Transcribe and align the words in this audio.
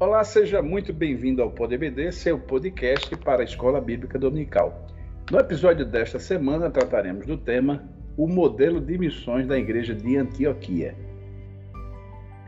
Olá, 0.00 0.24
seja 0.24 0.62
muito 0.62 0.94
bem-vindo 0.94 1.42
ao 1.42 1.50
PodBD, 1.50 2.10
seu 2.10 2.38
podcast 2.38 3.14
para 3.18 3.42
a 3.42 3.44
Escola 3.44 3.80
Bíblica 3.82 4.18
Dominical. 4.18 4.86
No 5.30 5.38
episódio 5.38 5.84
desta 5.84 6.18
semana 6.18 6.70
trataremos 6.70 7.26
do 7.26 7.36
tema 7.36 7.84
O 8.16 8.26
modelo 8.26 8.80
de 8.80 8.96
missões 8.96 9.46
da 9.46 9.58
Igreja 9.58 9.94
de 9.94 10.16
Antioquia. 10.16 10.96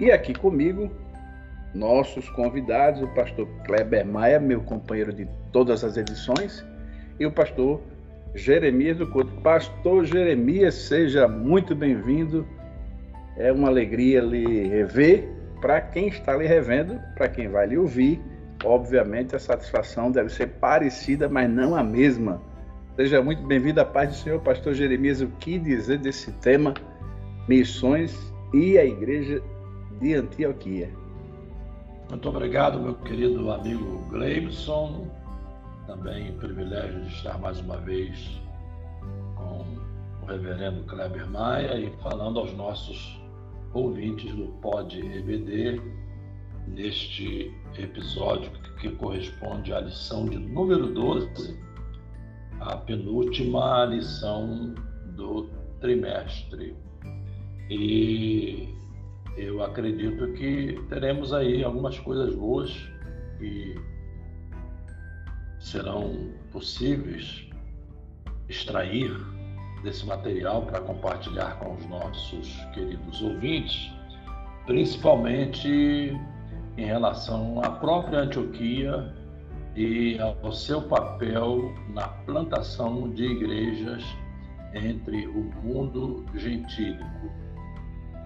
E 0.00 0.10
aqui 0.10 0.32
comigo, 0.32 0.90
nossos 1.74 2.28
convidados, 2.30 3.02
o 3.02 3.08
pastor 3.08 3.46
Kleber 3.64 4.06
Maia, 4.06 4.38
meu 4.38 4.60
companheiro 4.60 5.12
de 5.12 5.26
todas 5.52 5.82
as 5.84 5.96
edições, 5.96 6.64
e 7.18 7.26
o 7.26 7.32
pastor 7.32 7.80
Jeremias 8.34 8.98
do 8.98 9.06
Couto. 9.06 9.32
Pastor 9.42 10.04
Jeremias, 10.04 10.74
seja 10.74 11.28
muito 11.28 11.74
bem-vindo. 11.74 12.46
É 13.36 13.52
uma 13.52 13.68
alegria 13.68 14.20
lhe 14.20 14.68
rever 14.68 15.28
para 15.60 15.80
quem 15.80 16.08
está 16.08 16.36
lhe 16.36 16.46
revendo, 16.46 16.98
para 17.14 17.28
quem 17.28 17.48
vai 17.48 17.66
lhe 17.68 17.78
ouvir, 17.78 18.20
obviamente 18.64 19.36
a 19.36 19.38
satisfação 19.38 20.10
deve 20.10 20.28
ser 20.28 20.48
parecida, 20.48 21.28
mas 21.28 21.48
não 21.48 21.76
a 21.76 21.84
mesma. 21.84 22.42
Seja 22.96 23.22
muito 23.22 23.42
bem-vindo 23.44 23.80
à 23.80 23.84
paz 23.84 24.10
do 24.10 24.16
Senhor, 24.16 24.40
pastor 24.40 24.74
Jeremias. 24.74 25.20
O 25.20 25.28
que 25.28 25.58
dizer 25.58 25.98
desse 25.98 26.32
tema, 26.32 26.74
missões 27.48 28.12
e 28.52 28.76
a 28.76 28.84
igreja 28.84 29.40
de 30.00 30.14
Antioquia? 30.14 31.01
Muito 32.12 32.28
obrigado, 32.28 32.78
meu 32.78 32.94
querido 32.94 33.50
amigo 33.50 34.04
Gleibson. 34.10 35.08
Também 35.86 36.30
privilégio 36.34 37.00
de 37.00 37.08
estar 37.08 37.38
mais 37.38 37.58
uma 37.58 37.78
vez 37.78 38.38
com 39.34 39.64
o 40.22 40.26
reverendo 40.26 40.84
Kleber 40.84 41.26
Maia 41.30 41.74
e 41.74 41.90
falando 42.02 42.38
aos 42.38 42.52
nossos 42.52 43.18
ouvintes 43.72 44.30
do 44.34 44.48
Pod 44.60 44.94
EBD, 45.00 45.80
neste 46.68 47.50
episódio 47.78 48.52
que 48.78 48.90
corresponde 48.90 49.72
à 49.72 49.80
lição 49.80 50.26
de 50.26 50.36
número 50.36 50.92
12, 50.92 51.58
a 52.60 52.76
penúltima 52.76 53.86
lição 53.86 54.74
do 55.16 55.48
trimestre. 55.80 56.76
E 57.70 58.81
eu 59.36 59.62
acredito 59.62 60.32
que 60.32 60.78
teremos 60.88 61.32
aí 61.32 61.64
algumas 61.64 61.98
coisas 61.98 62.34
boas 62.34 62.70
que 63.38 63.74
serão 65.58 66.30
possíveis 66.50 67.48
extrair 68.48 69.10
desse 69.82 70.06
material 70.06 70.62
para 70.62 70.80
compartilhar 70.80 71.58
com 71.58 71.74
os 71.74 71.86
nossos 71.86 72.54
queridos 72.74 73.22
ouvintes, 73.22 73.90
principalmente 74.66 75.68
em 76.76 76.84
relação 76.84 77.60
à 77.62 77.70
própria 77.70 78.20
Antioquia 78.20 79.12
e 79.74 80.18
ao 80.20 80.52
seu 80.52 80.82
papel 80.82 81.74
na 81.88 82.06
plantação 82.08 83.10
de 83.10 83.24
igrejas 83.24 84.04
entre 84.74 85.26
o 85.26 85.42
mundo 85.62 86.24
gentílico 86.34 87.41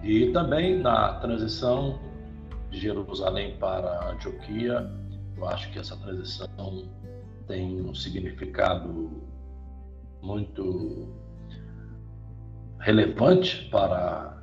e 0.03 0.31
também 0.31 0.79
na 0.79 1.15
transição 1.15 1.99
de 2.69 2.79
Jerusalém 2.79 3.57
para 3.57 4.11
Antioquia. 4.11 4.89
Eu 5.35 5.47
acho 5.47 5.71
que 5.71 5.79
essa 5.79 5.95
transição 5.97 6.89
tem 7.47 7.81
um 7.81 7.93
significado 7.93 9.11
muito 10.21 11.07
relevante 12.79 13.67
para 13.71 14.37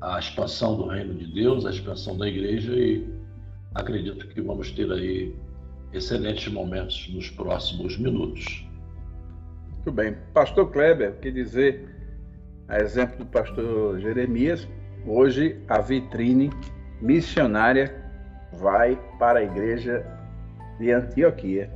a 0.00 0.18
expansão 0.18 0.76
do 0.76 0.86
reino 0.86 1.14
de 1.14 1.26
Deus, 1.26 1.66
a 1.66 1.70
expansão 1.70 2.16
da 2.16 2.28
igreja 2.28 2.72
e 2.72 3.08
acredito 3.74 4.28
que 4.28 4.40
vamos 4.40 4.70
ter 4.72 4.90
aí 4.90 5.34
excelentes 5.92 6.52
momentos 6.52 7.08
nos 7.12 7.30
próximos 7.30 7.98
minutos. 7.98 8.66
Muito 9.72 9.92
bem. 9.92 10.16
Pastor 10.34 10.70
Kleber, 10.70 11.18
que 11.20 11.30
dizer, 11.30 11.97
a 12.68 12.80
exemplo 12.80 13.18
do 13.18 13.26
pastor 13.26 13.98
Jeremias, 13.98 14.68
hoje 15.06 15.58
a 15.68 15.80
vitrine 15.80 16.50
missionária 17.00 17.94
vai 18.52 18.98
para 19.18 19.38
a 19.38 19.42
igreja 19.42 20.04
de 20.78 20.92
Antioquia. 20.92 21.70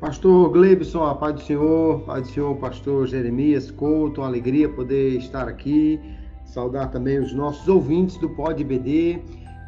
Pastor 0.00 0.50
Gleibson, 0.50 1.04
a 1.04 1.14
paz 1.14 1.34
do 1.34 1.40
Senhor, 1.42 2.00
paz 2.06 2.22
do 2.22 2.32
Senhor, 2.32 2.56
pastor 2.56 3.06
Jeremias 3.06 3.70
Couto, 3.70 4.22
alegria 4.22 4.66
poder 4.66 5.18
estar 5.18 5.46
aqui, 5.46 6.00
saudar 6.46 6.90
também 6.90 7.18
os 7.18 7.34
nossos 7.34 7.68
ouvintes 7.68 8.16
do 8.16 8.30
Pod 8.30 8.64
BD. 8.64 9.20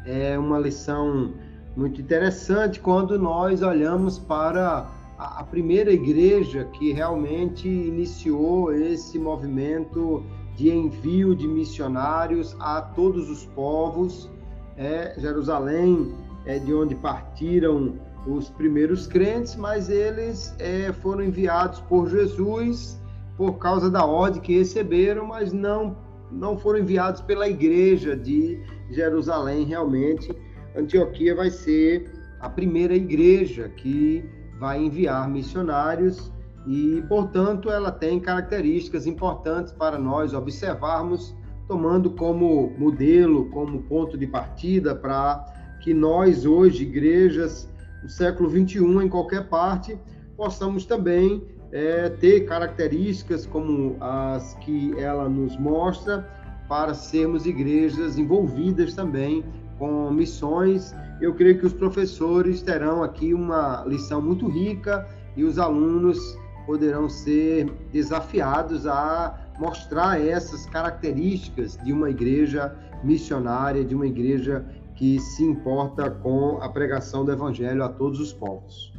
É 0.07 0.37
uma 0.39 0.57
lição 0.57 1.35
muito 1.77 2.01
interessante 2.01 2.79
quando 2.79 3.19
nós 3.19 3.61
olhamos 3.61 4.17
para 4.17 4.89
a 5.17 5.43
primeira 5.43 5.91
igreja 5.91 6.65
que 6.65 6.91
realmente 6.91 7.67
iniciou 7.67 8.73
esse 8.73 9.19
movimento 9.19 10.23
de 10.55 10.69
envio 10.69 11.35
de 11.35 11.47
missionários 11.47 12.55
a 12.59 12.81
todos 12.81 13.29
os 13.29 13.45
povos. 13.47 14.29
É, 14.77 15.13
Jerusalém 15.17 16.13
é 16.45 16.59
de 16.59 16.73
onde 16.73 16.95
partiram 16.95 17.99
os 18.27 18.49
primeiros 18.49 19.05
crentes, 19.05 19.55
mas 19.55 19.89
eles 19.89 20.55
é, 20.59 20.91
foram 20.93 21.23
enviados 21.23 21.79
por 21.81 22.09
Jesus 22.09 22.99
por 23.37 23.57
causa 23.57 23.89
da 23.89 24.05
ordem 24.05 24.41
que 24.41 24.57
receberam, 24.57 25.25
mas 25.25 25.51
não, 25.51 25.97
não 26.31 26.57
foram 26.57 26.79
enviados 26.79 27.21
pela 27.21 27.47
igreja 27.47 28.15
de 28.15 28.59
Jerusalém. 28.91 29.65
Realmente, 29.65 30.31
Antioquia 30.75 31.35
vai 31.35 31.49
ser 31.49 32.11
a 32.39 32.49
primeira 32.49 32.95
igreja 32.95 33.69
que 33.69 34.23
vai 34.63 34.81
enviar 34.81 35.29
missionários 35.29 36.31
e, 36.65 37.03
portanto, 37.09 37.69
ela 37.69 37.91
tem 37.91 38.17
características 38.17 39.05
importantes 39.05 39.73
para 39.73 39.99
nós 39.99 40.33
observarmos, 40.33 41.35
tomando 41.67 42.11
como 42.11 42.71
modelo, 42.77 43.49
como 43.49 43.83
ponto 43.83 44.17
de 44.17 44.25
partida 44.25 44.95
para 44.95 45.43
que 45.81 45.93
nós, 45.93 46.45
hoje, 46.45 46.83
igrejas, 46.83 47.69
no 48.01 48.07
século 48.07 48.47
21 48.47 49.01
em 49.01 49.09
qualquer 49.09 49.49
parte, 49.49 49.99
possamos 50.37 50.85
também 50.85 51.43
é, 51.73 52.07
ter 52.07 52.45
características 52.45 53.45
como 53.45 53.97
as 53.99 54.53
que 54.61 54.97
ela 54.97 55.27
nos 55.27 55.57
mostra 55.57 56.25
para 56.69 56.93
sermos 56.93 57.45
igrejas 57.45 58.17
envolvidas 58.17 58.93
também 58.93 59.43
com 59.77 60.09
missões. 60.09 60.95
Eu 61.21 61.33
creio 61.33 61.59
que 61.59 61.65
os 61.65 61.73
professores 61.73 62.61
terão 62.61 63.03
aqui 63.03 63.33
uma 63.33 63.83
lição 63.87 64.21
muito 64.21 64.47
rica 64.47 65.07
e 65.35 65.43
os 65.43 65.57
alunos 65.57 66.19
poderão 66.65 67.09
ser 67.09 67.69
desafiados 67.91 68.87
a 68.87 69.39
mostrar 69.59 70.19
essas 70.19 70.65
características 70.65 71.77
de 71.83 71.93
uma 71.93 72.09
igreja 72.09 72.75
missionária, 73.03 73.83
de 73.83 73.93
uma 73.93 74.07
igreja 74.07 74.65
que 74.95 75.19
se 75.19 75.43
importa 75.43 76.09
com 76.09 76.57
a 76.61 76.69
pregação 76.69 77.25
do 77.25 77.31
evangelho 77.31 77.83
a 77.83 77.89
todos 77.89 78.19
os 78.19 78.33
povos. 78.33 78.93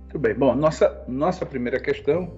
Muito 0.00 0.18
bem. 0.18 0.34
Bom, 0.34 0.54
nossa, 0.54 1.04
nossa 1.08 1.46
primeira 1.46 1.80
questão, 1.80 2.32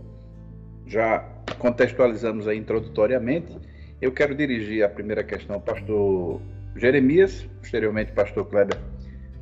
já 0.87 1.29
contextualizamos 1.59 2.47
aí 2.47 2.59
introdutoriamente. 2.59 3.59
Eu 4.01 4.13
quero 4.13 4.35
dirigir 4.35 4.85
a 4.85 4.89
primeira 4.89 5.25
questão 5.25 5.57
ao 5.57 5.63
pastor 5.63 6.41
Jeremias, 6.77 7.49
posteriormente 7.61 8.13
pastor 8.13 8.47
Kleber 8.47 8.79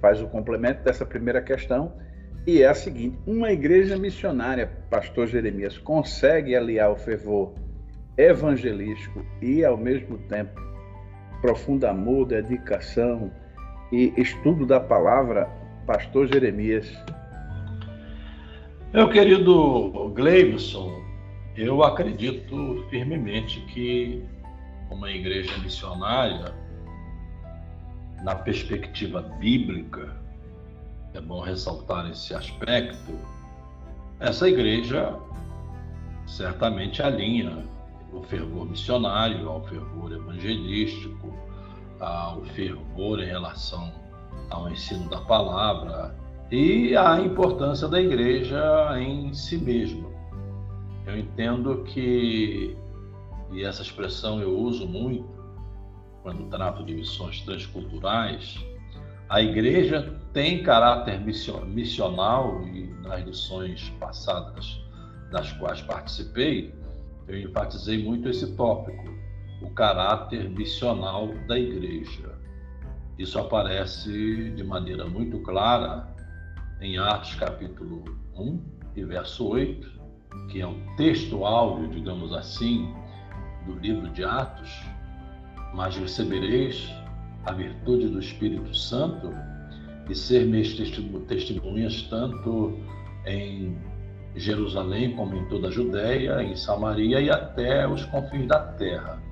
faz 0.01 0.21
o 0.21 0.27
complemento 0.27 0.83
dessa 0.83 1.07
primeira 1.07 1.41
questão, 1.41 1.93
e 2.47 2.63
é 2.63 2.69
a 2.69 2.75
seguinte: 2.75 3.17
uma 3.27 3.53
igreja 3.53 3.97
missionária, 3.97 4.67
pastor 4.91 5.29
Jeremias, 5.29 5.79
consegue 5.79 6.57
aliar 6.57 6.91
o 6.91 6.97
fervor 6.97 7.55
evangelístico 8.19 9.25
e, 9.41 9.65
ao 9.65 9.77
mesmo 9.77 10.19
tempo, 10.29 10.61
profundo 11.41 11.87
amor, 11.87 12.27
dedicação 12.27 13.31
e 13.93 14.13
estudo 14.17 14.67
da 14.67 14.81
palavra, 14.81 15.49
Pastor 15.87 16.27
Jeremias. 16.27 16.93
Meu 18.93 19.09
querido 19.09 20.11
Gleibson, 20.15 21.03
eu 21.57 21.83
acredito 21.83 22.87
firmemente 22.91 23.61
que 23.67 24.23
uma 24.91 25.11
igreja 25.11 25.57
missionária, 25.59 26.55
na 28.23 28.35
perspectiva 28.35 29.21
bíblica, 29.21 30.17
é 31.15 31.21
bom 31.21 31.41
ressaltar 31.41 32.11
esse 32.11 32.35
aspecto, 32.35 33.19
essa 34.21 34.49
igreja 34.49 35.19
certamente 36.27 37.03
alinha 37.03 37.65
o 38.13 38.23
fervor 38.23 38.67
missionário, 38.67 39.49
ao 39.49 39.63
fervor 39.65 40.13
evangelístico, 40.13 41.33
ao 41.99 42.43
fervor 42.45 43.21
em 43.21 43.27
relação 43.27 43.93
ao 44.51 44.71
ensino 44.71 45.09
da 45.09 45.21
palavra 45.23 46.15
e 46.51 46.95
a 46.97 47.21
importância 47.21 47.89
da 47.89 48.01
igreja 48.01 48.61
em 48.99 49.33
si 49.33 49.57
mesma. 49.57 50.09
Eu 51.07 51.19
entendo 51.19 51.83
que, 51.85 52.77
e 53.51 53.65
essa 53.65 53.83
expressão 53.83 54.41
eu 54.41 54.57
uso 54.57 54.87
muito 54.87 55.32
quando 56.23 56.49
trato 56.49 56.85
de 56.85 56.95
missões 56.95 57.41
transculturais, 57.41 58.65
a 59.29 59.43
igreja 59.43 60.19
tem 60.33 60.63
caráter 60.63 61.21
missional 61.21 62.67
e 62.69 62.87
nas 63.03 63.25
lições 63.25 63.89
passadas 63.99 64.81
das 65.31 65.53
quais 65.55 65.81
participei, 65.81 66.75
eu 67.27 67.41
enfatizei 67.41 68.03
muito 68.03 68.29
esse 68.29 68.55
tópico, 68.55 69.05
o 69.63 69.71
caráter 69.71 70.51
missional 70.51 71.29
da 71.47 71.59
igreja. 71.59 72.39
Isso 73.19 73.39
aparece 73.39 74.51
de 74.51 74.63
maneira 74.63 75.07
muito 75.07 75.39
clara 75.41 76.07
em 76.81 76.99
Atos 76.99 77.35
capítulo 77.37 78.05
1 78.37 78.61
e 78.97 79.05
verso 79.05 79.47
8, 79.49 79.91
que 80.51 80.61
é 80.61 80.67
um 80.67 80.95
texto 80.97 81.45
áudio, 81.45 81.89
digamos 81.91 82.33
assim, 82.33 82.93
do 83.67 83.79
livro 83.79 84.11
de 84.11 84.25
Atos, 84.25 84.83
mas 85.73 85.97
recebereis 85.97 86.93
a 87.45 87.53
virtude 87.53 88.09
do 88.09 88.21
Espírito 88.21 88.75
Santo 88.75 89.33
e 90.09 90.15
ser 90.15 90.47
meus 90.47 90.75
testemunhas 91.27 92.03
tanto 92.03 92.79
em 93.27 93.77
Jerusalém 94.35 95.15
como 95.15 95.37
em 95.37 95.45
toda 95.49 95.69
a 95.69 95.71
Judéia, 95.71 96.43
em 96.43 96.57
Samaria 96.57 97.21
e 97.21 97.31
até 97.31 97.87
os 97.87 98.05
confins 98.07 98.47
da 98.47 98.61
terra. 98.61 99.23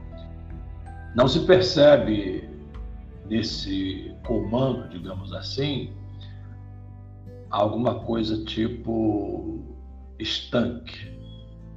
Não 1.14 1.26
se 1.26 1.40
percebe 1.40 2.48
nesse 3.28 4.14
comando, 4.26 4.88
digamos 4.88 5.32
assim, 5.32 5.92
alguma 7.50 8.00
coisa 8.00 8.44
tipo 8.44 9.60
estanque, 10.18 11.10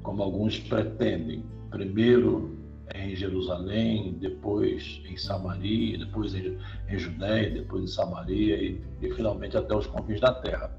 como 0.04 0.22
alguns 0.22 0.60
pretendem. 0.60 1.44
Primeiro 1.72 2.63
em 2.94 3.16
Jerusalém, 3.16 4.18
depois 4.20 5.02
em 5.10 5.16
Samaria, 5.18 5.98
depois 5.98 6.36
em, 6.36 6.58
em 6.90 6.98
Judéia, 6.98 7.50
depois 7.50 7.84
em 7.84 7.88
Samaria 7.88 8.56
e, 8.56 8.82
e, 9.02 9.12
finalmente 9.14 9.58
até 9.58 9.76
os 9.76 9.88
confins 9.88 10.20
da 10.20 10.34
terra. 10.34 10.72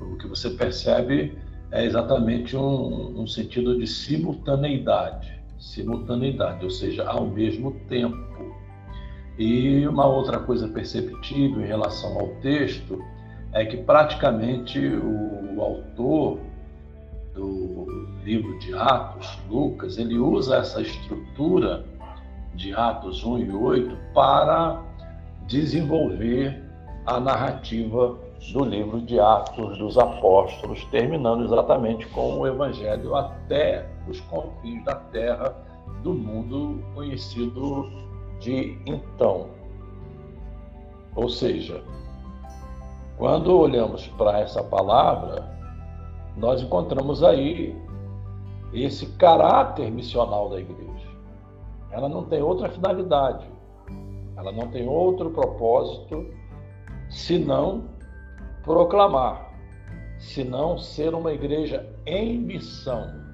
O 0.00 0.16
que 0.16 0.26
você 0.26 0.50
percebe 0.50 1.36
é 1.70 1.84
exatamente 1.84 2.56
um, 2.56 3.20
um 3.20 3.26
sentido 3.26 3.78
de 3.78 3.86
simultaneidade, 3.86 5.40
simultaneidade, 5.58 6.64
ou 6.64 6.70
seja, 6.70 7.04
ao 7.04 7.26
mesmo 7.26 7.72
tempo. 7.88 8.54
E 9.38 9.86
uma 9.86 10.06
outra 10.06 10.40
coisa 10.40 10.68
perceptível 10.68 11.62
em 11.62 11.66
relação 11.66 12.18
ao 12.18 12.28
texto 12.40 13.02
é 13.52 13.64
que 13.64 13.76
praticamente 13.76 14.78
o, 14.78 15.56
o 15.56 15.62
autor 15.62 16.40
do 17.34 17.77
livro 18.28 18.58
de 18.58 18.74
Atos, 18.74 19.38
Lucas, 19.48 19.96
ele 19.96 20.18
usa 20.18 20.56
essa 20.58 20.82
estrutura 20.82 21.86
de 22.54 22.74
Atos 22.74 23.24
1 23.24 23.38
e 23.38 23.50
8 23.50 23.96
para 24.12 24.82
desenvolver 25.46 26.62
a 27.06 27.18
narrativa 27.18 28.18
do 28.52 28.64
livro 28.66 29.00
de 29.00 29.18
Atos 29.18 29.78
dos 29.78 29.96
Apóstolos, 29.96 30.84
terminando 30.90 31.42
exatamente 31.42 32.06
com 32.08 32.40
o 32.40 32.46
Evangelho 32.46 33.16
até 33.16 33.88
os 34.06 34.20
confins 34.20 34.84
da 34.84 34.96
terra 34.96 35.56
do 36.02 36.12
mundo 36.12 36.84
conhecido 36.94 37.90
de 38.40 38.78
então. 38.84 39.46
Ou 41.16 41.30
seja, 41.30 41.82
quando 43.16 43.58
olhamos 43.58 44.06
para 44.18 44.40
essa 44.40 44.62
palavra, 44.62 45.48
nós 46.36 46.60
encontramos 46.60 47.24
aí 47.24 47.87
esse 48.72 49.06
caráter 49.16 49.90
missional 49.90 50.50
da 50.50 50.60
igreja. 50.60 51.08
Ela 51.90 52.08
não 52.08 52.24
tem 52.24 52.42
outra 52.42 52.68
finalidade, 52.68 53.46
ela 54.36 54.52
não 54.52 54.68
tem 54.68 54.86
outro 54.86 55.30
propósito 55.30 56.26
senão 57.08 57.88
proclamar, 58.62 59.52
senão 60.18 60.78
ser 60.78 61.14
uma 61.14 61.32
igreja 61.32 61.88
em 62.06 62.38
missão. 62.38 63.26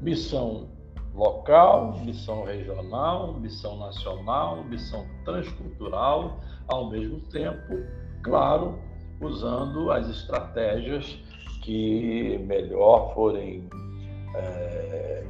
Missão 0.00 0.68
local, 1.14 1.98
missão 2.04 2.44
regional, 2.44 3.34
missão 3.34 3.78
nacional, 3.78 4.64
missão 4.64 5.06
transcultural, 5.24 6.40
ao 6.68 6.90
mesmo 6.90 7.20
tempo, 7.30 7.84
claro, 8.22 8.78
usando 9.20 9.90
as 9.90 10.08
estratégias 10.08 11.18
que 11.62 12.38
melhor 12.46 13.14
forem 13.14 13.68
é, 14.34 15.22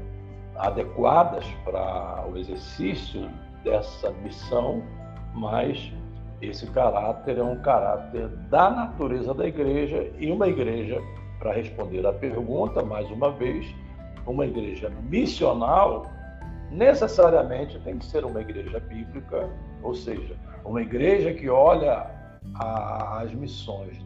adequadas 0.56 1.44
para 1.64 2.26
o 2.30 2.36
exercício 2.36 3.28
dessa 3.64 4.10
missão, 4.22 4.82
mas 5.34 5.92
esse 6.40 6.66
caráter 6.68 7.38
é 7.38 7.42
um 7.42 7.60
caráter 7.62 8.28
da 8.50 8.70
natureza 8.70 9.32
da 9.32 9.46
igreja 9.46 10.10
e 10.18 10.30
uma 10.30 10.48
igreja, 10.48 11.00
para 11.38 11.52
responder 11.52 12.06
à 12.06 12.12
pergunta, 12.12 12.82
mais 12.82 13.10
uma 13.10 13.30
vez, 13.32 13.66
uma 14.26 14.46
igreja 14.46 14.90
missional 15.08 16.06
necessariamente 16.70 17.78
tem 17.80 17.98
que 17.98 18.06
ser 18.06 18.24
uma 18.24 18.40
igreja 18.40 18.80
bíblica, 18.80 19.48
ou 19.82 19.94
seja, 19.94 20.34
uma 20.64 20.80
igreja 20.80 21.32
que 21.34 21.48
olha 21.48 22.06
as 22.54 23.32
missões 23.34 23.98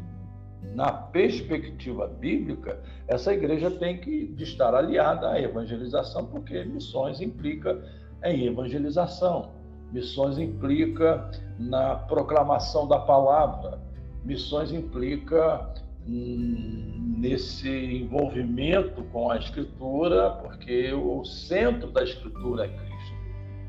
na 0.75 0.93
perspectiva 0.93 2.07
bíblica, 2.07 2.81
essa 3.09 3.33
igreja 3.33 3.71
tem 3.71 3.99
que 3.99 4.35
estar 4.39 4.75
aliada 4.75 5.31
à 5.31 5.41
evangelização, 5.41 6.27
porque 6.27 6.65
missões 6.65 7.21
implica 7.21 7.83
em 8.25 8.47
evangelização, 8.47 9.51
missões 9.93 10.39
implica 10.39 11.31
na 11.59 11.97
proclamação 11.97 12.87
da 12.87 12.99
palavra, 12.99 13.79
missões 14.25 14.73
implica 14.73 15.73
hum, 16.07 17.15
nesse 17.19 17.69
envolvimento 17.69 19.03
com 19.05 19.31
a 19.31 19.39
escritura, 19.39 20.31
porque 20.43 20.93
o 20.93 21.25
centro 21.25 21.91
da 21.91 22.03
escritura 22.03 22.67
é 22.67 22.69
Cristo. 22.69 23.15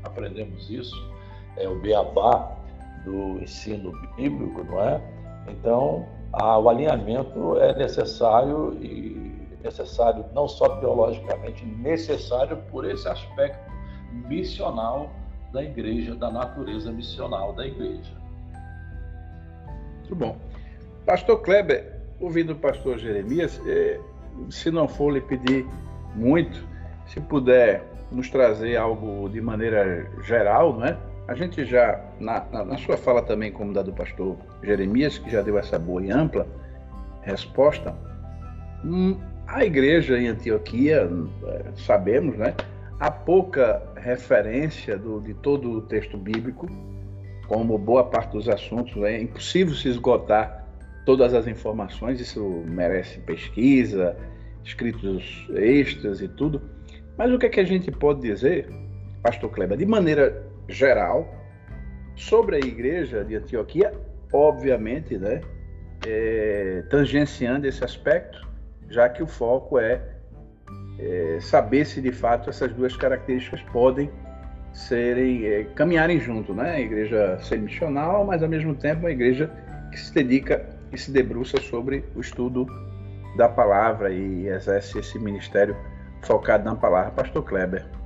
Aprendemos 0.04 0.68
isso, 0.68 0.96
é 1.56 1.68
o 1.68 1.80
beabá 1.80 2.56
do 3.04 3.40
ensino 3.42 3.92
bíblico, 4.16 4.64
não 4.64 4.80
é? 4.80 5.00
Então, 5.48 6.06
o 6.32 6.68
alinhamento 6.68 7.56
é 7.58 7.74
necessário 7.76 8.76
e 8.82 9.48
necessário 9.62 10.24
não 10.34 10.46
só 10.46 10.68
teologicamente, 10.76 11.64
necessário 11.64 12.56
por 12.70 12.84
esse 12.84 13.08
aspecto 13.08 13.70
missional 14.28 15.10
da 15.52 15.62
igreja, 15.62 16.14
da 16.14 16.30
natureza 16.30 16.92
missional 16.92 17.52
da 17.52 17.66
igreja. 17.66 18.12
Muito 19.98 20.14
bom. 20.14 20.36
Pastor 21.04 21.40
Kleber, 21.42 22.00
ouvindo 22.20 22.52
o 22.52 22.56
pastor 22.56 22.98
Jeremias, 22.98 23.60
eh, 23.66 24.00
se 24.50 24.70
não 24.70 24.86
for 24.86 25.10
lhe 25.10 25.20
pedir 25.20 25.66
muito, 26.14 26.66
se 27.06 27.20
puder 27.20 27.84
nos 28.10 28.30
trazer 28.30 28.76
algo 28.76 29.28
de 29.28 29.40
maneira 29.40 30.10
geral, 30.22 30.74
não 30.74 30.86
é? 30.86 30.96
A 31.28 31.34
gente 31.34 31.62
já, 31.66 32.02
na, 32.18 32.42
na, 32.50 32.64
na, 32.64 32.78
sua 32.78 32.96
fala 32.96 33.20
também, 33.20 33.52
como 33.52 33.74
da 33.74 33.82
do 33.82 33.92
pastor 33.92 34.38
Jeremias, 34.62 35.18
que 35.18 35.30
já 35.30 35.42
deu 35.42 35.58
essa 35.58 35.78
boa 35.78 36.02
e 36.02 36.10
ampla 36.10 36.46
resposta, 37.20 37.94
hum, 38.82 39.14
a 39.46 39.62
igreja 39.62 40.18
em 40.18 40.28
Antioquia, 40.28 41.06
é, 41.46 41.64
sabemos, 41.76 42.38
né? 42.38 42.54
Há 42.98 43.10
pouca 43.10 43.82
referência 43.96 44.96
do, 44.96 45.20
de 45.20 45.34
todo 45.34 45.70
o 45.70 45.82
texto 45.82 46.16
bíblico, 46.16 46.66
como 47.46 47.76
boa 47.76 48.04
parte 48.04 48.32
dos 48.32 48.48
assuntos, 48.48 48.96
né? 48.96 49.16
é 49.16 49.22
impossível 49.22 49.74
se 49.74 49.88
esgotar 49.88 50.66
todas 51.04 51.34
as 51.34 51.46
informações, 51.46 52.20
isso 52.20 52.42
merece 52.66 53.20
pesquisa, 53.20 54.16
escritos 54.64 55.46
extras 55.54 56.22
e 56.22 56.28
tudo. 56.28 56.60
Mas 57.18 57.30
o 57.30 57.38
que, 57.38 57.46
é 57.46 57.48
que 57.50 57.60
a 57.60 57.64
gente 57.64 57.90
pode 57.90 58.22
dizer, 58.22 58.68
Pastor 59.22 59.50
Kleber, 59.50 59.76
de 59.76 59.86
maneira 59.86 60.47
geral 60.68 61.34
sobre 62.14 62.56
a 62.56 62.58
igreja 62.58 63.24
de 63.24 63.36
Antioquia, 63.36 63.92
obviamente, 64.32 65.16
né, 65.16 65.40
é, 66.06 66.82
tangenciando 66.90 67.66
esse 67.66 67.82
aspecto, 67.82 68.46
já 68.88 69.08
que 69.08 69.22
o 69.22 69.26
foco 69.26 69.78
é, 69.78 70.00
é, 70.98 71.38
saber 71.40 71.84
se 71.84 72.00
de 72.00 72.12
fato 72.12 72.50
essas 72.50 72.72
duas 72.72 72.96
características 72.96 73.62
podem 73.72 74.10
serem 74.72 75.46
é, 75.46 75.64
caminharem 75.74 76.20
junto, 76.20 76.54
né? 76.54 76.72
A 76.72 76.80
igreja 76.80 77.38
ser 77.40 77.58
missional, 77.58 78.24
mas 78.24 78.42
ao 78.42 78.48
mesmo 78.48 78.74
tempo 78.74 79.00
uma 79.00 79.10
igreja 79.10 79.50
que 79.90 79.98
se 79.98 80.12
dedica 80.12 80.66
e 80.92 80.98
se 80.98 81.10
debruça 81.10 81.60
sobre 81.60 82.04
o 82.14 82.20
estudo 82.20 82.66
da 83.36 83.48
palavra 83.48 84.10
e 84.10 84.48
exerce 84.48 84.98
esse 84.98 85.18
ministério 85.18 85.76
focado 86.22 86.64
na 86.64 86.74
palavra. 86.74 87.10
Pastor 87.12 87.44
Kleber. 87.44 87.97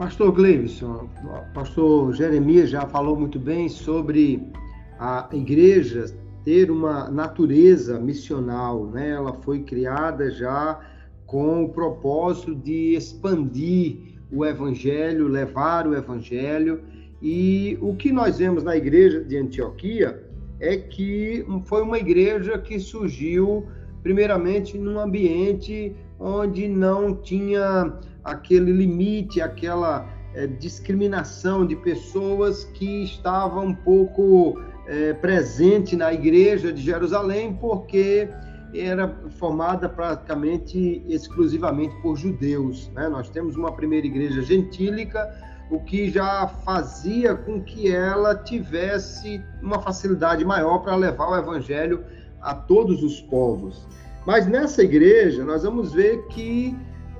Pastor 0.00 0.32
Gleison, 0.32 1.10
pastor 1.52 2.14
Jeremias 2.14 2.70
já 2.70 2.86
falou 2.86 3.14
muito 3.14 3.38
bem 3.38 3.68
sobre 3.68 4.50
a 4.98 5.28
igreja 5.30 6.06
ter 6.42 6.70
uma 6.70 7.10
natureza 7.10 8.00
missional, 8.00 8.86
né? 8.86 9.10
Ela 9.10 9.34
foi 9.42 9.60
criada 9.60 10.30
já 10.30 10.80
com 11.26 11.64
o 11.64 11.68
propósito 11.68 12.54
de 12.54 12.94
expandir 12.94 13.98
o 14.32 14.42
evangelho, 14.42 15.28
levar 15.28 15.86
o 15.86 15.94
evangelho. 15.94 16.80
E 17.20 17.76
o 17.82 17.94
que 17.94 18.10
nós 18.10 18.38
vemos 18.38 18.64
na 18.64 18.74
igreja 18.74 19.22
de 19.22 19.36
Antioquia 19.36 20.24
é 20.60 20.78
que 20.78 21.44
foi 21.66 21.82
uma 21.82 21.98
igreja 21.98 22.56
que 22.56 22.80
surgiu 22.80 23.66
primeiramente 24.02 24.78
num 24.78 24.98
ambiente 24.98 25.94
onde 26.18 26.68
não 26.68 27.14
tinha 27.14 28.00
aquele 28.24 28.72
limite, 28.72 29.40
aquela 29.40 30.08
é, 30.34 30.46
discriminação 30.46 31.66
de 31.66 31.76
pessoas 31.76 32.64
que 32.64 33.04
estavam 33.04 33.66
um 33.66 33.74
pouco 33.74 34.60
é, 34.86 35.12
presente 35.14 35.96
na 35.96 36.12
igreja 36.12 36.72
de 36.72 36.80
Jerusalém, 36.82 37.54
porque 37.54 38.28
era 38.74 39.08
formada 39.30 39.88
praticamente 39.88 41.02
exclusivamente 41.08 41.94
por 42.02 42.16
judeus. 42.16 42.90
Né? 42.94 43.08
Nós 43.08 43.28
temos 43.28 43.56
uma 43.56 43.72
primeira 43.72 44.06
igreja 44.06 44.42
gentílica, 44.42 45.28
o 45.70 45.80
que 45.80 46.10
já 46.10 46.46
fazia 46.46 47.34
com 47.34 47.62
que 47.62 47.92
ela 47.92 48.34
tivesse 48.34 49.42
uma 49.62 49.80
facilidade 49.80 50.44
maior 50.44 50.78
para 50.78 50.96
levar 50.96 51.30
o 51.30 51.36
evangelho 51.36 52.04
a 52.40 52.54
todos 52.54 53.02
os 53.02 53.20
povos. 53.20 53.86
Mas 54.26 54.46
nessa 54.46 54.82
igreja, 54.82 55.44
nós 55.44 55.62
vamos 55.62 55.92
ver 55.92 56.26
que 56.28 56.76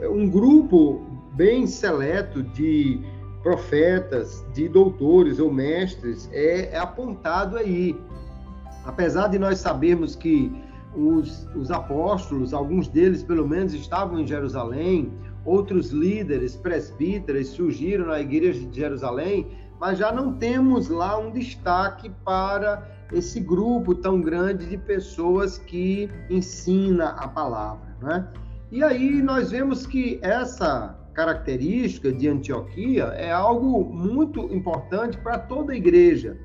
um 0.09 0.29
grupo 0.29 1.05
bem 1.35 1.67
seleto 1.67 2.43
de 2.43 3.01
profetas, 3.43 4.45
de 4.53 4.69
doutores 4.69 5.39
ou 5.39 5.53
mestres 5.53 6.29
é, 6.33 6.75
é 6.75 6.79
apontado 6.79 7.57
aí. 7.57 7.99
Apesar 8.85 9.29
de 9.29 9.39
nós 9.39 9.59
sabermos 9.59 10.15
que 10.15 10.53
os, 10.95 11.47
os 11.55 11.71
apóstolos, 11.71 12.53
alguns 12.53 12.89
deles 12.89 13.23
pelo 13.23 13.47
menos 13.47 13.73
estavam 13.75 14.21
em 14.21 14.27
Jerusalém, 14.27 15.13
outros 15.45 15.91
líderes, 15.91 16.57
presbíteros 16.57 17.49
surgiram 17.49 18.07
na 18.07 18.21
igreja 18.21 18.67
de 18.67 18.77
Jerusalém, 18.77 19.47
mas 19.79 19.99
já 19.99 20.13
não 20.13 20.35
temos 20.35 20.89
lá 20.89 21.19
um 21.19 21.31
destaque 21.31 22.11
para 22.25 22.87
esse 23.13 23.41
grupo 23.41 23.95
tão 23.95 24.21
grande 24.21 24.67
de 24.67 24.77
pessoas 24.77 25.59
que 25.59 26.11
ensina 26.29 27.11
a 27.11 27.27
palavra, 27.27 27.97
né? 28.03 28.29
E 28.71 28.85
aí 28.85 29.21
nós 29.21 29.51
vemos 29.51 29.87
que 29.87 30.21
essa 30.23 30.97
característica 31.13 32.13
de 32.13 32.29
Antioquia 32.29 33.05
é 33.17 33.33
algo 33.33 33.85
muito 33.85 34.41
importante 34.55 35.19
para 35.19 35.39
toda 35.39 35.73
a 35.73 35.77
igreja, 35.77 36.39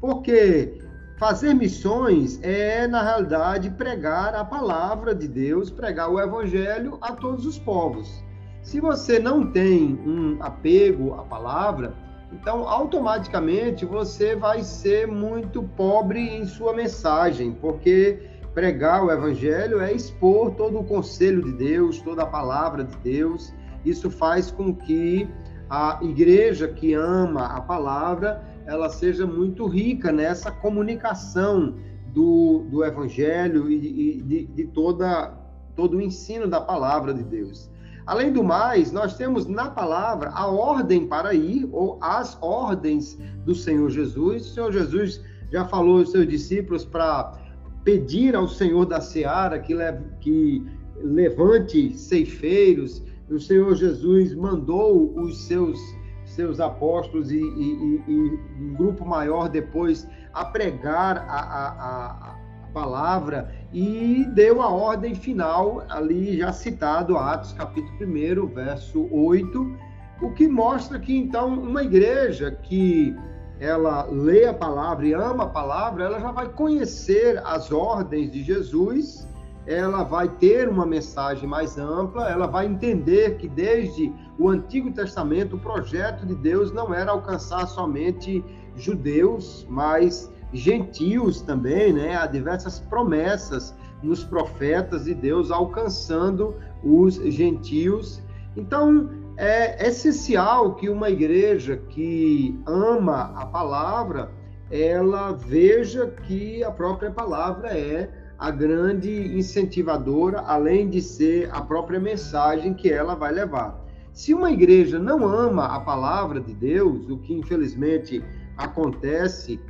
porque 0.00 0.78
fazer 1.18 1.54
missões 1.54 2.40
é, 2.42 2.86
na 2.86 3.02
realidade, 3.02 3.70
pregar 3.70 4.34
a 4.34 4.44
palavra 4.44 5.14
de 5.14 5.28
Deus, 5.28 5.70
pregar 5.70 6.10
o 6.10 6.20
evangelho 6.20 6.98
a 7.00 7.12
todos 7.12 7.46
os 7.46 7.58
povos. 7.58 8.24
Se 8.62 8.80
você 8.80 9.18
não 9.18 9.50
tem 9.50 9.98
um 10.04 10.36
apego 10.40 11.14
à 11.14 11.22
palavra, 11.22 11.94
então 12.32 12.68
automaticamente 12.68 13.84
você 13.86 14.36
vai 14.36 14.62
ser 14.62 15.06
muito 15.06 15.62
pobre 15.62 16.20
em 16.20 16.44
sua 16.44 16.74
mensagem, 16.74 17.52
porque 17.52 18.27
pregar 18.58 19.04
o 19.04 19.12
evangelho 19.12 19.80
é 19.80 19.92
expor 19.92 20.50
todo 20.56 20.80
o 20.80 20.84
conselho 20.84 21.44
de 21.44 21.52
Deus, 21.52 22.00
toda 22.00 22.24
a 22.24 22.26
palavra 22.26 22.82
de 22.82 22.96
Deus. 22.96 23.54
Isso 23.84 24.10
faz 24.10 24.50
com 24.50 24.74
que 24.74 25.28
a 25.70 26.00
igreja 26.02 26.66
que 26.66 26.92
ama 26.92 27.46
a 27.46 27.60
palavra, 27.60 28.42
ela 28.66 28.88
seja 28.88 29.24
muito 29.24 29.64
rica 29.68 30.10
nessa 30.10 30.50
comunicação 30.50 31.76
do, 32.12 32.66
do 32.68 32.84
evangelho 32.84 33.70
e, 33.70 33.76
e 34.16 34.22
de, 34.22 34.46
de 34.46 34.64
toda, 34.64 35.38
todo 35.76 35.96
o 35.96 36.00
ensino 36.00 36.48
da 36.48 36.60
palavra 36.60 37.14
de 37.14 37.22
Deus. 37.22 37.70
Além 38.04 38.32
do 38.32 38.42
mais, 38.42 38.90
nós 38.90 39.16
temos 39.16 39.46
na 39.46 39.70
palavra 39.70 40.30
a 40.30 40.48
ordem 40.48 41.06
para 41.06 41.32
ir, 41.32 41.68
ou 41.70 41.96
as 42.00 42.36
ordens 42.42 43.16
do 43.44 43.54
Senhor 43.54 43.88
Jesus. 43.88 44.46
O 44.46 44.54
Senhor 44.54 44.72
Jesus 44.72 45.22
já 45.52 45.64
falou 45.64 46.00
aos 46.00 46.10
seus 46.10 46.26
discípulos 46.26 46.84
para 46.84 47.46
pedir 47.84 48.34
ao 48.34 48.48
Senhor 48.48 48.84
da 48.84 49.00
seara 49.00 49.58
que, 49.58 49.74
leve, 49.74 50.04
que 50.20 50.66
levante 50.96 51.96
ceifeiros. 51.96 53.02
O 53.30 53.38
Senhor 53.38 53.74
Jesus 53.74 54.34
mandou 54.34 55.14
os 55.18 55.46
seus, 55.46 55.78
seus 56.24 56.60
apóstolos 56.60 57.30
e, 57.30 57.38
e, 57.38 58.02
e, 58.08 58.38
um 58.60 58.74
grupo 58.74 59.04
maior 59.04 59.48
depois 59.48 60.08
a 60.32 60.44
pregar 60.44 61.18
a, 61.28 61.40
a, 61.40 62.32
a 62.32 62.38
palavra 62.72 63.52
e 63.72 64.24
deu 64.34 64.62
a 64.62 64.68
ordem 64.68 65.14
final, 65.14 65.84
ali 65.88 66.38
já 66.38 66.52
citado, 66.52 67.16
Atos 67.16 67.52
capítulo 67.52 68.44
1, 68.44 68.46
verso 68.54 69.08
8, 69.12 69.76
o 70.22 70.32
que 70.32 70.48
mostra 70.48 70.98
que 70.98 71.16
então 71.16 71.54
uma 71.54 71.82
igreja 71.82 72.50
que 72.50 73.14
ela 73.60 74.04
lê 74.04 74.46
a 74.46 74.54
palavra 74.54 75.06
e 75.06 75.12
ama 75.12 75.44
a 75.44 75.48
palavra, 75.48 76.04
ela 76.04 76.20
já 76.20 76.30
vai 76.30 76.48
conhecer 76.48 77.40
as 77.44 77.72
ordens 77.72 78.30
de 78.30 78.42
Jesus, 78.42 79.26
ela 79.66 80.02
vai 80.02 80.28
ter 80.28 80.68
uma 80.68 80.86
mensagem 80.86 81.48
mais 81.48 81.76
ampla, 81.76 82.28
ela 82.30 82.46
vai 82.46 82.66
entender 82.66 83.36
que 83.36 83.48
desde 83.48 84.12
o 84.38 84.48
Antigo 84.48 84.90
Testamento 84.92 85.56
o 85.56 85.58
projeto 85.58 86.24
de 86.24 86.34
Deus 86.34 86.72
não 86.72 86.94
era 86.94 87.10
alcançar 87.10 87.66
somente 87.66 88.44
judeus, 88.76 89.66
mas 89.68 90.32
gentios 90.52 91.42
também, 91.42 91.92
né? 91.92 92.16
Há 92.16 92.26
diversas 92.26 92.80
promessas 92.80 93.74
nos 94.02 94.24
profetas 94.24 95.04
de 95.04 95.14
Deus 95.14 95.50
alcançando 95.50 96.54
os 96.82 97.16
gentios. 97.16 98.22
Então, 98.56 99.10
é 99.38 99.86
essencial 99.86 100.74
que 100.74 100.88
uma 100.88 101.08
igreja 101.08 101.76
que 101.76 102.60
ama 102.66 103.32
a 103.36 103.46
palavra, 103.46 104.32
ela 104.68 105.30
veja 105.30 106.08
que 106.26 106.64
a 106.64 106.72
própria 106.72 107.12
palavra 107.12 107.68
é 107.68 108.10
a 108.36 108.50
grande 108.50 109.10
incentivadora, 109.38 110.40
além 110.40 110.90
de 110.90 111.00
ser 111.00 111.48
a 111.52 111.62
própria 111.62 112.00
mensagem 112.00 112.74
que 112.74 112.90
ela 112.92 113.14
vai 113.14 113.32
levar. 113.32 113.80
Se 114.12 114.34
uma 114.34 114.50
igreja 114.50 114.98
não 114.98 115.24
ama 115.24 115.66
a 115.66 115.78
palavra 115.78 116.40
de 116.40 116.52
Deus, 116.52 117.08
o 117.08 117.18
que 117.18 117.32
infelizmente 117.32 118.22
acontece 118.56 119.60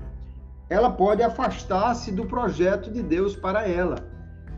ela 0.71 0.91
pode 0.91 1.23
afastar-se 1.23 2.11
do 2.11 2.25
projeto 2.25 2.91
de 2.91 3.03
Deus 3.03 3.37
para 3.37 3.69
ela. 3.69 3.97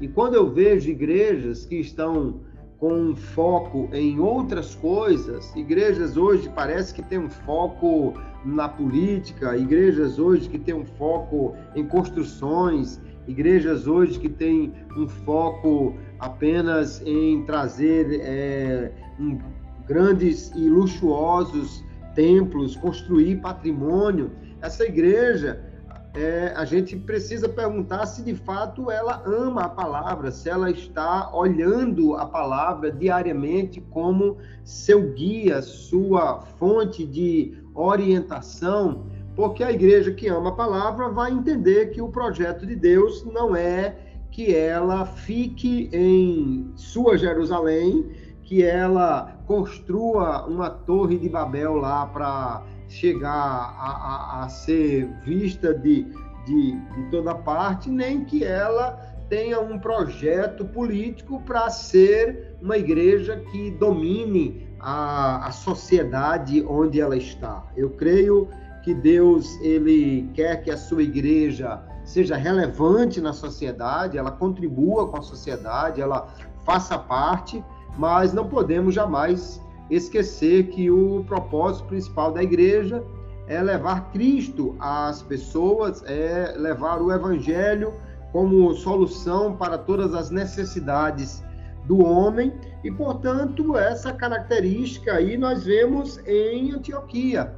E 0.00 0.08
quando 0.08 0.34
eu 0.34 0.52
vejo 0.52 0.90
igrejas 0.90 1.64
que 1.64 1.76
estão 1.76 2.40
com 2.80 2.94
um 2.94 3.14
foco 3.14 3.90
em 3.92 4.18
outras 4.18 4.74
coisas, 4.74 5.54
igrejas 5.54 6.16
hoje 6.16 6.50
parece 6.54 6.94
que 6.94 7.02
tem 7.02 7.18
um 7.18 7.28
foco 7.28 8.14
na 8.42 8.70
política, 8.70 9.54
igrejas 9.54 10.18
hoje 10.18 10.48
que 10.48 10.58
tem 10.58 10.72
um 10.72 10.86
foco 10.86 11.54
em 11.76 11.86
construções, 11.86 12.98
igrejas 13.28 13.86
hoje 13.86 14.18
que 14.18 14.30
tem 14.30 14.72
um 14.96 15.06
foco 15.06 15.94
apenas 16.18 17.02
em 17.04 17.44
trazer 17.44 18.18
é, 18.22 18.90
um, 19.20 19.38
grandes 19.86 20.50
e 20.56 20.66
luxuosos 20.66 21.84
templos, 22.14 22.76
construir 22.76 23.36
patrimônio. 23.42 24.30
Essa 24.62 24.84
igreja 24.84 25.69
é, 26.14 26.52
a 26.56 26.64
gente 26.64 26.96
precisa 26.96 27.48
perguntar 27.48 28.04
se 28.06 28.22
de 28.22 28.34
fato 28.34 28.90
ela 28.90 29.22
ama 29.24 29.64
a 29.64 29.68
palavra, 29.68 30.30
se 30.30 30.48
ela 30.48 30.70
está 30.70 31.30
olhando 31.32 32.16
a 32.16 32.26
palavra 32.26 32.90
diariamente 32.90 33.80
como 33.80 34.38
seu 34.64 35.12
guia, 35.12 35.62
sua 35.62 36.40
fonte 36.40 37.06
de 37.06 37.56
orientação, 37.74 39.06
porque 39.36 39.62
a 39.62 39.70
igreja 39.70 40.12
que 40.12 40.26
ama 40.26 40.50
a 40.50 40.54
palavra 40.54 41.08
vai 41.08 41.30
entender 41.30 41.90
que 41.90 42.02
o 42.02 42.08
projeto 42.08 42.66
de 42.66 42.74
Deus 42.74 43.24
não 43.24 43.54
é 43.54 43.96
que 44.32 44.54
ela 44.54 45.06
fique 45.06 45.88
em 45.92 46.72
sua 46.74 47.16
Jerusalém, 47.16 48.10
que 48.42 48.64
ela 48.64 49.40
construa 49.46 50.44
uma 50.46 50.68
torre 50.68 51.16
de 51.16 51.28
Babel 51.28 51.76
lá 51.76 52.06
para 52.06 52.64
chegar 52.90 53.30
a, 53.30 54.40
a, 54.40 54.44
a 54.44 54.48
ser 54.48 55.08
vista 55.24 55.72
de, 55.72 56.04
de, 56.44 56.72
de 56.72 57.10
toda 57.10 57.34
parte, 57.34 57.88
nem 57.88 58.24
que 58.24 58.44
ela 58.44 58.98
tenha 59.28 59.60
um 59.60 59.78
projeto 59.78 60.64
político 60.64 61.40
para 61.42 61.70
ser 61.70 62.56
uma 62.60 62.76
igreja 62.76 63.36
que 63.52 63.70
domine 63.70 64.68
a, 64.80 65.46
a 65.46 65.52
sociedade 65.52 66.64
onde 66.68 67.00
ela 67.00 67.16
está. 67.16 67.64
Eu 67.76 67.90
creio 67.90 68.48
que 68.82 68.92
Deus 68.92 69.46
ele 69.60 70.28
quer 70.34 70.62
que 70.62 70.70
a 70.70 70.76
sua 70.76 71.02
igreja 71.02 71.80
seja 72.02 72.34
relevante 72.36 73.20
na 73.20 73.32
sociedade, 73.32 74.18
ela 74.18 74.32
contribua 74.32 75.06
com 75.06 75.18
a 75.18 75.22
sociedade, 75.22 76.00
ela 76.00 76.26
faça 76.64 76.98
parte, 76.98 77.64
mas 77.96 78.32
não 78.32 78.48
podemos 78.48 78.94
jamais 78.94 79.60
esquecer 79.90 80.68
que 80.68 80.90
o 80.90 81.24
propósito 81.24 81.88
principal 81.88 82.32
da 82.32 82.42
igreja 82.42 83.04
é 83.46 83.60
levar 83.60 84.12
Cristo 84.12 84.76
às 84.78 85.22
pessoas, 85.22 86.04
é 86.06 86.54
levar 86.56 87.02
o 87.02 87.12
Evangelho 87.12 87.92
como 88.32 88.72
solução 88.74 89.56
para 89.56 89.76
todas 89.76 90.14
as 90.14 90.30
necessidades 90.30 91.42
do 91.84 92.04
homem, 92.04 92.52
e 92.84 92.90
portanto, 92.90 93.76
essa 93.76 94.12
característica 94.12 95.14
aí 95.14 95.36
nós 95.36 95.64
vemos 95.64 96.18
em 96.26 96.72
Antioquia. 96.72 97.52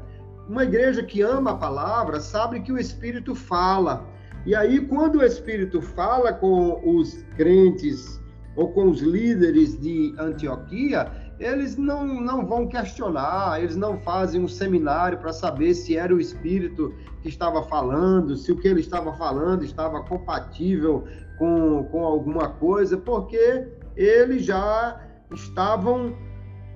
Uma 0.48 0.64
igreja 0.64 1.02
que 1.02 1.20
ama 1.20 1.50
a 1.50 1.56
palavra 1.56 2.20
sabe 2.20 2.60
que 2.60 2.72
o 2.72 2.78
Espírito 2.78 3.34
fala. 3.34 4.06
E 4.46 4.54
aí, 4.54 4.80
quando 4.80 5.16
o 5.16 5.24
Espírito 5.24 5.80
fala 5.80 6.32
com 6.32 6.80
os 6.84 7.22
crentes 7.36 8.20
ou 8.56 8.72
com 8.72 8.88
os 8.88 9.00
líderes 9.00 9.78
de 9.78 10.14
Antioquia, 10.18 11.10
eles 11.38 11.76
não, 11.76 12.06
não 12.20 12.46
vão 12.46 12.66
questionar, 12.66 13.60
eles 13.60 13.76
não 13.76 13.98
fazem 13.98 14.40
um 14.40 14.48
seminário 14.48 15.18
para 15.18 15.32
saber 15.32 15.74
se 15.74 15.96
era 15.96 16.14
o 16.14 16.20
Espírito 16.20 16.94
que 17.22 17.28
estava 17.28 17.62
falando, 17.64 18.36
se 18.36 18.52
o 18.52 18.56
que 18.56 18.68
ele 18.68 18.80
estava 18.80 19.12
falando 19.14 19.64
estava 19.64 20.02
compatível 20.04 21.04
com, 21.38 21.84
com 21.90 22.04
alguma 22.04 22.48
coisa, 22.48 22.96
porque 22.96 23.66
eles 23.96 24.44
já 24.44 25.00
estavam 25.32 26.14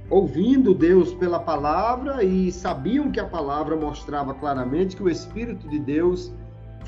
ouvindo 0.09 0.75
Deus 0.75 1.13
pela 1.15 1.41
palavra 1.41 2.23
e 2.23 2.51
sabiam 2.53 3.11
que 3.11 3.19
a 3.19 3.27
palavra 3.27 3.77
mostrava 3.77 4.35
claramente 4.35 4.97
que 4.97 5.03
o 5.03 5.09
Espírito 5.09 5.69
de 5.69 5.79
Deus 5.79 6.33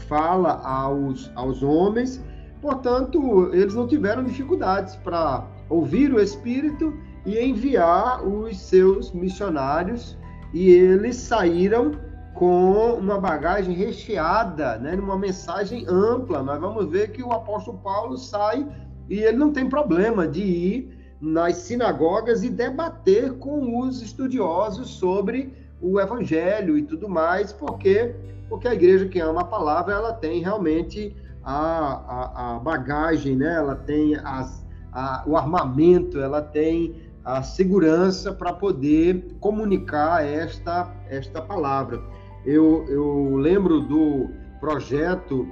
fala 0.09 0.61
aos, 0.65 1.31
aos 1.35 1.63
homens, 1.63 2.23
portanto, 2.61 3.51
eles 3.53 3.75
não 3.75 3.87
tiveram 3.89 4.23
dificuldades 4.25 4.95
para 4.97 5.45
ouvir 5.69 6.13
o 6.13 6.21
Espírito 6.21 6.95
e 7.29 7.39
enviar 7.39 8.27
os 8.27 8.59
seus 8.59 9.13
missionários, 9.13 10.17
e 10.55 10.71
eles 10.71 11.17
saíram 11.17 11.93
com 12.33 12.95
uma 12.95 13.21
bagagem 13.21 13.75
recheada, 13.75 14.79
né, 14.79 14.97
numa 14.97 15.19
mensagem 15.19 15.85
ampla. 15.87 16.43
Nós 16.43 16.59
vamos 16.59 16.89
ver 16.89 17.11
que 17.11 17.23
o 17.23 17.33
apóstolo 17.33 17.79
Paulo 17.79 18.17
sai 18.17 18.67
e 19.11 19.19
ele 19.21 19.37
não 19.37 19.53
tem 19.53 19.69
problema 19.69 20.27
de 20.27 20.43
ir 20.43 20.99
nas 21.21 21.57
sinagogas 21.57 22.43
e 22.45 22.49
debater 22.49 23.35
com 23.35 23.81
os 23.81 24.01
estudiosos 24.01 24.89
sobre 24.89 25.53
o 25.83 26.01
evangelho 26.01 26.79
e 26.79 26.83
tudo 26.83 27.09
mais, 27.09 27.53
porque 27.53 28.15
porque 28.49 28.67
a 28.67 28.73
igreja 28.73 29.07
que 29.07 29.21
ama 29.21 29.43
a 29.43 29.45
palavra 29.45 29.93
ela 29.93 30.13
tem 30.15 30.41
realmente 30.41 31.15
a, 31.45 31.53
a, 31.55 32.57
a 32.57 32.59
bagagem, 32.61 33.37
né? 33.37 33.57
Ela 33.57 33.75
tem 33.75 34.17
as, 34.17 34.65
a, 34.91 35.23
o 35.27 35.37
armamento, 35.37 36.19
ela 36.19 36.41
tem 36.41 37.08
a 37.29 37.43
segurança 37.43 38.33
para 38.33 38.55
poder 38.55 39.37
comunicar 39.39 40.25
esta 40.25 40.91
esta 41.11 41.43
palavra. 41.43 42.03
Eu, 42.47 42.87
eu 42.89 43.37
lembro 43.37 43.83
do 43.83 44.31
projeto 44.59 45.47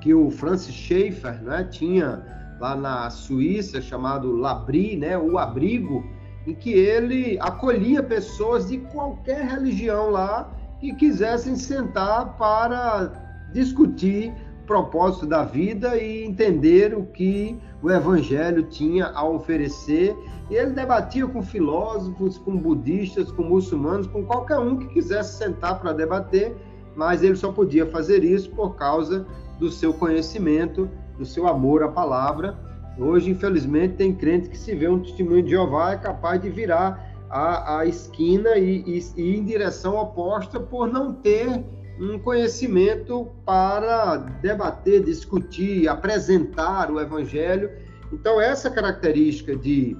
que 0.00 0.14
o 0.14 0.30
Francis 0.30 0.74
Schaeffer 0.74 1.42
né, 1.42 1.64
tinha 1.70 2.24
lá 2.58 2.74
na 2.74 3.10
Suíça, 3.10 3.82
chamado 3.82 4.32
Labri, 4.32 4.96
né, 4.96 5.18
o 5.18 5.36
abrigo, 5.36 6.02
em 6.46 6.54
que 6.54 6.72
ele 6.72 7.38
acolhia 7.40 8.02
pessoas 8.02 8.68
de 8.68 8.78
qualquer 8.78 9.44
religião 9.44 10.08
lá 10.08 10.50
que 10.80 10.94
quisessem 10.94 11.54
sentar 11.54 12.34
para 12.38 13.12
discutir 13.52 14.32
propósito 14.68 15.26
da 15.26 15.42
vida 15.42 15.96
e 15.96 16.24
entender 16.24 16.94
o 16.94 17.04
que 17.06 17.58
o 17.82 17.90
evangelho 17.90 18.62
tinha 18.64 19.06
a 19.06 19.26
oferecer. 19.26 20.14
E 20.50 20.54
ele 20.54 20.70
debatia 20.70 21.26
com 21.26 21.42
filósofos, 21.42 22.38
com 22.38 22.56
budistas, 22.56 23.32
com 23.32 23.42
muçulmanos, 23.42 24.06
com 24.06 24.24
qualquer 24.24 24.58
um 24.58 24.76
que 24.76 24.86
quisesse 24.88 25.38
sentar 25.38 25.80
para 25.80 25.92
debater, 25.92 26.54
mas 26.94 27.22
ele 27.22 27.36
só 27.36 27.50
podia 27.50 27.86
fazer 27.86 28.22
isso 28.22 28.50
por 28.50 28.76
causa 28.76 29.26
do 29.58 29.70
seu 29.70 29.92
conhecimento 29.92 30.88
do 31.18 31.26
seu 31.26 31.48
amor 31.48 31.82
à 31.82 31.88
palavra. 31.88 32.56
Hoje, 32.96 33.30
infelizmente, 33.30 33.96
tem 33.96 34.14
crente 34.14 34.48
que 34.48 34.56
se 34.56 34.74
vê 34.74 34.88
um 34.88 35.00
testemunho 35.00 35.42
de 35.42 35.50
Jeová 35.50 35.92
é 35.92 35.96
capaz 35.96 36.40
de 36.40 36.48
virar 36.48 37.08
a, 37.28 37.78
a 37.78 37.86
esquina 37.86 38.56
e, 38.56 38.82
e, 38.86 38.98
e 39.16 39.22
ir 39.22 39.38
em 39.38 39.44
direção 39.44 39.96
oposta 39.96 40.60
por 40.60 40.86
não 40.88 41.12
ter 41.12 41.64
um 42.00 42.18
conhecimento 42.18 43.28
para 43.44 44.16
debater, 44.16 45.02
discutir, 45.02 45.88
apresentar 45.88 46.90
o 46.90 47.00
evangelho. 47.00 47.70
Então, 48.12 48.40
essa 48.40 48.70
característica 48.70 49.56
de 49.56 49.96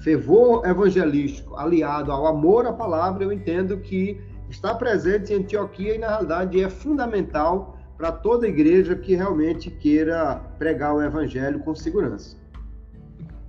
fervor 0.00 0.66
evangelístico 0.66 1.56
aliado 1.56 2.12
ao 2.12 2.26
amor 2.26 2.66
à 2.66 2.72
palavra, 2.72 3.24
eu 3.24 3.32
entendo 3.32 3.76
que 3.78 4.20
está 4.48 4.74
presente 4.74 5.32
em 5.32 5.36
Antioquia 5.36 5.94
e, 5.94 5.98
na 5.98 6.08
realidade, 6.08 6.62
é 6.62 6.68
fundamental 6.68 7.78
para 7.96 8.10
toda 8.10 8.48
igreja 8.48 8.96
que 8.96 9.14
realmente 9.14 9.70
queira 9.70 10.36
pregar 10.58 10.94
o 10.94 11.02
evangelho 11.02 11.60
com 11.60 11.74
segurança. 11.74 12.36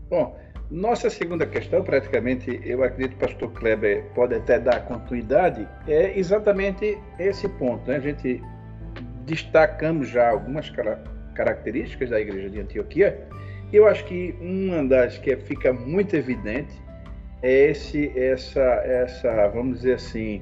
Bom, 0.09 0.37
nossa 0.71 1.09
segunda 1.09 1.45
questão, 1.45 1.83
praticamente, 1.83 2.61
eu 2.63 2.81
acredito 2.81 3.17
que 3.17 3.25
o 3.25 3.27
pastor 3.27 3.51
Kleber 3.51 4.05
pode 4.15 4.35
até 4.35 4.57
dar 4.57 4.85
continuidade, 4.85 5.67
é 5.85 6.17
exatamente 6.17 6.97
esse 7.19 7.49
ponto. 7.49 7.85
Né? 7.89 7.97
A 7.97 7.99
gente 7.99 8.41
destacamos 9.25 10.07
já 10.07 10.29
algumas 10.29 10.71
características 11.35 12.09
da 12.09 12.21
igreja 12.21 12.49
de 12.49 12.61
Antioquia. 12.61 13.19
Eu 13.73 13.85
acho 13.85 14.05
que 14.05 14.33
uma 14.39 14.81
das 14.85 15.17
que 15.17 15.35
fica 15.35 15.73
muito 15.73 16.15
evidente 16.15 16.73
é 17.43 17.71
esse, 17.71 18.17
essa, 18.17 18.61
essa, 18.61 19.49
vamos 19.49 19.79
dizer 19.79 19.95
assim, 19.95 20.41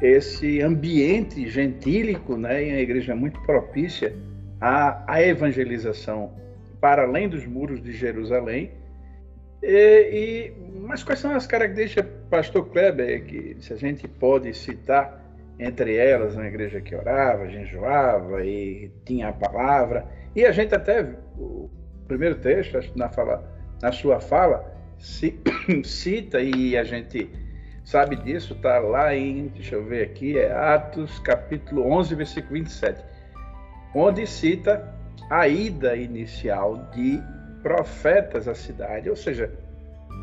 esse 0.00 0.62
ambiente 0.62 1.48
gentílico, 1.50 2.36
né, 2.36 2.62
em 2.62 2.70
uma 2.70 2.80
igreja 2.80 3.16
muito 3.16 3.40
propícia 3.40 4.14
à, 4.60 5.02
à 5.12 5.20
evangelização 5.20 6.32
para 6.80 7.02
além 7.02 7.28
dos 7.28 7.44
muros 7.44 7.82
de 7.82 7.90
Jerusalém. 7.92 8.70
E, 9.62 10.52
e, 10.52 10.80
mas 10.80 11.02
quais 11.02 11.18
são 11.18 11.34
as 11.34 11.46
características, 11.46 12.06
Pastor 12.30 12.66
Kleber, 12.70 13.24
que 13.24 13.56
se 13.60 13.72
a 13.72 13.76
gente 13.76 14.08
pode 14.08 14.52
citar 14.54 15.20
entre 15.60 15.96
elas, 15.96 16.34
uma 16.34 16.46
igreja 16.46 16.80
que 16.80 16.94
orava, 16.94 17.48
jejuava 17.48 18.44
e 18.44 18.90
tinha 19.04 19.28
a 19.28 19.32
palavra, 19.32 20.06
e 20.34 20.46
a 20.46 20.52
gente 20.52 20.74
até, 20.74 21.06
o 21.36 21.68
primeiro 22.08 22.36
texto, 22.36 22.78
na, 22.96 23.10
fala, 23.10 23.44
na 23.82 23.92
sua 23.92 24.20
fala, 24.20 24.74
cita 25.84 26.40
e 26.40 26.76
a 26.76 26.82
gente 26.82 27.30
sabe 27.84 28.16
disso, 28.16 28.54
está 28.54 28.78
lá 28.78 29.14
em, 29.14 29.48
deixa 29.48 29.74
eu 29.74 29.84
ver 29.84 30.04
aqui, 30.04 30.38
é 30.38 30.50
Atos 30.50 31.18
capítulo 31.18 31.86
11, 31.92 32.14
versículo 32.14 32.54
27, 32.54 33.04
onde 33.94 34.26
cita 34.26 34.94
a 35.28 35.46
ida 35.46 35.94
inicial 35.94 36.88
de 36.94 37.20
profetas 37.62 38.48
à 38.48 38.54
cidade, 38.54 39.08
ou 39.08 39.16
seja, 39.16 39.50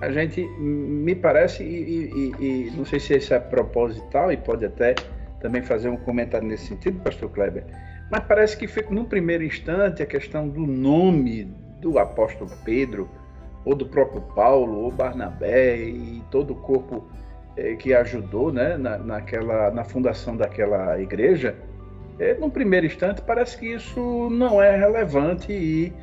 a 0.02 0.12
gente 0.12 0.42
me 0.60 1.16
parece, 1.16 1.64
e, 1.64 2.34
e, 2.40 2.68
e 2.68 2.72
não 2.76 2.86
sei 2.86 3.00
se 3.00 3.16
isso 3.16 3.34
é 3.34 3.40
proposital, 3.40 4.32
e 4.32 4.38
pode 4.38 4.66
até 4.66 4.96
também 5.40 5.62
fazer 5.62 5.90
um 5.90 5.98
comentário 5.98 6.48
nesse 6.48 6.68
sentido, 6.68 7.00
pastor 7.02 7.30
Kleber, 7.30 7.64
mas 8.10 8.24
parece 8.24 8.58
que 8.58 8.68
no 8.92 9.06
primeiro 9.06 9.44
instante 9.44 10.02
a 10.02 10.06
questão 10.06 10.48
do 10.48 10.66
nome 10.66 11.46
do 11.82 12.00
apóstolo 12.00 12.52
Pedro, 12.64 13.10
ou 13.66 13.76
do 13.76 13.86
próprio 13.86 14.22
Paulo, 14.34 14.80
ou 14.80 14.92
Barnabé, 14.92 15.78
e 15.78 16.24
todo 16.32 16.52
o 16.52 16.56
corpo 16.56 17.06
é, 17.58 17.76
que 17.76 17.94
ajudou 17.94 18.52
né, 18.52 18.78
na, 18.78 18.98
naquela, 18.98 19.72
na 19.72 19.84
fundação 19.84 20.38
daquela 20.38 21.00
igreja, 21.02 21.56
é, 22.20 22.34
num 22.36 22.50
primeiro 22.50 22.86
instante 22.86 23.22
parece 23.22 23.58
que 23.58 23.74
isso 23.74 24.30
não 24.32 24.62
é 24.62 24.76
relevante 24.76 25.52
e 25.52 25.94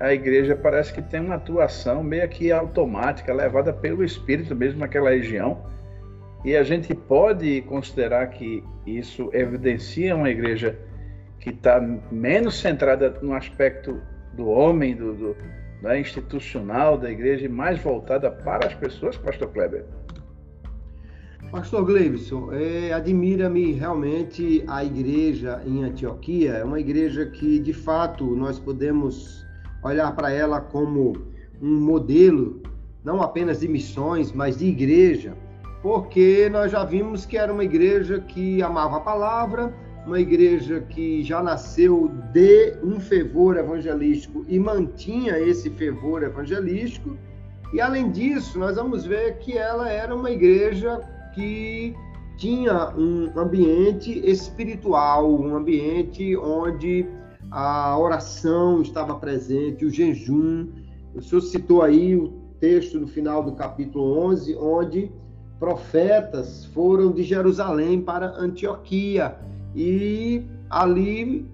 a 0.00 0.14
igreja 0.14 0.56
parece 0.56 0.94
que 0.94 1.02
tem 1.02 1.20
uma 1.20 1.34
atuação 1.34 2.02
meio 2.02 2.26
que 2.26 2.50
automática, 2.50 3.34
levada 3.34 3.70
pelo 3.70 4.02
Espírito 4.02 4.56
mesmo 4.56 4.80
naquela 4.80 5.10
região. 5.10 5.62
E 6.42 6.56
a 6.56 6.62
gente 6.62 6.94
pode 6.94 7.60
considerar 7.62 8.28
que 8.28 8.64
isso 8.86 9.28
evidencia 9.34 10.16
uma 10.16 10.30
igreja 10.30 10.78
que 11.38 11.50
está 11.50 11.78
menos 12.10 12.58
centrada 12.58 13.10
no 13.20 13.34
aspecto 13.34 14.00
do 14.32 14.48
homem, 14.48 14.96
do, 14.96 15.12
do 15.12 15.36
né, 15.82 16.00
institucional 16.00 16.96
da 16.96 17.10
igreja, 17.10 17.44
e 17.44 17.48
mais 17.48 17.78
voltada 17.78 18.30
para 18.30 18.68
as 18.68 18.74
pessoas, 18.74 19.18
Pastor 19.18 19.48
Kleber. 19.52 19.84
Pastor 21.50 21.84
Gleibson, 21.84 22.52
é, 22.52 22.92
admira-me 22.92 23.72
realmente 23.72 24.64
a 24.66 24.82
igreja 24.82 25.60
em 25.66 25.82
Antioquia. 25.82 26.52
É 26.52 26.64
uma 26.64 26.80
igreja 26.80 27.26
que, 27.26 27.58
de 27.58 27.72
fato, 27.72 28.24
nós 28.24 28.58
podemos 28.58 29.39
olhar 29.82 30.14
para 30.14 30.30
ela 30.32 30.60
como 30.60 31.12
um 31.60 31.80
modelo, 31.80 32.62
não 33.04 33.22
apenas 33.22 33.60
de 33.60 33.68
missões, 33.68 34.32
mas 34.32 34.58
de 34.58 34.66
igreja, 34.66 35.34
porque 35.82 36.48
nós 36.50 36.72
já 36.72 36.84
vimos 36.84 37.24
que 37.24 37.38
era 37.38 37.52
uma 37.52 37.64
igreja 37.64 38.20
que 38.20 38.62
amava 38.62 38.98
a 38.98 39.00
palavra, 39.00 39.74
uma 40.06 40.20
igreja 40.20 40.80
que 40.80 41.22
já 41.22 41.42
nasceu 41.42 42.10
de 42.32 42.74
um 42.82 42.98
fervor 42.98 43.56
evangelístico 43.56 44.44
e 44.48 44.58
mantinha 44.58 45.38
esse 45.38 45.70
fervor 45.70 46.22
evangelístico. 46.22 47.16
E 47.72 47.80
além 47.80 48.10
disso, 48.10 48.58
nós 48.58 48.76
vamos 48.76 49.04
ver 49.04 49.38
que 49.38 49.56
ela 49.56 49.90
era 49.90 50.14
uma 50.14 50.30
igreja 50.30 51.00
que 51.34 51.94
tinha 52.36 52.90
um 52.96 53.30
ambiente 53.38 54.18
espiritual, 54.28 55.30
um 55.30 55.54
ambiente 55.54 56.36
onde 56.36 57.06
a 57.50 57.98
oração 57.98 58.80
estava 58.80 59.14
presente, 59.16 59.84
o 59.84 59.90
jejum. 59.90 60.68
O 61.14 61.20
senhor 61.20 61.40
citou 61.40 61.82
aí 61.82 62.14
o 62.14 62.28
texto 62.60 63.00
no 63.00 63.08
final 63.08 63.42
do 63.42 63.52
capítulo 63.52 64.18
11, 64.26 64.56
onde 64.56 65.10
profetas 65.58 66.64
foram 66.66 67.12
de 67.12 67.22
Jerusalém 67.22 68.00
para 68.00 68.34
Antioquia 68.38 69.36
e 69.74 70.42
ali, 70.68 71.46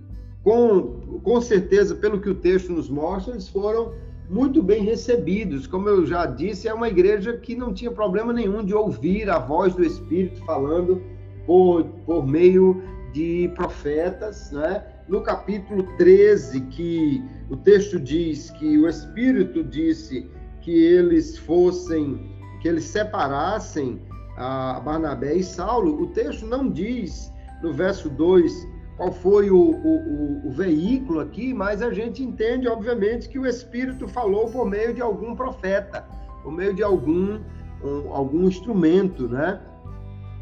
com, 0.44 1.20
com 1.22 1.40
certeza, 1.40 1.94
pelo 1.94 2.20
que 2.20 2.28
o 2.28 2.34
texto 2.34 2.72
nos 2.72 2.88
mostra, 2.88 3.32
eles 3.32 3.48
foram 3.48 3.92
muito 4.28 4.62
bem 4.62 4.82
recebidos. 4.84 5.66
Como 5.66 5.88
eu 5.88 6.06
já 6.06 6.26
disse, 6.26 6.68
é 6.68 6.74
uma 6.74 6.88
igreja 6.88 7.36
que 7.36 7.54
não 7.54 7.72
tinha 7.72 7.90
problema 7.90 8.32
nenhum 8.32 8.64
de 8.64 8.74
ouvir 8.74 9.30
a 9.30 9.38
voz 9.38 9.74
do 9.74 9.84
Espírito 9.84 10.44
falando 10.44 11.02
por, 11.46 11.84
por 12.04 12.26
meio 12.26 12.82
de 13.12 13.50
profetas, 13.54 14.50
né? 14.52 14.84
No 15.08 15.20
capítulo 15.20 15.84
13, 15.96 16.62
que 16.62 17.22
o 17.48 17.56
texto 17.56 18.00
diz 18.00 18.50
que 18.50 18.76
o 18.76 18.88
Espírito 18.88 19.62
disse 19.62 20.28
que 20.60 20.72
eles 20.72 21.38
fossem, 21.38 22.36
que 22.60 22.66
eles 22.66 22.84
separassem 22.84 24.02
a 24.36 24.80
Barnabé 24.80 25.34
e 25.34 25.44
Saulo, 25.44 26.02
o 26.02 26.08
texto 26.08 26.44
não 26.44 26.68
diz 26.68 27.32
no 27.62 27.72
verso 27.72 28.10
2 28.10 28.52
qual 28.96 29.12
foi 29.12 29.50
o, 29.50 29.56
o, 29.56 30.48
o, 30.48 30.50
veículo 30.50 31.20
aqui, 31.20 31.54
mas 31.54 31.82
a 31.82 31.92
gente 31.92 32.24
entende, 32.24 32.66
obviamente, 32.66 33.28
que 33.28 33.38
o 33.38 33.46
Espírito 33.46 34.08
falou 34.08 34.50
por 34.50 34.66
meio 34.66 34.92
de 34.92 35.02
algum 35.02 35.36
profeta, 35.36 36.04
por 36.42 36.50
meio 36.50 36.74
de 36.74 36.82
algum, 36.82 37.38
um, 37.84 38.12
algum 38.12 38.48
instrumento, 38.48 39.28
né? 39.28 39.60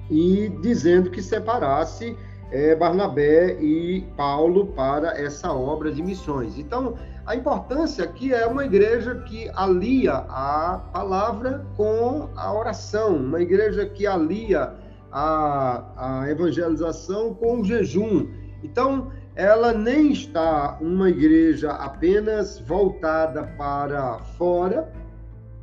E 0.09 0.48
dizendo 0.62 1.11
que 1.11 1.20
separasse 1.20 2.16
é, 2.54 2.74
Barnabé 2.74 3.60
e 3.60 4.02
Paulo 4.16 4.66
para 4.68 5.20
essa 5.20 5.52
obra 5.52 5.92
de 5.92 6.02
missões. 6.02 6.58
Então, 6.58 6.94
a 7.26 7.34
importância 7.34 8.04
aqui 8.04 8.32
é 8.32 8.46
uma 8.46 8.64
igreja 8.64 9.16
que 9.26 9.50
alia 9.54 10.24
a 10.28 10.80
palavra 10.92 11.66
com 11.76 12.28
a 12.36 12.52
oração, 12.52 13.16
uma 13.16 13.40
igreja 13.40 13.86
que 13.86 14.06
alia 14.06 14.72
a, 15.12 16.22
a 16.22 16.30
evangelização 16.30 17.34
com 17.34 17.60
o 17.60 17.64
jejum 17.64 18.26
então, 18.64 19.12
ela 19.36 19.74
nem 19.74 20.10
está 20.10 20.78
uma 20.80 21.10
igreja 21.10 21.72
apenas 21.72 22.58
voltada 22.60 23.44
para 23.58 24.18
fora, 24.38 24.90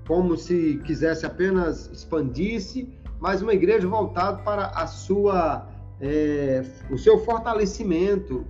como 0.08 0.38
se 0.38 0.80
quisesse 0.86 1.26
apenas 1.26 1.90
expandir-se, 1.92 2.88
mas 3.20 3.42
uma 3.42 3.54
igreja 3.54 3.88
voltada 3.88 4.38
para 4.44 4.68
a 4.68 4.86
sua, 4.86 5.68
é, 6.02 6.64
o 6.90 6.98
seu 6.98 7.20
fortalecimento 7.20 8.46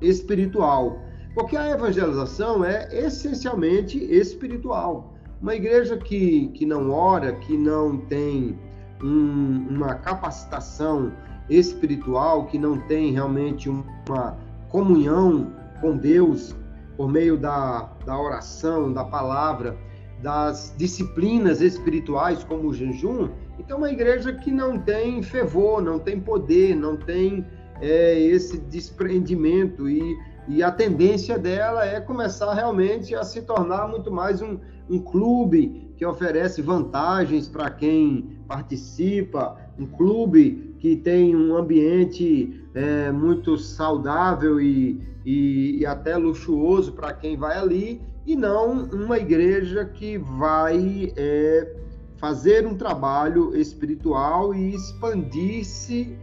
espiritual. 0.00 1.00
Porque 1.34 1.56
a 1.56 1.70
evangelização 1.70 2.64
é 2.64 2.88
essencialmente 2.92 3.98
espiritual. 3.98 5.14
Uma 5.40 5.54
igreja 5.54 5.98
que, 5.98 6.48
que 6.48 6.64
não 6.64 6.90
ora, 6.90 7.32
que 7.34 7.56
não 7.56 7.98
tem 7.98 8.58
um, 9.02 9.66
uma 9.68 9.94
capacitação 9.96 11.12
espiritual, 11.50 12.46
que 12.46 12.58
não 12.58 12.78
tem 12.88 13.12
realmente 13.12 13.68
uma 13.68 14.38
comunhão 14.70 15.52
com 15.80 15.96
Deus 15.96 16.56
por 16.96 17.08
meio 17.10 17.36
da, 17.36 17.90
da 18.06 18.18
oração, 18.18 18.92
da 18.92 19.04
palavra, 19.04 19.76
das 20.22 20.74
disciplinas 20.78 21.60
espirituais, 21.60 22.42
como 22.42 22.68
o 22.68 22.74
jejum, 22.74 23.28
então 23.58 23.78
uma 23.78 23.90
igreja 23.90 24.32
que 24.32 24.50
não 24.50 24.78
tem 24.78 25.22
fervor, 25.22 25.82
não 25.82 25.98
tem 25.98 26.20
poder, 26.20 26.74
não 26.74 26.96
tem 26.96 27.44
é, 27.80 28.18
esse 28.18 28.58
desprendimento 28.58 29.88
e, 29.88 30.16
e 30.48 30.62
a 30.62 30.70
tendência 30.70 31.38
dela 31.38 31.84
é 31.84 32.00
começar 32.00 32.52
realmente 32.54 33.14
a 33.14 33.24
se 33.24 33.42
tornar 33.42 33.88
muito 33.88 34.10
mais 34.10 34.40
um, 34.40 34.58
um 34.88 34.98
clube 34.98 35.92
que 35.96 36.04
oferece 36.04 36.60
vantagens 36.60 37.48
para 37.48 37.70
quem 37.70 38.38
participa, 38.46 39.56
um 39.78 39.86
clube 39.86 40.76
que 40.78 40.96
tem 40.96 41.34
um 41.34 41.56
ambiente 41.56 42.62
é, 42.74 43.10
muito 43.10 43.56
saudável 43.56 44.60
e, 44.60 45.00
e, 45.24 45.78
e 45.80 45.86
até 45.86 46.16
luxuoso 46.16 46.92
para 46.92 47.12
quem 47.12 47.36
vai 47.36 47.56
ali, 47.56 48.02
e 48.26 48.36
não 48.36 48.84
uma 48.84 49.18
igreja 49.18 49.84
que 49.84 50.18
vai 50.18 51.12
é, 51.16 51.75
fazer 52.16 52.66
um 52.66 52.74
trabalho 52.74 53.56
espiritual 53.56 54.54
e 54.54 54.74
expandir-se 54.74 56.16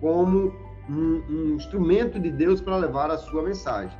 como 0.00 0.52
um, 0.88 1.22
um 1.28 1.54
instrumento 1.56 2.18
de 2.18 2.30
Deus 2.30 2.60
para 2.60 2.76
levar 2.76 3.10
a 3.10 3.18
sua 3.18 3.42
mensagem. 3.42 3.96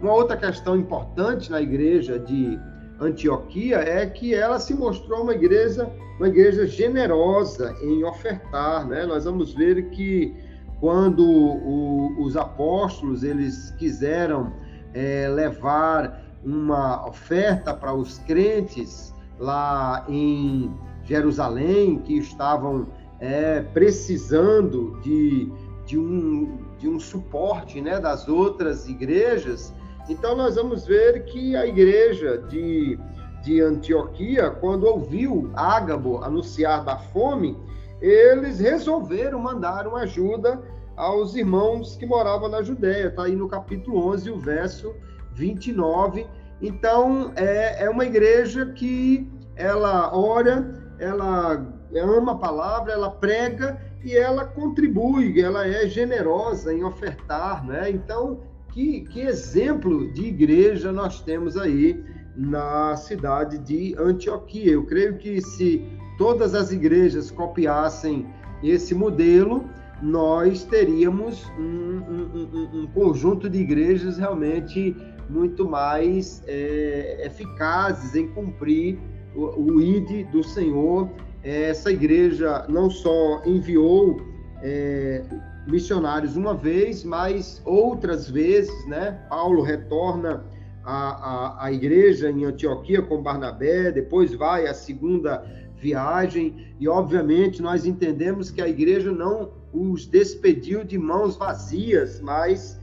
Uma 0.00 0.12
outra 0.12 0.36
questão 0.36 0.76
importante 0.76 1.50
na 1.50 1.60
igreja 1.60 2.18
de 2.18 2.58
Antioquia 3.00 3.78
é 3.78 4.06
que 4.06 4.34
ela 4.34 4.58
se 4.58 4.74
mostrou 4.74 5.22
uma 5.22 5.34
igreja, 5.34 5.90
uma 6.18 6.28
igreja 6.28 6.66
generosa 6.66 7.74
em 7.82 8.04
ofertar, 8.04 8.86
né? 8.86 9.06
Nós 9.06 9.24
vamos 9.24 9.54
ver 9.54 9.90
que 9.90 10.34
quando 10.80 11.24
o, 11.26 12.22
os 12.22 12.36
apóstolos 12.36 13.22
eles 13.22 13.70
quiseram 13.78 14.52
é, 14.92 15.28
levar 15.28 16.22
uma 16.44 17.08
oferta 17.08 17.72
para 17.72 17.94
os 17.94 18.18
crentes 18.18 19.13
lá 19.38 20.04
em 20.08 20.72
Jerusalém 21.04 21.98
que 21.98 22.18
estavam 22.18 22.86
é, 23.20 23.60
precisando 23.60 25.00
de, 25.02 25.50
de, 25.86 25.98
um, 25.98 26.58
de 26.78 26.88
um 26.88 26.98
suporte 26.98 27.80
né, 27.80 28.00
das 28.00 28.28
outras 28.28 28.88
igrejas, 28.88 29.72
então, 30.08 30.36
nós 30.36 30.56
vamos 30.56 30.86
ver 30.86 31.24
que 31.24 31.56
a 31.56 31.66
igreja 31.66 32.36
de, 32.36 32.98
de 33.42 33.60
Antioquia, 33.60 34.50
quando 34.50 34.84
ouviu 34.84 35.50
Ágabo 35.54 36.22
anunciar 36.22 36.84
da 36.84 36.98
fome, 36.98 37.56
eles 38.02 38.60
resolveram 38.60 39.38
mandar 39.38 39.86
uma 39.86 40.00
ajuda 40.00 40.60
aos 40.94 41.34
irmãos 41.34 41.96
que 41.96 42.04
moravam 42.04 42.50
na 42.50 42.62
Judéia. 42.62 43.06
Está 43.06 43.24
aí 43.24 43.34
no 43.34 43.48
capítulo 43.48 44.06
11, 44.12 44.30
o 44.30 44.38
verso 44.38 44.94
29. 45.32 46.26
Então, 46.66 47.30
é, 47.36 47.84
é 47.84 47.90
uma 47.90 48.06
igreja 48.06 48.64
que 48.64 49.30
ela 49.54 50.16
ora, 50.16 50.96
ela 50.98 51.62
ama 51.94 52.32
a 52.32 52.36
palavra, 52.36 52.92
ela 52.92 53.10
prega 53.10 53.78
e 54.02 54.16
ela 54.16 54.46
contribui, 54.46 55.38
ela 55.42 55.66
é 55.66 55.86
generosa 55.86 56.72
em 56.72 56.82
ofertar, 56.82 57.66
né? 57.66 57.90
Então, 57.90 58.40
que, 58.72 59.02
que 59.02 59.20
exemplo 59.20 60.10
de 60.14 60.24
igreja 60.24 60.90
nós 60.90 61.20
temos 61.20 61.58
aí 61.58 62.02
na 62.34 62.96
cidade 62.96 63.58
de 63.58 63.94
Antioquia. 63.98 64.72
Eu 64.72 64.86
creio 64.86 65.18
que 65.18 65.42
se 65.42 65.84
todas 66.16 66.54
as 66.54 66.72
igrejas 66.72 67.30
copiassem 67.30 68.26
esse 68.62 68.94
modelo, 68.94 69.68
nós 70.02 70.64
teríamos 70.64 71.44
um, 71.58 71.62
um, 71.62 72.30
um, 72.34 72.80
um 72.82 72.86
conjunto 72.86 73.50
de 73.50 73.58
igrejas 73.58 74.16
realmente 74.16 74.96
muito 75.28 75.68
mais 75.68 76.42
é, 76.46 77.26
eficazes 77.26 78.14
em 78.14 78.28
cumprir 78.28 78.98
o, 79.34 79.72
o 79.74 79.80
ID 79.80 80.26
do 80.30 80.42
Senhor. 80.42 81.08
Essa 81.42 81.92
igreja 81.92 82.64
não 82.68 82.88
só 82.88 83.42
enviou 83.44 84.20
é, 84.62 85.22
missionários 85.66 86.36
uma 86.36 86.54
vez, 86.54 87.04
mas 87.04 87.60
outras 87.64 88.28
vezes, 88.28 88.86
né? 88.86 89.24
Paulo 89.28 89.62
retorna 89.62 90.44
à, 90.84 91.62
à, 91.62 91.66
à 91.66 91.72
igreja 91.72 92.30
em 92.30 92.44
Antioquia 92.44 93.02
com 93.02 93.22
Barnabé, 93.22 93.90
depois 93.90 94.34
vai 94.34 94.66
à 94.66 94.74
segunda 94.74 95.44
viagem, 95.76 96.74
e 96.80 96.88
obviamente 96.88 97.60
nós 97.60 97.84
entendemos 97.84 98.50
que 98.50 98.62
a 98.62 98.68
igreja 98.68 99.12
não 99.12 99.52
os 99.72 100.06
despediu 100.06 100.84
de 100.84 100.96
mãos 100.96 101.36
vazias, 101.36 102.20
mas 102.20 102.80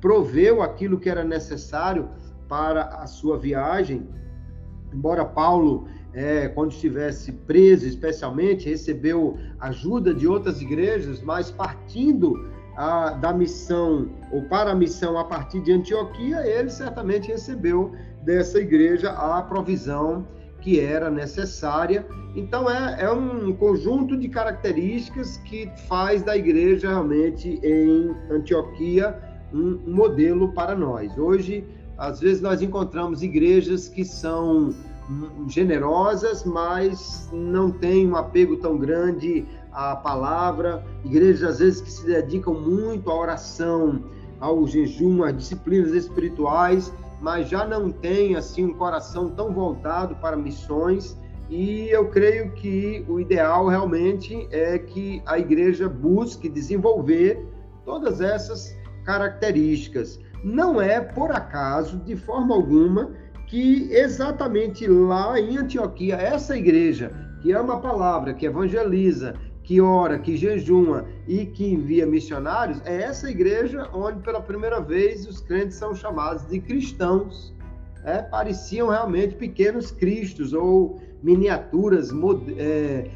proveu 0.00 0.62
aquilo 0.62 0.98
que 0.98 1.08
era 1.08 1.24
necessário 1.24 2.08
para 2.48 2.82
a 2.84 3.06
sua 3.06 3.38
viagem. 3.38 4.08
Embora 4.92 5.24
Paulo 5.24 5.86
é, 6.12 6.48
quando 6.48 6.72
estivesse 6.72 7.32
preso, 7.32 7.86
especialmente, 7.86 8.68
recebeu 8.68 9.38
ajuda 9.60 10.12
de 10.12 10.26
outras 10.26 10.60
igrejas, 10.60 11.22
mas 11.22 11.50
partindo 11.50 12.50
a, 12.76 13.10
da 13.10 13.32
missão, 13.32 14.10
ou 14.32 14.42
para 14.42 14.72
a 14.72 14.74
missão 14.74 15.18
a 15.18 15.24
partir 15.24 15.60
de 15.60 15.72
Antioquia, 15.72 16.44
ele 16.46 16.70
certamente 16.70 17.28
recebeu 17.28 17.92
dessa 18.22 18.58
igreja 18.58 19.10
a 19.10 19.42
provisão 19.42 20.26
que 20.60 20.80
era 20.80 21.10
necessária. 21.10 22.06
Então, 22.34 22.70
é, 22.70 23.02
é 23.02 23.10
um 23.10 23.52
conjunto 23.52 24.16
de 24.16 24.28
características 24.28 25.38
que 25.38 25.70
faz 25.88 26.22
da 26.22 26.36
igreja 26.36 26.88
realmente 26.88 27.60
em 27.62 28.14
Antioquia 28.30 29.29
um, 29.52 29.78
modelo 29.86 30.52
para 30.52 30.74
nós. 30.74 31.16
Hoje, 31.18 31.64
às 31.96 32.20
vezes, 32.20 32.40
nós 32.40 32.62
encontramos 32.62 33.22
igrejas 33.22 33.88
que 33.88 34.04
são 34.04 34.74
generosas, 35.48 36.44
mas 36.44 37.28
não 37.32 37.70
tem 37.70 38.08
um 38.08 38.16
apego 38.16 38.56
tão 38.56 38.78
grande 38.78 39.46
a 39.72 39.94
palavra, 39.96 40.84
igrejas 41.04 41.42
às 41.42 41.58
vezes 41.58 41.80
que 41.80 41.90
se 41.90 42.06
dedicam 42.06 42.54
muito 42.54 43.10
à 43.10 43.14
oração, 43.14 44.02
ao 44.38 44.66
jejum, 44.66 45.22
às 45.22 45.36
disciplinas 45.36 45.92
espirituais, 45.92 46.92
mas 47.20 47.48
já 47.48 47.66
não 47.66 47.90
têm 47.90 48.36
assim 48.36 48.64
um 48.64 48.74
coração 48.74 49.28
tão 49.30 49.52
voltado 49.52 50.16
para 50.16 50.36
missões. 50.36 51.16
E 51.48 51.88
eu 51.90 52.08
creio 52.08 52.52
que 52.52 53.04
o 53.08 53.20
ideal 53.20 53.66
realmente 53.66 54.48
é 54.50 54.78
que 54.78 55.20
a 55.26 55.38
igreja 55.38 55.88
busque 55.88 56.48
desenvolver 56.48 57.44
todas 57.84 58.20
essas 58.20 58.74
características. 59.04 60.20
Não 60.42 60.80
é 60.80 61.00
por 61.00 61.30
acaso, 61.32 61.98
de 61.98 62.16
forma 62.16 62.54
alguma, 62.54 63.10
que 63.46 63.92
exatamente 63.92 64.86
lá 64.86 65.38
em 65.38 65.58
Antioquia, 65.58 66.14
essa 66.14 66.56
igreja 66.56 67.10
que 67.42 67.52
ama 67.52 67.74
a 67.74 67.80
palavra, 67.80 68.32
que 68.32 68.46
evangeliza, 68.46 69.34
que 69.62 69.80
ora, 69.80 70.18
que 70.18 70.36
jejuma 70.36 71.04
e 71.26 71.46
que 71.46 71.72
envia 71.72 72.06
missionários, 72.06 72.80
é 72.84 73.02
essa 73.02 73.30
igreja 73.30 73.88
onde 73.92 74.20
pela 74.20 74.40
primeira 74.40 74.80
vez 74.80 75.26
os 75.26 75.40
crentes 75.40 75.76
são 75.76 75.94
chamados 75.94 76.46
de 76.46 76.60
cristãos. 76.60 77.54
É, 78.04 78.22
pareciam 78.22 78.88
realmente 78.88 79.34
pequenos 79.34 79.90
cristos 79.90 80.52
ou 80.52 81.00
miniaturas, 81.22 82.10
é, 82.56 83.10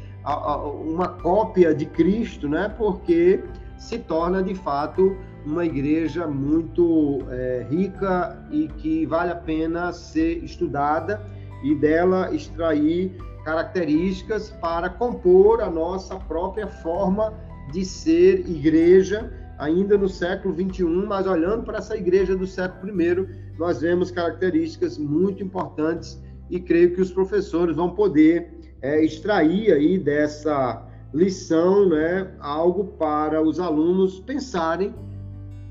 uma 0.85 1.09
cópia 1.09 1.73
de 1.73 1.85
Cristo, 1.87 2.47
né? 2.47 2.73
porque 2.77 3.43
se 3.77 3.97
torna 3.99 4.41
de 4.41 4.55
fato 4.55 5.15
uma 5.45 5.65
igreja 5.65 6.27
muito 6.27 7.19
é, 7.29 7.65
rica 7.69 8.37
e 8.51 8.67
que 8.67 9.05
vale 9.05 9.31
a 9.31 9.35
pena 9.35 9.93
ser 9.93 10.43
estudada 10.43 11.21
e 11.63 11.75
dela 11.75 12.33
extrair 12.33 13.15
características 13.43 14.49
para 14.59 14.89
compor 14.89 15.61
a 15.61 15.69
nossa 15.69 16.15
própria 16.15 16.67
forma 16.67 17.33
de 17.71 17.85
ser 17.85 18.39
igreja, 18.49 19.31
ainda 19.59 19.97
no 19.97 20.09
século 20.09 20.53
21, 20.53 21.05
mas 21.05 21.27
olhando 21.27 21.63
para 21.63 21.77
essa 21.77 21.95
igreja 21.95 22.35
do 22.35 22.47
século 22.47 22.99
I, 22.99 23.27
nós 23.57 23.81
vemos 23.81 24.11
características 24.11 24.97
muito 24.97 25.43
importantes 25.43 26.21
e 26.49 26.59
creio 26.59 26.93
que 26.93 27.01
os 27.01 27.11
professores 27.11 27.75
vão 27.75 27.91
poder 27.91 28.75
é, 28.81 29.03
extrair 29.03 29.71
aí 29.71 29.97
dessa 29.97 30.85
lição, 31.13 31.87
né, 31.87 32.31
algo 32.39 32.85
para 32.97 33.41
os 33.41 33.59
alunos 33.59 34.19
pensarem 34.19 34.93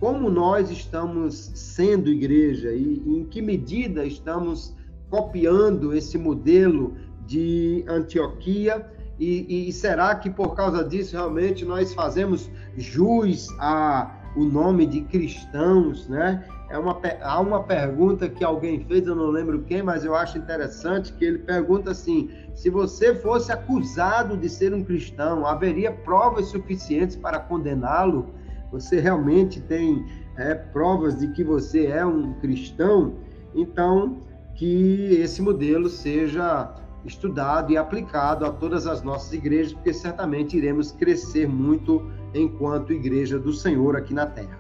como 0.05 0.29
nós 0.29 0.71
estamos 0.71 1.51
sendo 1.55 2.11
igreja 2.11 2.73
e 2.73 3.03
em 3.07 3.25
que 3.25 3.41
medida 3.41 4.05
estamos 4.05 4.77
copiando 5.09 5.95
esse 5.95 6.19
modelo 6.19 6.95
de 7.27 7.83
Antioquia 7.89 8.87
e, 9.19 9.67
e, 9.67 9.73
será 9.73 10.15
que 10.15 10.29
por 10.29 10.55
causa 10.55 10.85
disso 10.85 11.17
realmente 11.17 11.65
nós 11.65 11.95
fazemos 11.95 12.51
jus 12.77 13.49
a 13.59 14.21
o 14.37 14.45
nome 14.45 14.85
de 14.85 15.01
cristãos, 15.01 16.07
né? 16.07 16.45
É 16.69 16.77
uma, 16.77 17.01
há 17.23 17.41
uma 17.41 17.63
pergunta 17.63 18.29
que 18.29 18.45
alguém 18.45 18.85
fez, 18.85 19.07
eu 19.07 19.15
não 19.15 19.29
lembro 19.29 19.63
quem, 19.63 19.83
mas 19.83 20.05
eu 20.05 20.15
acho 20.15 20.37
interessante 20.37 21.15
que 21.15 21.25
ele 21.25 21.39
pergunta 21.39 21.93
assim: 21.93 22.29
se 22.55 22.69
você 22.69 23.15
fosse 23.15 23.51
acusado 23.51 24.37
de 24.37 24.51
ser 24.51 24.75
um 24.75 24.85
cristão, 24.85 25.47
haveria 25.47 25.93
provas 25.93 26.49
suficientes 26.49 27.17
para 27.17 27.39
condená-lo? 27.39 28.35
Você 28.75 28.99
realmente 28.99 29.61
tem 29.61 30.05
é, 30.37 30.53
provas 30.53 31.17
de 31.17 31.29
que 31.29 31.45
você 31.45 31.87
é 31.87 32.05
um 32.05 32.33
cristão? 32.41 33.15
Então, 33.55 34.19
que 34.57 35.15
esse 35.15 35.41
modelo 35.41 35.89
seja 35.89 36.75
estudado 37.05 37.73
e 37.73 37.77
aplicado 37.77 38.45
a 38.45 38.51
todas 38.51 38.89
as 38.89 39.01
nossas 39.01 39.33
igrejas, 39.33 39.73
porque 39.73 39.93
certamente 39.93 40.57
iremos 40.57 40.91
crescer 40.91 41.47
muito 41.47 42.11
enquanto 42.35 42.93
igreja 42.93 43.39
do 43.39 43.53
Senhor 43.53 43.95
aqui 43.95 44.13
na 44.13 44.27
Terra. 44.27 44.59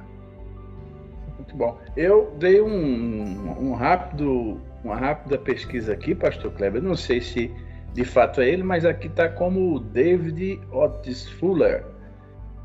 Muito 1.37 1.57
bom. 1.57 1.77
Eu 1.96 2.33
dei 2.38 2.62
um, 2.62 3.70
um 3.70 3.74
rápido, 3.74 4.61
uma 4.85 4.94
rápida 4.94 5.37
pesquisa 5.38 5.92
aqui, 5.92 6.14
Pastor 6.14 6.53
Kleber. 6.53 6.81
Não 6.81 6.94
sei 6.94 7.20
se 7.20 7.53
de 7.92 8.05
fato 8.05 8.40
é 8.40 8.48
ele, 8.48 8.62
mas 8.62 8.85
aqui 8.85 9.09
está 9.09 9.29
como 9.29 9.81
David 9.81 10.61
Otis 10.70 11.29
Fuller. 11.31 11.85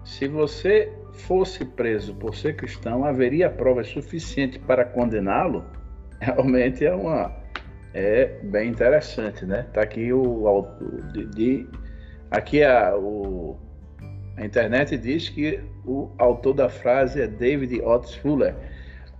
Se 0.04 0.28
você 0.28 0.99
fosse 1.14 1.66
preso 1.66 2.14
por 2.16 2.36
ser 2.36 2.56
cristão, 2.56 3.04
haveria 3.06 3.50
prova 3.50 3.84
suficiente 3.84 4.60
para 4.60 4.86
condená-lo? 4.86 5.64
Realmente 6.20 6.86
é 6.86 6.94
uma 6.94 7.34
é 7.94 8.40
bem 8.44 8.70
interessante, 8.70 9.46
né? 9.46 9.66
Tá 9.74 9.82
aqui 9.82 10.14
o 10.14 10.68
de, 11.12 11.26
de 11.28 11.68
aqui 12.30 12.64
a, 12.64 12.96
o, 12.96 13.58
a 14.38 14.46
internet 14.46 14.98
diz 14.98 15.30
que 15.30 15.60
o 15.86 16.12
autor 16.18 16.54
da 16.54 16.70
frase 16.70 17.22
é 17.22 17.28
David 17.28 17.82
Otis 17.82 18.16
Fuller. 18.16 18.56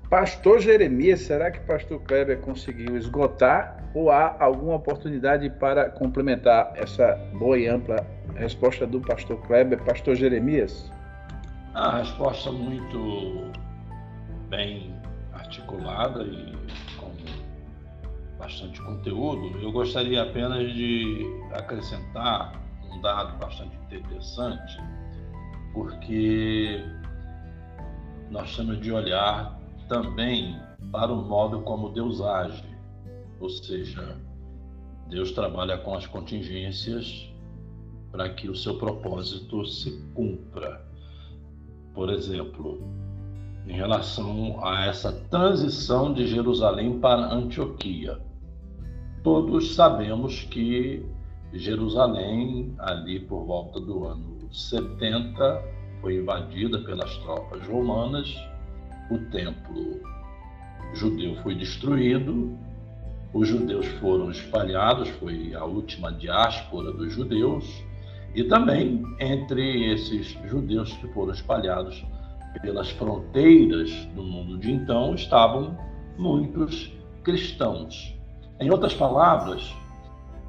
Pastor 0.10 0.60
Jeremias, 0.60 1.22
será 1.22 1.52
que 1.52 1.60
Pastor 1.62 2.02
Kleber 2.02 2.40
conseguiu 2.40 2.98
esgotar 2.98 3.84
ou 3.94 4.10
há 4.10 4.36
alguma 4.40 4.76
oportunidade 4.76 5.50
para 5.52 5.90
complementar 5.90 6.74
essa 6.76 7.14
boa 7.38 7.58
e 7.58 7.68
ampla 7.68 8.06
resposta 8.36 8.88
do 8.88 9.02
Pastor 9.02 9.40
Kleber, 9.46 9.84
Pastor 9.84 10.16
Jeremias? 10.16 10.92
A 11.74 11.98
resposta 11.98 12.52
muito 12.52 13.52
bem 14.50 14.94
articulada 15.34 16.24
e 16.24 16.58
bastante 18.40 18.82
conteúdo, 18.82 19.60
eu 19.60 19.72
gostaria 19.72 20.24
apenas 20.24 20.74
de 20.74 21.26
acrescentar 21.54 22.60
um 22.90 23.02
dado 23.02 23.38
bastante 23.38 23.76
interessante, 23.76 24.78
porque 25.74 26.84
nós 28.32 28.56
temos 28.56 28.82
de 28.82 28.92
olhar 28.92 29.60
também 29.88 30.60
para 30.92 31.12
o 31.12 31.22
modo 31.22 31.62
como 31.62 31.90
Deus 31.90 32.22
age, 32.22 32.64
ou 33.40 33.50
seja, 33.50 34.18
Deus 35.10 35.32
trabalha 35.32 35.78
com 35.78 35.94
as 35.94 36.08
contingências 36.08 37.30
para 38.12 38.30
que 38.30 38.50
o 38.50 38.56
seu 38.56 38.78
propósito 38.78 39.66
se 39.66 39.92
cumpra. 40.16 40.89
Por 41.94 42.10
exemplo, 42.10 42.82
em 43.68 43.74
relação 43.74 44.60
a 44.66 44.86
essa 44.86 45.12
transição 45.30 46.14
de 46.14 46.28
Jerusalém 46.28 47.00
para 47.00 47.34
Antioquia. 47.34 48.20
Todos 49.24 49.76
sabemos 49.76 50.44
que 50.44 51.06
Jerusalém, 51.54 52.74
ali 52.80 53.20
por 53.20 53.46
volta 53.46 53.80
do 53.80 54.06
ano 54.06 54.40
70, 54.52 55.62
foi 56.02 56.16
invadida 56.16 56.80
pelas 56.80 57.16
tropas 57.18 57.68
romanas, 57.68 58.34
o 59.12 59.18
templo 59.30 60.00
judeu 60.94 61.36
foi 61.44 61.56
destruído, 61.56 62.58
os 63.34 63.48
judeus 63.48 63.86
foram 64.00 64.32
espalhados, 64.32 65.10
foi 65.10 65.54
a 65.54 65.64
última 65.64 66.12
diáspora 66.12 66.92
dos 66.92 67.14
judeus, 67.14 67.84
e 68.36 68.44
também 68.44 69.04
entre 69.20 69.92
esses 69.92 70.38
judeus 70.46 70.94
que 70.94 71.08
foram 71.10 71.34
espalhados 71.34 72.06
pelas 72.62 72.90
fronteiras 72.92 73.92
do 74.16 74.24
mundo 74.24 74.58
de 74.58 74.72
então 74.72 75.16
estavam 75.16 75.78
muitos 76.18 76.92
cristãos. 77.24 78.16
Em 78.60 78.70
outras 78.70 78.94
palavras, 78.94 79.74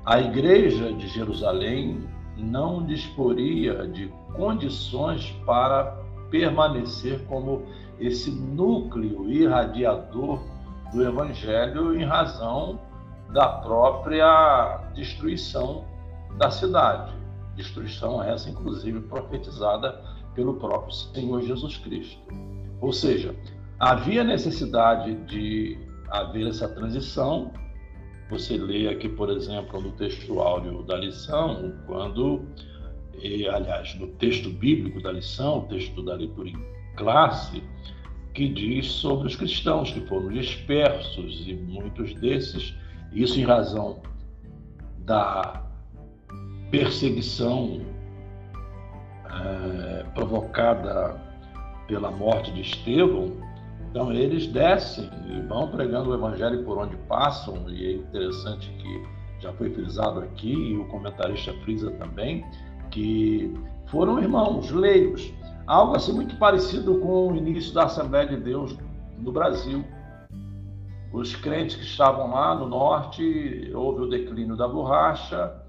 a 0.04 0.20
igreja 0.20 0.92
de 0.92 1.06
Jerusalém 1.08 2.02
não 2.36 2.84
disporia 2.84 3.86
de 3.86 4.08
condições 4.34 5.30
para 5.44 5.96
permanecer 6.30 7.24
como 7.26 7.62
esse 7.98 8.30
núcleo 8.30 9.30
irradiador 9.30 10.40
do 10.92 11.02
evangelho 11.02 11.94
em 11.94 12.04
razão 12.04 12.80
da 13.32 13.46
própria 13.46 14.88
destruição 14.94 15.84
da 16.38 16.50
cidade. 16.50 17.19
Destruição 17.60 18.22
essa, 18.22 18.48
inclusive, 18.48 19.00
profetizada 19.00 20.02
pelo 20.34 20.54
próprio 20.54 20.92
Senhor 20.92 21.42
Jesus 21.42 21.76
Cristo. 21.78 22.18
Ou 22.80 22.92
seja, 22.92 23.34
havia 23.78 24.24
necessidade 24.24 25.14
de 25.26 25.78
haver 26.10 26.46
essa 26.46 26.68
transição 26.68 27.52
você 28.30 28.56
lê 28.56 28.88
aqui, 28.88 29.08
por 29.08 29.28
exemplo, 29.28 29.80
no 29.80 29.90
texto 29.92 30.38
áudio 30.38 30.84
da 30.84 30.96
lição, 30.96 31.74
quando, 31.84 32.44
e, 33.20 33.46
aliás, 33.48 33.96
no 33.96 34.06
texto 34.06 34.48
bíblico 34.50 35.02
da 35.02 35.10
lição, 35.10 35.62
texto 35.62 36.00
da 36.00 36.14
leitura 36.14 36.48
em 36.48 36.64
classe, 36.96 37.60
que 38.32 38.48
diz 38.48 38.86
sobre 38.86 39.26
os 39.26 39.34
cristãos 39.34 39.90
que 39.90 40.00
foram 40.02 40.28
dispersos 40.28 41.42
e 41.48 41.54
muitos 41.54 42.14
desses, 42.14 42.72
isso 43.12 43.40
em 43.40 43.42
razão 43.42 44.00
da 44.98 45.68
perseguição 46.70 47.80
é, 49.28 50.04
provocada 50.14 51.20
pela 51.86 52.10
morte 52.10 52.52
de 52.52 52.60
Estevão, 52.60 53.32
então 53.90 54.12
eles 54.12 54.46
descem 54.46 55.10
e 55.28 55.40
vão 55.42 55.68
pregando 55.68 56.10
o 56.10 56.14
evangelho 56.14 56.64
por 56.64 56.78
onde 56.78 56.96
passam, 57.08 57.68
e 57.68 57.86
é 57.86 57.92
interessante 57.94 58.70
que 58.78 59.20
já 59.40 59.52
foi 59.54 59.70
frisado 59.70 60.20
aqui, 60.20 60.52
e 60.52 60.76
o 60.76 60.86
comentarista 60.86 61.52
frisa 61.64 61.90
também, 61.92 62.44
que 62.90 63.52
foram 63.86 64.20
irmãos 64.20 64.70
leigos, 64.70 65.32
algo 65.66 65.96
assim 65.96 66.12
muito 66.12 66.36
parecido 66.36 66.98
com 67.00 67.32
o 67.32 67.36
início 67.36 67.74
da 67.74 67.84
Assembleia 67.84 68.28
de 68.28 68.36
Deus 68.36 68.76
no 69.18 69.32
Brasil. 69.32 69.84
Os 71.12 71.34
crentes 71.34 71.74
que 71.74 71.82
estavam 71.82 72.30
lá 72.30 72.54
no 72.54 72.68
norte, 72.68 73.72
houve 73.74 74.02
o 74.02 74.08
declínio 74.08 74.56
da 74.56 74.68
borracha, 74.68 75.59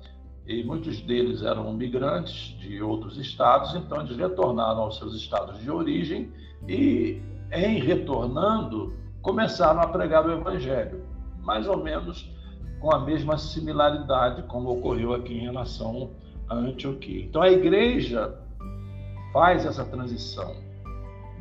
e 0.51 0.63
muitos 0.63 1.01
deles 1.01 1.43
eram 1.43 1.71
migrantes 1.73 2.57
de 2.59 2.81
outros 2.81 3.17
estados, 3.17 3.73
então 3.73 4.01
eles 4.01 4.17
retornaram 4.17 4.81
aos 4.81 4.97
seus 4.97 5.15
estados 5.15 5.59
de 5.59 5.71
origem 5.71 6.31
e, 6.67 7.21
em 7.51 7.79
retornando, 7.79 8.93
começaram 9.21 9.79
a 9.79 9.87
pregar 9.87 10.25
o 10.25 10.31
evangelho, 10.31 11.05
mais 11.39 11.67
ou 11.67 11.77
menos 11.77 12.29
com 12.79 12.93
a 12.93 12.99
mesma 12.99 13.37
similaridade 13.37 14.43
como 14.43 14.71
ocorreu 14.71 15.13
aqui 15.13 15.33
em 15.33 15.41
relação 15.41 16.11
a 16.49 16.55
Antioquia. 16.55 17.23
Então 17.23 17.41
a 17.41 17.49
igreja 17.49 18.37
faz 19.31 19.65
essa 19.65 19.85
transição 19.85 20.53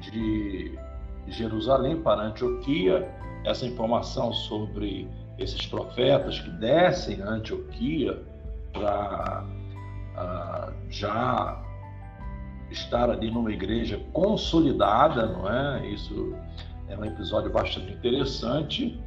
de 0.01 0.79
Jerusalém 1.27 2.01
para 2.01 2.23
Antioquia, 2.23 3.11
essa 3.45 3.67
informação 3.67 4.33
sobre 4.33 5.09
esses 5.39 5.67
profetas 5.67 6.39
que 6.39 6.51
descem 6.51 7.23
a 7.23 7.31
Antioquia 7.31 8.30
para 8.73 9.45
uh, 10.17 10.73
já 10.89 11.63
estar 12.71 13.11
ali 13.11 13.31
numa 13.31 13.53
igreja 13.53 14.01
consolidada, 14.13 15.27
não 15.27 15.49
é? 15.49 15.87
Isso 15.89 16.35
é 16.89 16.97
um 16.97 17.05
episódio 17.05 17.51
bastante 17.51 17.93
interessante, 17.93 19.01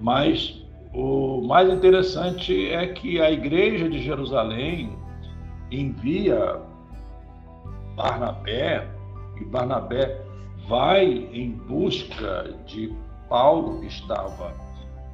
mas 0.00 0.62
o 0.92 1.42
mais 1.42 1.68
interessante 1.70 2.68
é 2.70 2.86
que 2.88 3.20
a 3.20 3.30
igreja 3.30 3.88
de 3.88 4.02
Jerusalém 4.02 4.96
envia 5.70 6.60
Barnabé 7.94 8.88
e 9.40 9.44
Barnabé 9.44 10.22
vai 10.68 11.04
em 11.06 11.52
busca 11.52 12.54
de 12.66 12.94
Paulo 13.28 13.80
que 13.80 13.86
estava 13.86 14.52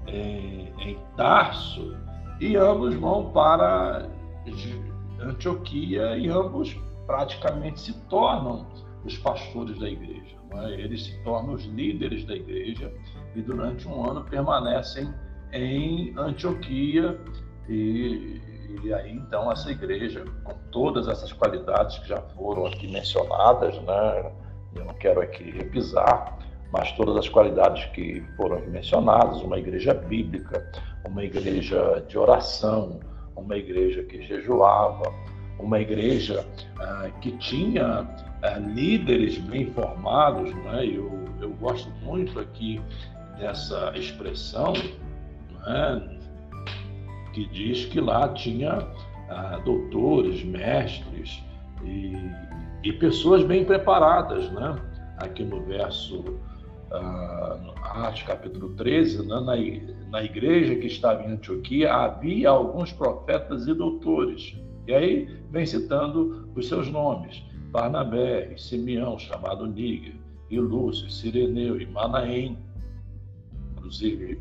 em, 0.06 0.72
em 0.80 0.98
Tarso 1.16 1.96
e 2.42 2.56
ambos 2.56 2.96
vão 2.96 3.30
para 3.30 4.08
Antioquia 5.20 6.16
e 6.16 6.28
ambos 6.28 6.76
praticamente 7.06 7.80
se 7.80 7.92
tornam 8.08 8.66
os 9.04 9.16
pastores 9.18 9.78
da 9.78 9.88
igreja. 9.88 10.36
É? 10.54 10.72
Eles 10.72 11.04
se 11.04 11.22
tornam 11.22 11.54
os 11.54 11.64
líderes 11.64 12.24
da 12.24 12.34
igreja 12.34 12.92
e 13.36 13.42
durante 13.42 13.86
um 13.86 14.10
ano 14.10 14.24
permanecem 14.24 15.08
em 15.52 16.12
Antioquia 16.18 17.16
e, 17.68 18.40
e 18.82 18.92
aí 18.92 19.12
então 19.12 19.50
essa 19.52 19.70
igreja 19.70 20.24
com 20.42 20.54
todas 20.72 21.06
essas 21.06 21.32
qualidades 21.32 21.98
que 21.98 22.08
já 22.08 22.20
foram 22.34 22.66
aqui 22.66 22.88
mencionadas, 22.88 23.80
né? 23.82 24.32
Eu 24.74 24.84
não 24.86 24.94
quero 24.94 25.20
aqui 25.20 25.48
repisar, 25.48 26.38
mas 26.72 26.90
todas 26.92 27.16
as 27.16 27.28
qualidades 27.28 27.84
que 27.92 28.20
foram 28.36 28.58
mencionadas, 28.66 29.40
uma 29.42 29.58
igreja 29.58 29.94
bíblica, 29.94 30.72
uma 31.04 31.24
igreja 31.24 32.04
de 32.08 32.16
oração, 32.18 33.00
uma 33.36 33.56
igreja 33.56 34.02
que 34.04 34.22
jejuava, 34.22 35.12
uma 35.58 35.80
igreja 35.80 36.46
ah, 36.78 37.10
que 37.20 37.32
tinha 37.38 38.06
ah, 38.42 38.58
líderes 38.58 39.38
bem 39.38 39.66
formados, 39.72 40.54
né? 40.54 40.86
eu, 40.86 41.10
eu 41.40 41.50
gosto 41.54 41.90
muito 42.02 42.38
aqui 42.38 42.80
dessa 43.38 43.92
expressão, 43.96 44.72
né? 45.66 46.18
que 47.32 47.46
diz 47.48 47.86
que 47.86 48.00
lá 48.00 48.28
tinha 48.28 48.86
ah, 49.30 49.60
doutores, 49.64 50.44
mestres 50.44 51.42
e, 51.84 52.16
e 52.82 52.92
pessoas 52.94 53.42
bem 53.44 53.64
preparadas, 53.64 54.50
né? 54.50 54.76
aqui 55.18 55.44
no 55.44 55.62
verso 55.62 56.24
Atos 57.82 58.22
capítulo 58.22 58.74
13, 58.74 59.26
né, 59.26 59.40
na, 59.40 59.56
na 60.12 60.22
igreja 60.22 60.76
que 60.76 60.86
estava 60.86 61.22
em 61.22 61.32
Antioquia, 61.32 61.90
havia 61.90 62.50
alguns 62.50 62.92
profetas 62.92 63.66
e 63.66 63.72
doutores. 63.72 64.54
E 64.86 64.92
aí 64.92 65.40
vem 65.50 65.64
citando 65.64 66.50
os 66.54 66.68
seus 66.68 66.90
nomes: 66.90 67.42
Barnabé, 67.70 68.52
e 68.52 68.60
Simeão, 68.60 69.18
chamado 69.18 69.66
Níger, 69.66 70.14
e 70.50 70.60
Lúcio, 70.60 71.10
Sireneu 71.10 71.80
e 71.80 71.86
Manaém. 71.86 72.58
Inclusive, 73.72 74.38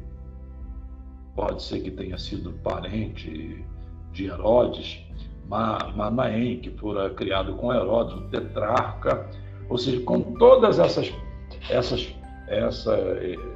pode 1.35 1.63
ser 1.63 1.79
que 1.79 1.89
tenha 1.89 2.17
sido 2.17 2.51
parente 2.61 3.63
de 4.11 4.25
Herodes, 4.25 5.05
Manaém, 5.47 6.59
que 6.59 6.69
fora 6.71 7.09
criado 7.11 7.55
com 7.55 7.73
Herodes, 7.73 8.15
o 8.15 8.21
tetrarca, 8.23 9.29
ou 9.69 9.77
seja, 9.77 10.01
com 10.01 10.21
todas 10.33 10.79
essas, 10.79 11.13
essas 11.69 12.13
essa, 12.51 12.97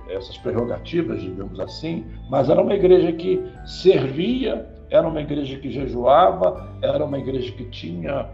essas 0.10 0.38
prerrogativas, 0.38 1.22
digamos 1.22 1.60
assim, 1.60 2.06
mas 2.30 2.50
era 2.50 2.62
uma 2.62 2.74
igreja 2.74 3.12
que 3.12 3.44
servia, 3.66 4.68
era 4.90 5.08
uma 5.08 5.22
igreja 5.22 5.58
que 5.58 5.70
jejuava, 5.70 6.70
era 6.82 7.04
uma 7.04 7.20
igreja 7.20 7.52
que 7.52 7.66
tinha, 7.66 8.30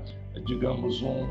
digamos, 0.46 1.02
um 1.02 1.28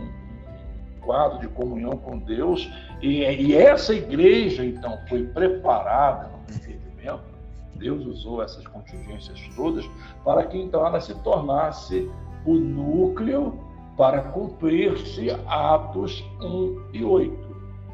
quadro 1.01 1.39
de 1.39 1.49
comunhão 1.49 1.93
com 1.93 2.19
Deus, 2.19 2.69
e, 3.01 3.23
e 3.23 3.55
essa 3.55 3.95
igreja, 3.95 4.65
então, 4.65 4.99
foi 5.09 5.25
preparada 5.25 6.29
no 6.29 6.55
entendimento, 6.55 7.31
Deus 7.77 8.05
usou 8.05 8.43
essas 8.43 8.67
contingências 8.67 9.41
todas 9.57 9.89
para 10.25 10.45
que, 10.45 10.59
então, 10.59 10.85
ela 10.85 11.01
se 11.01 11.15
tornasse 11.23 12.11
o 12.45 12.55
núcleo 12.55 13.59
para 13.97 14.23
cumprir-se 14.23 15.31
Atos 15.47 16.25
1 16.41 16.83
e 16.93 17.05
8. 17.05 17.50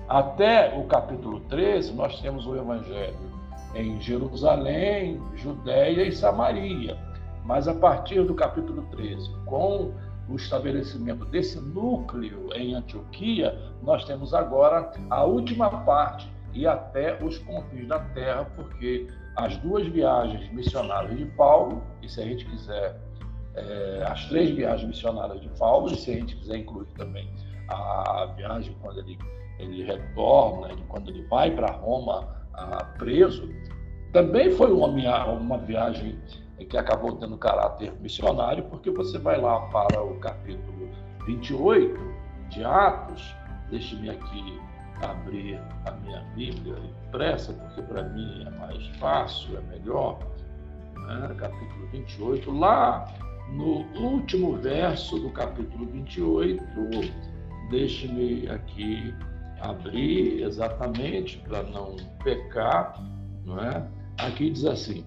Até 0.08 0.72
o 0.78 0.84
capítulo 0.84 1.40
13, 1.40 1.92
nós 1.94 2.20
temos 2.20 2.46
o 2.46 2.54
Evangelho 2.54 3.18
em 3.74 4.00
Jerusalém, 4.00 5.20
Judéia 5.34 6.06
e 6.06 6.12
Samaria. 6.12 6.96
Mas 7.44 7.66
a 7.66 7.74
partir 7.74 8.22
do 8.22 8.32
capítulo 8.32 8.82
13, 8.92 9.28
com 9.44 9.92
o 10.28 10.36
estabelecimento 10.36 11.24
desse 11.24 11.60
núcleo 11.60 12.50
em 12.54 12.74
Antioquia, 12.74 13.58
nós 13.82 14.04
temos 14.04 14.32
agora 14.32 14.92
a 15.10 15.24
última 15.24 15.68
parte 15.84 16.30
e 16.52 16.68
até 16.68 17.22
os 17.22 17.38
confins 17.38 17.88
da 17.88 17.98
terra, 17.98 18.44
porque 18.54 19.08
as 19.36 19.56
duas 19.56 19.88
viagens 19.88 20.48
missionárias 20.52 21.18
de 21.18 21.24
Paulo, 21.36 21.82
e 22.00 22.08
se 22.08 22.20
a 22.20 22.24
gente 22.24 22.44
quiser, 22.44 22.96
é, 23.56 24.06
as 24.08 24.24
três 24.28 24.50
viagens 24.50 24.88
missionárias 24.88 25.40
de 25.40 25.48
Paulo, 25.58 25.92
e 25.92 25.96
se 25.96 26.12
a 26.12 26.14
gente 26.14 26.36
quiser 26.36 26.58
incluir 26.58 26.86
também 26.96 27.28
a 27.68 28.32
viagem 28.36 28.74
quando 28.80 29.00
ele 29.00 29.18
ele 29.58 29.84
retorna, 29.84 30.72
ele, 30.72 30.82
quando 30.88 31.10
ele 31.10 31.22
vai 31.24 31.50
para 31.50 31.72
Roma 31.72 32.28
preso, 32.98 33.48
também 34.12 34.50
foi 34.50 34.72
uma, 34.72 34.88
uma 35.32 35.58
viagem 35.58 36.18
que 36.70 36.76
acabou 36.76 37.12
tendo 37.16 37.36
caráter 37.36 37.92
missionário, 38.00 38.64
porque 38.64 38.90
você 38.90 39.18
vai 39.18 39.38
lá 39.40 39.60
para 39.68 40.02
o 40.02 40.18
capítulo 40.20 40.88
28 41.26 42.00
de 42.48 42.64
Atos, 42.64 43.34
deixe-me 43.70 44.08
aqui 44.08 44.58
abrir 45.02 45.60
a 45.84 45.90
minha 45.92 46.20
Bíblia 46.34 46.76
impressa, 47.06 47.52
porque 47.52 47.82
para 47.82 48.04
mim 48.04 48.46
é 48.46 48.50
mais 48.58 48.86
fácil, 48.98 49.58
é 49.58 49.60
melhor, 49.62 50.18
né? 50.94 51.34
capítulo 51.36 51.86
28, 51.92 52.50
lá 52.50 53.06
no 53.50 53.84
último 54.00 54.56
verso 54.56 55.18
do 55.18 55.30
capítulo 55.30 55.86
28, 55.86 56.64
deixe-me 57.70 58.48
aqui 58.48 59.14
abrir 59.60 60.42
exatamente 60.42 61.38
para 61.38 61.62
não 61.62 61.96
pecar, 62.22 63.02
não 63.44 63.58
é? 63.60 63.86
Aqui 64.18 64.50
diz 64.50 64.64
assim: 64.64 65.04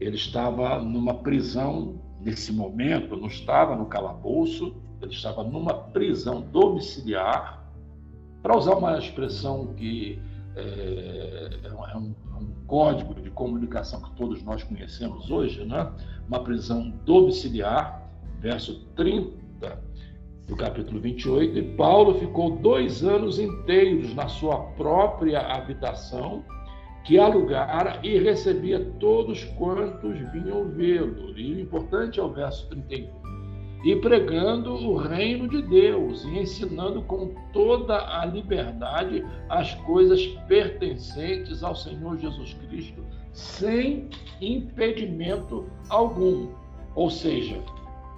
ele 0.00 0.16
estava 0.16 0.80
numa 0.80 1.14
prisão 1.14 2.00
nesse 2.20 2.52
momento, 2.52 3.16
não 3.16 3.28
estava 3.28 3.76
no 3.76 3.86
calabouço, 3.86 4.74
ele 5.00 5.12
estava 5.12 5.44
numa 5.44 5.74
prisão 5.74 6.40
domiciliar, 6.40 7.64
para 8.42 8.56
usar 8.56 8.74
uma 8.74 8.98
expressão 8.98 9.74
que 9.74 10.20
é, 10.56 11.58
é, 11.64 11.72
um, 11.72 11.84
é, 11.84 11.96
um, 11.96 12.14
código 12.66 13.14
de 13.14 13.30
comunicação 13.30 14.00
que 14.00 14.10
todos 14.12 14.42
nós 14.42 14.62
conhecemos 14.62 15.30
hoje, 15.30 15.64
né? 15.64 15.92
uma 16.28 16.42
prisão 16.42 16.90
domiciliar, 17.04 18.08
verso 18.40 18.80
30 18.96 19.82
do 20.46 20.56
capítulo 20.56 21.00
28, 21.00 21.58
e 21.58 21.62
Paulo 21.76 22.18
ficou 22.18 22.56
dois 22.56 23.02
anos 23.02 23.38
inteiros 23.38 24.14
na 24.14 24.28
sua 24.28 24.58
própria 24.76 25.40
habitação, 25.40 26.44
que 27.04 27.18
alugara 27.18 27.98
e 28.02 28.18
recebia 28.18 28.80
todos 28.98 29.44
quantos 29.56 30.18
vinham 30.32 30.68
vê-lo. 30.70 31.38
E 31.38 31.54
o 31.54 31.60
importante 31.60 32.20
é 32.20 32.22
o 32.22 32.30
verso 32.30 32.68
31. 32.68 33.08
E 33.84 33.96
pregando 33.96 34.72
o 34.72 34.96
reino 34.96 35.46
de 35.46 35.60
Deus 35.60 36.24
e 36.24 36.38
ensinando 36.38 37.02
com 37.02 37.34
toda 37.52 37.96
a 38.18 38.24
liberdade 38.24 39.22
as 39.50 39.74
coisas 39.74 40.26
pertencentes 40.48 41.62
ao 41.62 41.76
Senhor 41.76 42.16
Jesus 42.16 42.54
Cristo, 42.54 43.04
sem 43.32 44.08
impedimento 44.40 45.66
algum. 45.90 46.48
Ou 46.94 47.10
seja, 47.10 47.60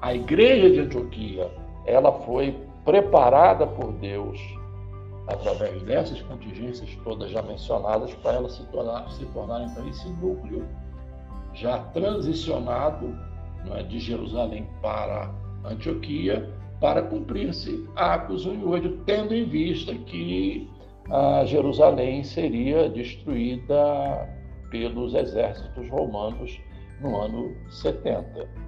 a 0.01 0.15
igreja 0.15 0.71
de 0.71 0.81
Antioquia 0.81 1.51
ela 1.87 2.13
foi 2.13 2.59
preparada 2.85 3.67
por 3.67 3.93
Deus 3.93 4.41
através 5.27 5.83
dessas 5.83 6.21
contingências 6.23 6.97
todas 7.03 7.31
já 7.31 7.43
mencionadas 7.43 8.15
para 8.15 8.35
ela 8.35 8.49
se 8.49 8.63
tornar, 8.67 9.11
se 9.11 9.25
tornar 9.27 9.65
então 9.65 9.89
esse 9.89 10.09
núcleo 10.09 10.67
já 11.53 11.79
transicionado 11.79 13.17
é, 13.73 13.83
de 13.83 13.99
Jerusalém 13.99 14.69
para 14.81 15.33
Antioquia 15.65 16.53
para 16.81 17.03
cumprir-se 17.03 17.89
Atos 17.97 18.47
1 18.47 18.55
e 18.55 18.65
8, 18.65 18.89
tendo 19.05 19.35
em 19.35 19.45
vista 19.45 19.95
que 19.95 20.71
a 21.11 21.45
Jerusalém 21.45 22.23
seria 22.23 22.89
destruída 22.89 24.29
pelos 24.71 25.15
exércitos 25.15 25.89
romanos 25.89 26.61
no 27.01 27.17
ano 27.17 27.57
70. 27.71 28.66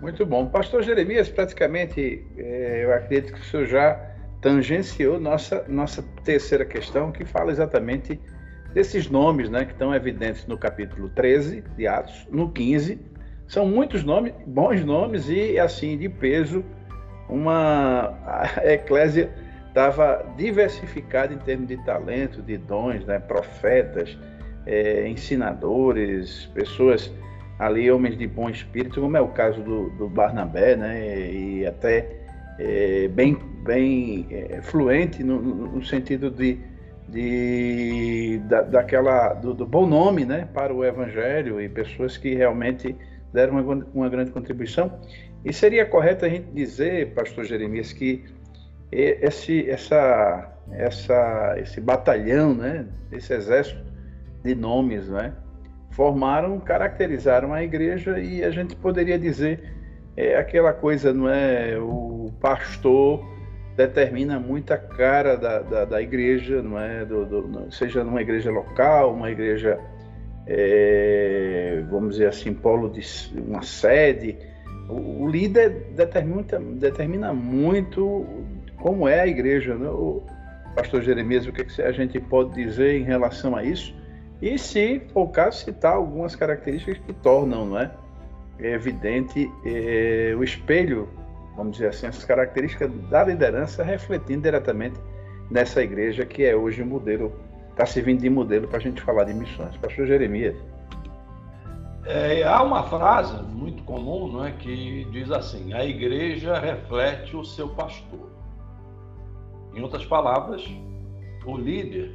Muito 0.00 0.26
bom. 0.26 0.46
Pastor 0.46 0.82
Jeremias, 0.82 1.28
praticamente, 1.28 2.24
é, 2.36 2.84
eu 2.84 2.92
acredito 2.92 3.32
que 3.32 3.40
o 3.40 3.44
senhor 3.44 3.66
já 3.66 4.00
tangenciou 4.42 5.18
nossa, 5.18 5.64
nossa 5.68 6.02
terceira 6.22 6.64
questão, 6.64 7.10
que 7.10 7.24
fala 7.24 7.50
exatamente 7.50 8.20
desses 8.74 9.08
nomes 9.08 9.48
né, 9.48 9.64
que 9.64 9.72
estão 9.72 9.94
evidentes 9.94 10.46
no 10.46 10.58
capítulo 10.58 11.08
13 11.08 11.64
de 11.76 11.86
Atos, 11.86 12.26
no 12.30 12.50
15. 12.52 13.00
São 13.48 13.66
muitos 13.66 14.04
nomes, 14.04 14.34
bons 14.46 14.84
nomes 14.84 15.30
e, 15.30 15.58
assim, 15.58 15.96
de 15.96 16.08
peso. 16.08 16.62
Uma 17.28 18.14
a 18.24 18.72
eclésia 18.72 19.32
estava 19.68 20.26
diversificada 20.36 21.32
em 21.32 21.38
termos 21.38 21.68
de 21.68 21.76
talento, 21.84 22.42
de 22.42 22.58
dons, 22.58 23.04
né, 23.06 23.18
profetas, 23.18 24.16
é, 24.66 25.08
ensinadores, 25.08 26.46
pessoas 26.52 27.12
ali, 27.58 27.90
homens 27.90 28.16
de 28.18 28.26
bom 28.26 28.50
espírito, 28.50 29.00
como 29.00 29.16
é 29.16 29.20
o 29.20 29.28
caso 29.28 29.62
do, 29.62 29.90
do 29.90 30.08
Barnabé, 30.08 30.76
né, 30.76 31.30
e 31.30 31.66
até 31.66 32.06
é, 32.58 33.08
bem, 33.08 33.36
bem 33.64 34.26
é, 34.30 34.60
fluente 34.62 35.22
no, 35.22 35.40
no, 35.40 35.84
sentido 35.84 36.30
de, 36.30 36.58
de 37.08 38.40
da, 38.44 38.62
daquela 38.62 39.34
do, 39.34 39.54
do, 39.54 39.66
bom 39.66 39.86
nome, 39.86 40.24
né, 40.24 40.48
para 40.52 40.72
o 40.72 40.84
Evangelho 40.84 41.60
e 41.60 41.68
pessoas 41.68 42.16
que 42.16 42.34
realmente 42.34 42.94
deram 43.32 43.60
uma, 43.60 43.86
uma 43.94 44.08
grande 44.08 44.30
contribuição. 44.30 44.92
E 45.44 45.52
seria 45.52 45.86
correto 45.86 46.24
a 46.24 46.28
gente 46.28 46.46
dizer, 46.52 47.14
Pastor 47.14 47.44
Jeremias, 47.44 47.92
que 47.92 48.24
esse, 48.90 49.68
essa, 49.68 50.52
essa, 50.72 51.54
esse 51.58 51.80
batalhão, 51.80 52.54
né, 52.54 52.86
esse 53.12 53.32
exército 53.32 53.80
de 54.42 54.54
nomes, 54.54 55.08
né, 55.08 55.32
formaram, 55.90 56.58
caracterizaram 56.60 57.52
a 57.52 57.62
igreja 57.62 58.18
e 58.18 58.44
a 58.44 58.50
gente 58.50 58.76
poderia 58.76 59.18
dizer 59.18 59.76
é 60.16 60.36
aquela 60.36 60.72
coisa, 60.72 61.12
não 61.12 61.28
é? 61.28 61.78
O 61.78 62.32
pastor 62.40 63.22
determina 63.76 64.40
muito 64.40 64.72
a 64.72 64.78
cara 64.78 65.36
da, 65.36 65.60
da, 65.60 65.84
da 65.84 66.02
igreja, 66.02 66.62
não 66.62 66.80
é? 66.80 67.04
Do, 67.04 67.26
do, 67.26 67.70
seja 67.70 68.02
numa 68.02 68.22
igreja 68.22 68.50
local, 68.50 69.12
uma 69.12 69.30
igreja, 69.30 69.78
é, 70.46 71.84
vamos 71.90 72.12
dizer 72.14 72.28
assim, 72.28 72.54
polo 72.54 72.88
de 72.88 73.02
uma 73.36 73.62
sede. 73.62 74.38
O, 74.88 75.24
o 75.24 75.28
líder 75.28 75.88
determina, 75.94 76.42
determina 76.76 77.34
muito 77.34 78.24
como 78.78 79.06
é 79.06 79.20
a 79.20 79.26
igreja, 79.26 79.74
né? 79.74 79.88
O 79.88 80.22
pastor 80.74 81.02
Jeremias, 81.02 81.46
o 81.46 81.52
que, 81.52 81.64
que 81.64 81.82
a 81.82 81.92
gente 81.92 82.18
pode 82.20 82.54
dizer 82.54 82.98
em 82.98 83.04
relação 83.04 83.54
a 83.54 83.62
isso? 83.62 83.94
E 84.40 84.58
se 84.58 85.00
for 85.12 85.22
o 85.22 85.28
caso, 85.28 85.64
citar 85.64 85.94
algumas 85.94 86.36
características 86.36 86.98
que 86.98 87.12
tornam, 87.14 87.66
não 87.66 87.78
é? 87.78 87.90
é 88.58 88.72
evidente 88.72 89.50
é, 89.64 90.34
o 90.36 90.42
espelho, 90.42 91.08
vamos 91.56 91.72
dizer 91.72 91.88
assim, 91.88 92.06
as 92.06 92.24
características 92.24 92.90
da 93.08 93.24
liderança 93.24 93.82
refletindo 93.82 94.42
diretamente 94.42 94.98
nessa 95.50 95.82
igreja 95.82 96.24
que 96.24 96.44
é 96.44 96.54
hoje 96.54 96.82
o 96.82 96.86
modelo, 96.86 97.32
está 97.70 97.86
servindo 97.86 98.20
de 98.20 98.30
modelo 98.30 98.66
para 98.68 98.78
a 98.78 98.80
gente 98.80 99.00
falar 99.02 99.24
de 99.24 99.34
missões. 99.34 99.76
Pastor 99.76 100.06
Jeremias. 100.06 100.56
É, 102.04 102.44
há 102.44 102.62
uma 102.62 102.84
frase 102.84 103.42
muito 103.42 103.82
comum 103.82 104.30
não 104.30 104.44
é, 104.44 104.52
que 104.52 105.04
diz 105.10 105.30
assim: 105.30 105.72
a 105.72 105.84
igreja 105.84 106.58
reflete 106.58 107.36
o 107.36 107.44
seu 107.44 107.68
pastor. 107.70 108.30
Em 109.74 109.82
outras 109.82 110.06
palavras, 110.06 110.64
o 111.44 111.56
líder 111.56 112.14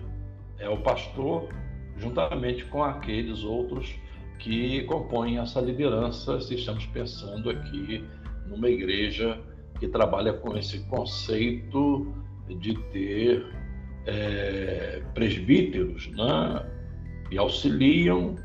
é 0.58 0.70
o 0.70 0.78
pastor 0.78 1.50
juntamente 2.02 2.66
com 2.66 2.84
aqueles 2.84 3.44
outros 3.44 3.96
que 4.40 4.84
compõem 4.84 5.38
essa 5.38 5.62
liderança, 5.62 6.42
se 6.42 6.56
estamos 6.56 6.86
pensando 6.88 7.50
aqui 7.50 8.04
numa 8.48 8.70
igreja 8.70 9.40
que 9.80 9.88
trabalha 9.88 10.34
com 10.34 10.58
esse 10.58 10.80
conceito 10.86 12.14
de 12.60 12.74
ter 12.92 13.46
é, 14.08 15.02
presbíteros, 15.14 16.08
né? 16.12 16.66
que 17.30 17.38
auxiliam, 17.38 18.36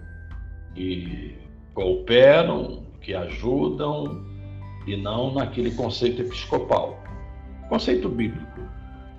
e 0.76 1.34
cooperam, 1.74 2.84
que 3.00 3.14
ajudam, 3.14 4.24
e 4.86 4.96
não 4.96 5.32
naquele 5.32 5.70
conceito 5.72 6.22
episcopal. 6.22 7.02
Conceito 7.68 8.08
bíblico, 8.08 8.60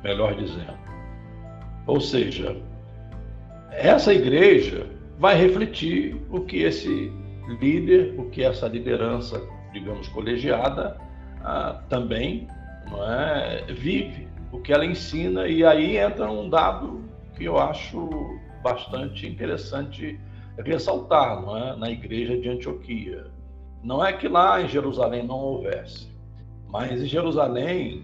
melhor 0.03 0.35
dizendo. 0.35 0.77
Ou 1.87 1.99
seja, 1.99 2.55
essa 3.77 4.11
igreja 4.11 4.87
vai 5.19 5.37
refletir 5.37 6.19
o 6.31 6.41
que 6.41 6.63
esse 6.63 7.11
líder, 7.61 8.15
o 8.17 8.27
que 8.31 8.43
essa 8.43 8.67
liderança, 8.67 9.39
digamos, 9.71 10.07
colegiada, 10.09 10.97
ah, 11.43 11.83
também 11.87 12.47
é, 13.07 13.71
vive, 13.71 14.27
o 14.51 14.59
que 14.59 14.73
ela 14.73 14.83
ensina, 14.83 15.47
e 15.47 15.63
aí 15.63 15.95
entra 15.95 16.29
um 16.29 16.49
dado 16.49 17.03
que 17.35 17.45
eu 17.45 17.59
acho 17.59 18.09
bastante 18.63 19.27
interessante 19.27 20.19
ressaltar 20.65 21.43
é, 21.55 21.75
na 21.75 21.91
igreja 21.91 22.35
de 22.35 22.49
Antioquia. 22.49 23.27
Não 23.83 24.03
é 24.03 24.11
que 24.11 24.27
lá 24.27 24.59
em 24.59 24.67
Jerusalém 24.67 25.23
não 25.23 25.37
houvesse, 25.37 26.09
mas 26.67 26.99
em 26.99 27.05
Jerusalém 27.05 28.03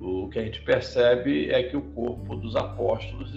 o 0.00 0.28
que 0.28 0.40
a 0.40 0.44
gente 0.44 0.60
percebe 0.62 1.48
é 1.48 1.62
que 1.62 1.76
o 1.76 1.82
corpo 1.82 2.34
dos 2.34 2.56
apóstolos 2.56 3.32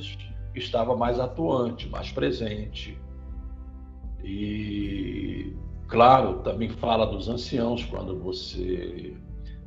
estava 0.60 0.96
mais 0.96 1.20
atuante, 1.20 1.90
mais 1.90 2.12
presente. 2.12 2.98
E, 4.24 5.56
claro, 5.88 6.40
também 6.40 6.70
fala 6.70 7.06
dos 7.06 7.28
anciãos, 7.28 7.84
quando 7.86 8.20
você 8.20 9.16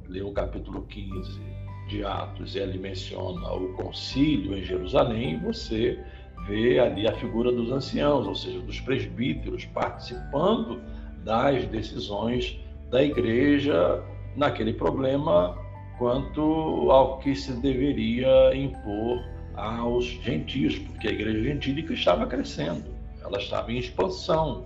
lê 0.08 0.22
o 0.22 0.32
capítulo 0.32 0.82
15 0.82 1.40
de 1.88 2.04
Atos 2.04 2.54
e 2.54 2.58
ele 2.58 2.78
menciona 2.78 3.52
o 3.52 3.72
concílio 3.74 4.56
em 4.56 4.62
Jerusalém, 4.62 5.40
você 5.40 5.98
vê 6.46 6.78
ali 6.78 7.06
a 7.08 7.14
figura 7.14 7.50
dos 7.50 7.70
anciãos, 7.72 8.26
ou 8.26 8.34
seja, 8.34 8.60
dos 8.60 8.80
presbíteros 8.80 9.64
participando 9.66 10.80
das 11.24 11.64
decisões 11.66 12.58
da 12.90 13.02
igreja 13.02 14.02
naquele 14.36 14.72
problema 14.72 15.56
quanto 15.98 16.90
ao 16.90 17.18
que 17.18 17.34
se 17.34 17.52
deveria 17.60 18.54
impor 18.54 19.31
aos 19.56 20.04
gentios, 20.04 20.78
porque 20.78 21.08
a 21.08 21.10
igreja 21.10 21.42
gentílica 21.42 21.92
estava 21.92 22.26
crescendo, 22.26 22.84
ela 23.22 23.38
estava 23.38 23.72
em 23.72 23.78
expansão. 23.78 24.64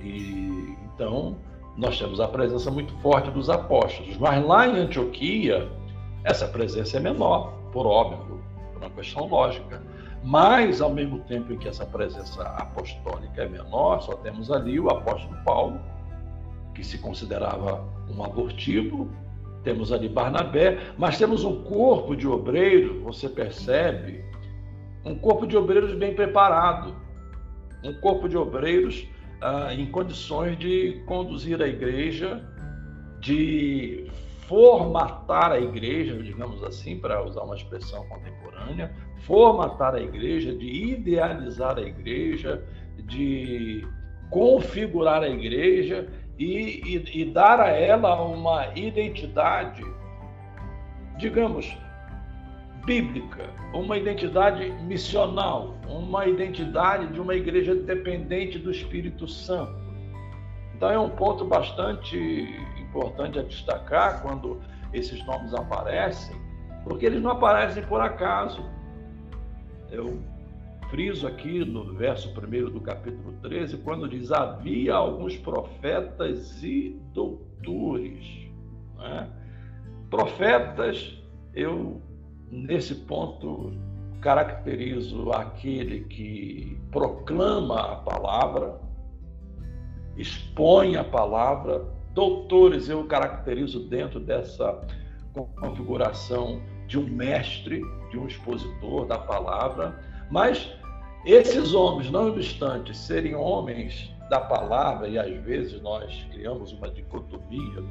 E 0.00 0.76
então 0.94 1.36
nós 1.76 1.98
temos 1.98 2.20
a 2.20 2.28
presença 2.28 2.70
muito 2.70 2.92
forte 2.98 3.30
dos 3.30 3.48
apóstolos, 3.48 4.16
mas 4.16 4.44
lá 4.44 4.66
em 4.66 4.78
Antioquia 4.78 5.68
essa 6.24 6.46
presença 6.46 6.96
é 6.96 7.00
menor, 7.00 7.52
por 7.72 7.86
óbvio, 7.86 8.42
por 8.72 8.82
uma 8.82 8.90
questão 8.90 9.26
lógica. 9.26 9.80
Mas 10.22 10.80
ao 10.80 10.92
mesmo 10.92 11.20
tempo 11.20 11.52
em 11.52 11.58
que 11.58 11.68
essa 11.68 11.86
presença 11.86 12.42
apostólica 12.42 13.42
é 13.42 13.48
menor, 13.48 14.02
só 14.02 14.14
temos 14.16 14.50
ali 14.50 14.80
o 14.80 14.90
apóstolo 14.90 15.36
Paulo, 15.44 15.80
que 16.74 16.84
se 16.84 16.98
considerava 16.98 17.84
um 18.10 18.22
abortivo, 18.24 19.08
temos 19.62 19.92
ali 19.92 20.08
Barnabé, 20.08 20.78
mas 20.96 21.18
temos 21.18 21.44
um 21.44 21.62
corpo 21.62 22.16
de 22.16 22.26
obreiros, 22.26 23.02
você 23.02 23.28
percebe, 23.28 24.24
um 25.04 25.14
corpo 25.14 25.46
de 25.46 25.56
obreiros 25.56 25.94
bem 25.94 26.14
preparado, 26.14 26.94
um 27.84 27.92
corpo 27.94 28.28
de 28.28 28.36
obreiros 28.36 29.06
ah, 29.40 29.72
em 29.72 29.86
condições 29.86 30.58
de 30.58 31.02
conduzir 31.06 31.62
a 31.62 31.66
igreja, 31.66 32.42
de 33.20 34.06
formatar 34.46 35.52
a 35.52 35.60
igreja, 35.60 36.16
digamos 36.22 36.62
assim, 36.64 36.98
para 36.98 37.22
usar 37.24 37.42
uma 37.42 37.54
expressão 37.54 38.06
contemporânea, 38.08 38.92
formatar 39.26 39.94
a 39.94 40.00
igreja, 40.00 40.54
de 40.54 40.66
idealizar 40.66 41.78
a 41.78 41.82
igreja, 41.82 42.64
de 43.04 43.86
configurar 44.30 45.22
a 45.22 45.28
igreja 45.28 46.08
e, 46.38 46.80
e, 46.84 47.22
e 47.22 47.24
dar 47.24 47.60
a 47.60 47.68
ela 47.68 48.22
uma 48.22 48.68
identidade, 48.76 49.82
digamos, 51.18 51.76
bíblica, 52.86 53.50
uma 53.74 53.98
identidade 53.98 54.70
missional, 54.84 55.74
uma 55.88 56.26
identidade 56.26 57.12
de 57.12 57.20
uma 57.20 57.34
igreja 57.34 57.74
dependente 57.74 58.58
do 58.58 58.70
Espírito 58.70 59.26
Santo. 59.26 59.78
Então 60.74 60.90
é 60.90 60.98
um 60.98 61.10
ponto 61.10 61.44
bastante 61.44 62.16
importante 62.78 63.38
a 63.38 63.42
destacar 63.42 64.22
quando 64.22 64.60
esses 64.92 65.24
nomes 65.26 65.52
aparecem, 65.52 66.40
porque 66.84 67.04
eles 67.04 67.20
não 67.20 67.32
aparecem 67.32 67.82
por 67.82 68.00
acaso. 68.00 68.64
Eu 69.90 70.18
friso 70.90 71.26
aqui 71.26 71.64
no 71.64 71.94
verso 71.94 72.28
1 72.30 72.70
do 72.70 72.80
capítulo 72.80 73.34
13, 73.42 73.78
quando 73.78 74.08
diz: 74.08 74.32
Havia 74.32 74.94
alguns 74.94 75.36
profetas 75.36 76.62
e 76.62 77.00
doutores. 77.12 78.48
Né? 78.96 79.28
Profetas, 80.10 81.22
eu, 81.54 82.00
nesse 82.50 82.94
ponto, 82.94 83.72
caracterizo 84.20 85.30
aquele 85.32 86.00
que 86.04 86.78
proclama 86.90 87.92
a 87.92 87.96
palavra, 87.96 88.80
expõe 90.16 90.96
a 90.96 91.04
palavra. 91.04 91.96
Doutores, 92.14 92.88
eu 92.88 93.04
caracterizo 93.04 93.88
dentro 93.88 94.18
dessa 94.18 94.80
configuração 95.60 96.60
de 96.88 96.98
um 96.98 97.06
mestre, 97.06 97.80
de 98.10 98.18
um 98.18 98.26
expositor 98.26 99.06
da 99.06 99.18
palavra, 99.18 100.00
mas 100.30 100.77
esses 101.24 101.74
homens, 101.74 102.10
não 102.10 102.28
obstante 102.28 102.96
serem 102.96 103.34
homens 103.34 104.10
da 104.30 104.40
palavra, 104.40 105.08
e 105.08 105.18
às 105.18 105.32
vezes 105.42 105.80
nós 105.82 106.26
criamos 106.30 106.72
uma 106.72 106.88
dicotomia, 106.88 107.82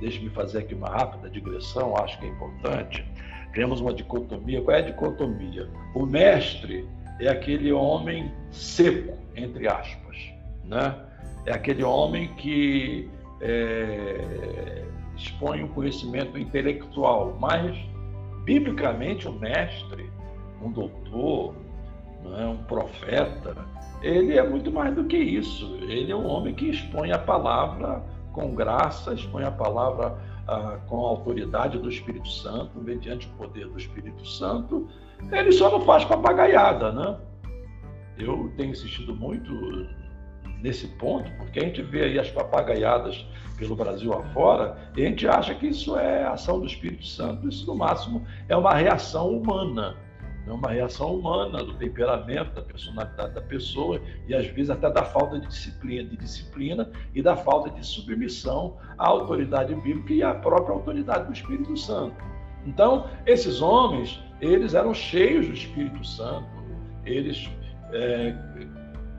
deixe-me 0.00 0.30
fazer 0.30 0.58
aqui 0.58 0.74
uma 0.74 0.88
rápida 0.88 1.28
digressão, 1.28 1.96
acho 1.96 2.18
que 2.18 2.26
é 2.26 2.28
importante. 2.28 3.04
Criamos 3.52 3.80
uma 3.80 3.92
dicotomia. 3.92 4.62
Qual 4.62 4.76
é 4.76 4.80
a 4.80 4.82
dicotomia? 4.82 5.68
O 5.94 6.06
mestre 6.06 6.88
é 7.20 7.28
aquele 7.28 7.72
homem 7.72 8.32
seco, 8.50 9.18
entre 9.36 9.68
aspas, 9.68 10.16
né? 10.64 10.94
É 11.46 11.52
aquele 11.52 11.82
homem 11.82 12.32
que 12.34 13.10
é, 13.40 14.84
expõe 15.16 15.64
um 15.64 15.68
conhecimento 15.68 16.38
intelectual, 16.38 17.36
mas 17.40 17.76
biblicamente 18.44 19.26
o 19.26 19.32
mestre, 19.32 20.10
um 20.62 20.70
doutor, 20.70 21.54
é 22.24 22.46
um 22.46 22.58
profeta, 22.64 23.56
ele 24.02 24.36
é 24.36 24.48
muito 24.48 24.70
mais 24.70 24.94
do 24.94 25.04
que 25.04 25.16
isso. 25.16 25.76
Ele 25.82 26.10
é 26.10 26.16
um 26.16 26.26
homem 26.26 26.54
que 26.54 26.70
expõe 26.70 27.12
a 27.12 27.18
palavra 27.18 28.02
com 28.32 28.54
graça, 28.54 29.12
expõe 29.12 29.44
a 29.44 29.50
palavra 29.50 30.16
ah, 30.46 30.78
com 30.86 31.04
a 31.04 31.08
autoridade 31.10 31.78
do 31.78 31.88
Espírito 31.88 32.28
Santo, 32.28 32.78
mediante 32.80 33.26
o 33.26 33.30
poder 33.30 33.68
do 33.68 33.78
Espírito 33.78 34.26
Santo. 34.26 34.88
Ele 35.30 35.52
só 35.52 35.70
não 35.70 35.80
faz 35.80 36.04
papagaiada, 36.04 36.92
né? 36.92 37.16
Eu 38.18 38.52
tenho 38.56 38.70
insistido 38.70 39.14
muito 39.14 39.52
nesse 40.62 40.86
ponto, 40.88 41.30
porque 41.38 41.58
a 41.58 41.64
gente 41.64 41.82
vê 41.82 42.04
aí 42.04 42.18
as 42.18 42.30
papagaiadas 42.30 43.26
pelo 43.58 43.76
Brasil 43.76 44.12
afora, 44.12 44.76
e 44.96 45.02
a 45.02 45.08
gente 45.08 45.28
acha 45.28 45.54
que 45.54 45.68
isso 45.68 45.96
é 45.98 46.24
ação 46.24 46.60
do 46.60 46.66
Espírito 46.66 47.06
Santo. 47.06 47.48
Isso, 47.48 47.66
no 47.66 47.74
máximo, 47.74 48.24
é 48.48 48.56
uma 48.56 48.74
reação 48.74 49.30
humana 49.30 49.96
é 50.46 50.52
uma 50.52 50.70
reação 50.70 51.14
humana 51.14 51.62
do 51.62 51.74
temperamento, 51.74 52.54
da 52.54 52.62
personalidade 52.62 53.34
da 53.34 53.40
pessoa 53.40 54.00
e 54.26 54.34
às 54.34 54.46
vezes 54.46 54.70
até 54.70 54.90
da 54.90 55.04
falta 55.04 55.38
de 55.38 55.46
disciplina, 55.46 56.08
de 56.08 56.16
disciplina 56.16 56.90
e 57.14 57.22
da 57.22 57.36
falta 57.36 57.70
de 57.70 57.86
submissão 57.86 58.76
à 58.98 59.08
autoridade 59.08 59.74
bíblica 59.74 60.12
e 60.12 60.22
à 60.22 60.34
própria 60.34 60.74
autoridade 60.74 61.26
do 61.26 61.32
Espírito 61.32 61.76
Santo. 61.76 62.16
Então, 62.66 63.06
esses 63.26 63.62
homens, 63.62 64.20
eles 64.40 64.74
eram 64.74 64.92
cheios 64.92 65.46
do 65.46 65.54
Espírito 65.54 66.04
Santo, 66.04 66.48
eles 67.04 67.48
é, 67.92 68.34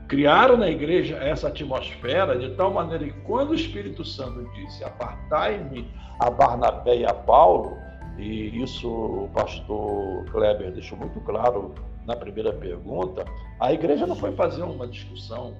criaram 0.08 0.56
na 0.56 0.68
igreja 0.68 1.16
essa 1.16 1.48
atmosfera 1.48 2.38
de 2.38 2.50
tal 2.50 2.72
maneira 2.72 3.04
que 3.04 3.20
quando 3.22 3.50
o 3.50 3.54
Espírito 3.54 4.04
Santo 4.04 4.48
disse 4.54 4.84
apartai-me 4.84 5.88
a 6.20 6.30
Barnabé 6.30 6.98
e 6.98 7.04
a 7.04 7.14
Paulo, 7.14 7.76
e 8.18 8.62
isso 8.62 8.88
o 8.88 9.28
pastor 9.32 10.24
Kleber 10.30 10.72
deixou 10.72 10.98
muito 10.98 11.20
claro 11.20 11.74
na 12.06 12.16
primeira 12.16 12.52
pergunta, 12.52 13.24
a 13.60 13.72
igreja 13.72 14.06
não 14.06 14.16
foi 14.16 14.32
fazer 14.32 14.62
uma 14.62 14.86
discussão, 14.86 15.56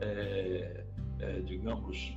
é, 0.00 0.84
é, 1.20 1.40
digamos, 1.40 2.16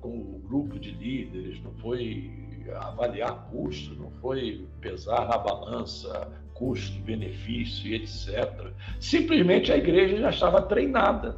com 0.00 0.08
o 0.08 0.42
grupo 0.46 0.78
de 0.78 0.90
líderes, 0.92 1.62
não 1.62 1.72
foi 1.74 2.30
avaliar 2.76 3.48
custo, 3.50 3.94
não 3.94 4.10
foi 4.12 4.66
pesar 4.80 5.28
na 5.28 5.38
balança 5.38 6.32
custo, 6.54 6.98
benefício 7.00 7.94
etc. 7.94 8.72
Simplesmente 9.00 9.72
a 9.72 9.76
igreja 9.76 10.16
já 10.18 10.30
estava 10.30 10.62
treinada, 10.62 11.36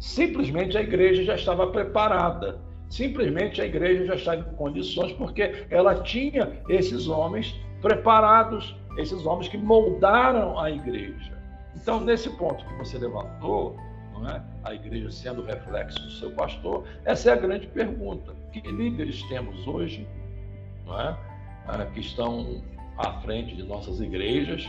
simplesmente 0.00 0.76
a 0.76 0.82
igreja 0.82 1.22
já 1.22 1.34
estava 1.36 1.66
preparada. 1.68 2.60
Simplesmente 2.88 3.60
a 3.60 3.66
igreja 3.66 4.06
já 4.06 4.14
estava 4.14 4.40
em 4.40 4.54
condições, 4.56 5.12
porque 5.12 5.66
ela 5.70 6.02
tinha 6.02 6.52
esses 6.68 7.08
homens 7.08 7.54
preparados, 7.82 8.76
esses 8.96 9.26
homens 9.26 9.48
que 9.48 9.58
moldaram 9.58 10.58
a 10.58 10.70
igreja. 10.70 11.36
Então, 11.74 12.00
nesse 12.00 12.30
ponto 12.30 12.64
que 12.64 12.74
você 12.74 12.96
levantou, 12.98 13.76
é? 14.28 14.40
a 14.64 14.74
igreja 14.74 15.10
sendo 15.10 15.42
reflexo 15.42 16.00
do 16.02 16.10
seu 16.12 16.30
pastor, 16.30 16.84
essa 17.04 17.30
é 17.30 17.32
a 17.34 17.36
grande 17.36 17.66
pergunta. 17.66 18.34
Que 18.50 18.60
líderes 18.60 19.22
temos 19.24 19.66
hoje 19.66 20.06
é? 20.94 21.16
Ah, 21.68 21.86
que 21.92 22.00
estão 22.00 22.62
à 22.96 23.12
frente 23.20 23.56
de 23.56 23.62
nossas 23.64 24.00
igrejas? 24.00 24.66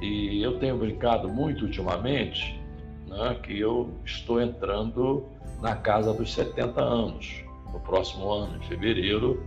E 0.00 0.42
eu 0.42 0.58
tenho 0.58 0.76
brincado 0.76 1.28
muito 1.28 1.64
ultimamente 1.64 2.60
né, 3.06 3.38
que 3.42 3.58
eu 3.58 3.94
estou 4.04 4.42
entrando 4.42 5.24
na 5.60 5.76
casa 5.76 6.12
dos 6.12 6.34
70 6.34 6.80
anos 6.80 7.41
no 7.72 7.80
próximo 7.80 8.30
ano, 8.30 8.56
em 8.56 8.66
fevereiro, 8.66 9.42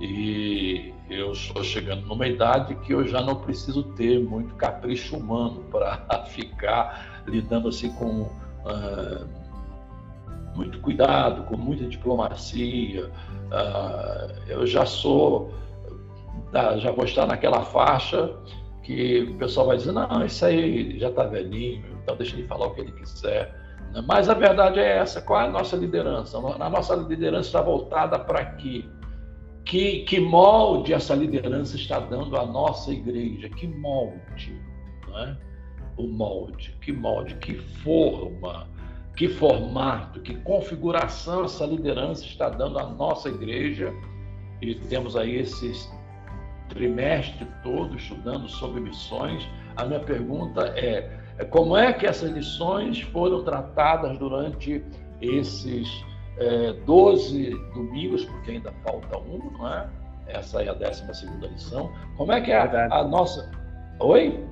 e 0.00 0.94
eu 1.10 1.32
estou 1.32 1.64
chegando 1.64 2.06
numa 2.06 2.26
idade 2.26 2.74
que 2.76 2.92
eu 2.92 3.06
já 3.06 3.20
não 3.20 3.36
preciso 3.36 3.82
ter 3.94 4.20
muito 4.20 4.54
capricho 4.54 5.16
humano 5.16 5.64
para 5.70 6.24
ficar 6.26 7.22
lidando 7.26 7.68
assim 7.68 7.90
com 7.94 8.22
uh, 8.22 9.28
muito 10.54 10.80
cuidado, 10.80 11.44
com 11.44 11.56
muita 11.56 11.86
diplomacia. 11.86 13.06
Uh, 13.06 14.34
eu 14.46 14.66
já 14.66 14.84
sou, 14.84 15.52
já 16.78 16.92
vou 16.92 17.04
estar 17.04 17.26
naquela 17.26 17.62
faixa 17.62 18.34
que 18.82 19.20
o 19.22 19.34
pessoal 19.34 19.66
vai 19.66 19.76
dizer, 19.76 19.92
não, 19.92 20.24
isso 20.24 20.44
aí 20.44 20.98
já 20.98 21.08
está 21.08 21.24
velhinho, 21.24 21.84
então 22.02 22.16
deixa 22.16 22.36
ele 22.36 22.46
falar 22.46 22.68
o 22.68 22.70
que 22.74 22.80
ele 22.80 22.92
quiser. 22.92 23.54
Mas 24.06 24.28
a 24.28 24.34
verdade 24.34 24.78
é 24.80 24.98
essa: 24.98 25.20
qual 25.20 25.40
é 25.40 25.44
a 25.44 25.50
nossa 25.50 25.76
liderança? 25.76 26.38
A 26.38 26.70
nossa 26.70 26.94
liderança 26.94 27.48
está 27.48 27.62
voltada 27.62 28.18
para 28.18 28.44
quê? 28.44 28.84
Que, 29.64 30.00
que 30.04 30.18
molde 30.18 30.94
essa 30.94 31.14
liderança 31.14 31.76
está 31.76 31.98
dando 31.98 32.36
à 32.36 32.46
nossa 32.46 32.90
igreja? 32.90 33.48
Que 33.50 33.66
molde? 33.66 34.60
É? 35.14 35.36
O 35.96 36.06
molde, 36.06 36.76
que 36.80 36.92
molde, 36.92 37.34
que 37.36 37.54
forma, 37.54 38.68
que 39.16 39.28
formato, 39.28 40.20
que 40.20 40.34
configuração 40.36 41.44
essa 41.44 41.66
liderança 41.66 42.24
está 42.24 42.48
dando 42.48 42.78
à 42.78 42.86
nossa 42.86 43.28
igreja? 43.28 43.92
E 44.62 44.74
temos 44.74 45.16
aí 45.16 45.36
esses 45.36 45.90
trimestre 46.68 47.46
todo 47.62 47.96
estudando 47.96 48.48
sobre 48.48 48.80
missões. 48.80 49.48
A 49.76 49.84
minha 49.84 50.00
pergunta 50.00 50.72
é, 50.76 51.10
como 51.44 51.76
é 51.76 51.92
que 51.92 52.06
essas 52.06 52.30
lições 52.30 53.00
foram 53.00 53.44
tratadas 53.44 54.18
durante 54.18 54.82
esses 55.20 55.88
é, 56.38 56.72
12 56.84 57.50
domingos, 57.74 58.24
porque 58.24 58.52
ainda 58.52 58.72
falta 58.84 59.18
um, 59.18 59.50
não 59.58 59.68
é? 59.68 59.88
Essa 60.28 60.62
é 60.62 60.68
a 60.68 60.74
12 60.74 61.04
lição. 61.52 61.90
Como 62.16 62.32
é 62.32 62.40
que 62.40 62.50
é 62.50 62.58
a, 62.58 62.98
a 62.98 63.04
nossa. 63.04 63.50
Oi? 64.00 64.44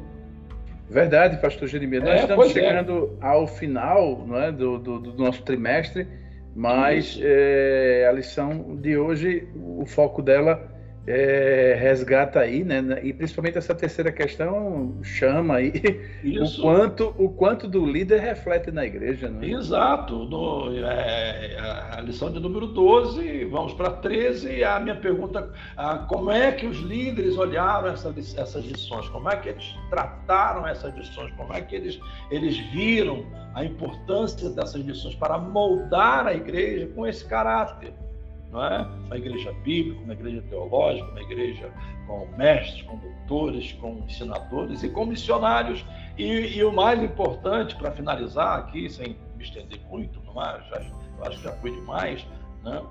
Verdade, 0.89 1.37
pastor 1.39 1.69
Jeremias. 1.69 2.05
Nós 2.05 2.21
é, 2.21 2.23
estamos 2.23 2.47
é. 2.47 2.49
chegando 2.51 3.19
é. 3.21 3.27
ao 3.27 3.47
final 3.47 4.25
não 4.27 4.39
é, 4.39 4.53
do, 4.53 4.79
do, 4.79 4.99
do 5.01 5.23
nosso 5.23 5.43
trimestre, 5.43 6.07
mas 6.55 7.19
é, 7.21 8.07
a 8.09 8.13
lição 8.13 8.77
de 8.77 8.97
hoje, 8.97 9.49
o 9.55 9.85
foco 9.85 10.23
dela 10.23 10.76
é, 11.07 11.77
resgata 11.79 12.41
aí, 12.41 12.65
né? 12.65 12.83
E 13.03 13.13
principalmente 13.13 13.57
essa 13.57 13.75
terceira 13.75 14.11
questão 14.11 14.99
chama 15.03 15.57
aí 15.57 15.73
Isso. 16.25 16.59
o 16.59 16.63
quanto 16.63 17.15
o 17.17 17.29
quanto 17.29 17.69
do 17.69 17.87
líder 17.87 18.21
reflete 18.21 18.73
na 18.73 18.85
igreja, 18.85 19.29
né? 19.29 19.49
Exato. 19.49 20.25
No, 20.25 20.77
é, 20.77 21.57
a 21.93 22.01
lição 22.01 22.31
de 22.33 22.41
número 22.41 22.67
12, 22.67 23.45
vamos 23.45 23.73
para 23.75 23.91
13. 23.91 24.65
A 24.65 24.81
minha 24.81 24.97
pergunta: 24.97 25.51
a, 25.77 25.99
como 25.99 26.31
é 26.31 26.51
que 26.51 26.67
os 26.67 26.79
líderes 26.79 27.39
olharam 27.39 27.89
essa, 27.89 28.13
essas 28.37 28.65
lições? 28.65 29.09
Como 29.09 29.31
é 29.31 29.37
que 29.37 29.51
eles 29.51 29.77
trataram 29.89 30.67
essas 30.67 30.95
lições? 30.97 31.33
Como 31.37 31.53
é 31.53 31.61
que 31.61 31.77
eles, 31.77 32.01
eles 32.31 32.59
viram 32.73 33.25
a 33.55 33.65
importância 33.65 34.51
dessas 34.51 34.83
lições 34.83 35.15
para 35.15 35.39
moldar 35.39 36.27
a 36.27 36.35
igreja 36.35 36.89
com 36.95 37.07
esse 37.07 37.25
caráter? 37.25 37.95
Não 38.51 38.65
é? 38.65 38.89
Igreja 39.15 39.53
bíblica, 39.65 40.03
uma 40.03 40.13
igreja 40.13 40.43
teológica, 40.49 41.11
uma 41.11 41.23
igreja 41.23 41.71
com 42.07 42.27
mestres, 42.37 42.83
com 42.83 42.99
doutores, 42.99 43.73
com 43.75 44.05
ensinadores 44.07 44.83
e 44.83 44.89
com 44.89 45.07
missionários. 45.07 45.85
E, 46.17 46.57
e 46.57 46.65
o 46.65 46.73
mais 46.73 47.03
importante, 47.03 47.75
para 47.77 47.91
finalizar 47.91 48.61
aqui, 48.61 48.89
sem 48.89 49.17
me 49.37 49.45
estender 49.45 49.81
muito, 49.89 50.21
não 50.23 50.43
é? 50.43 50.61
já, 50.71 50.81
eu 51.19 51.25
acho 51.25 51.39
que 51.39 51.45
já 51.45 51.53
foi 51.53 51.71
demais, 51.73 52.27
né? 52.63 52.83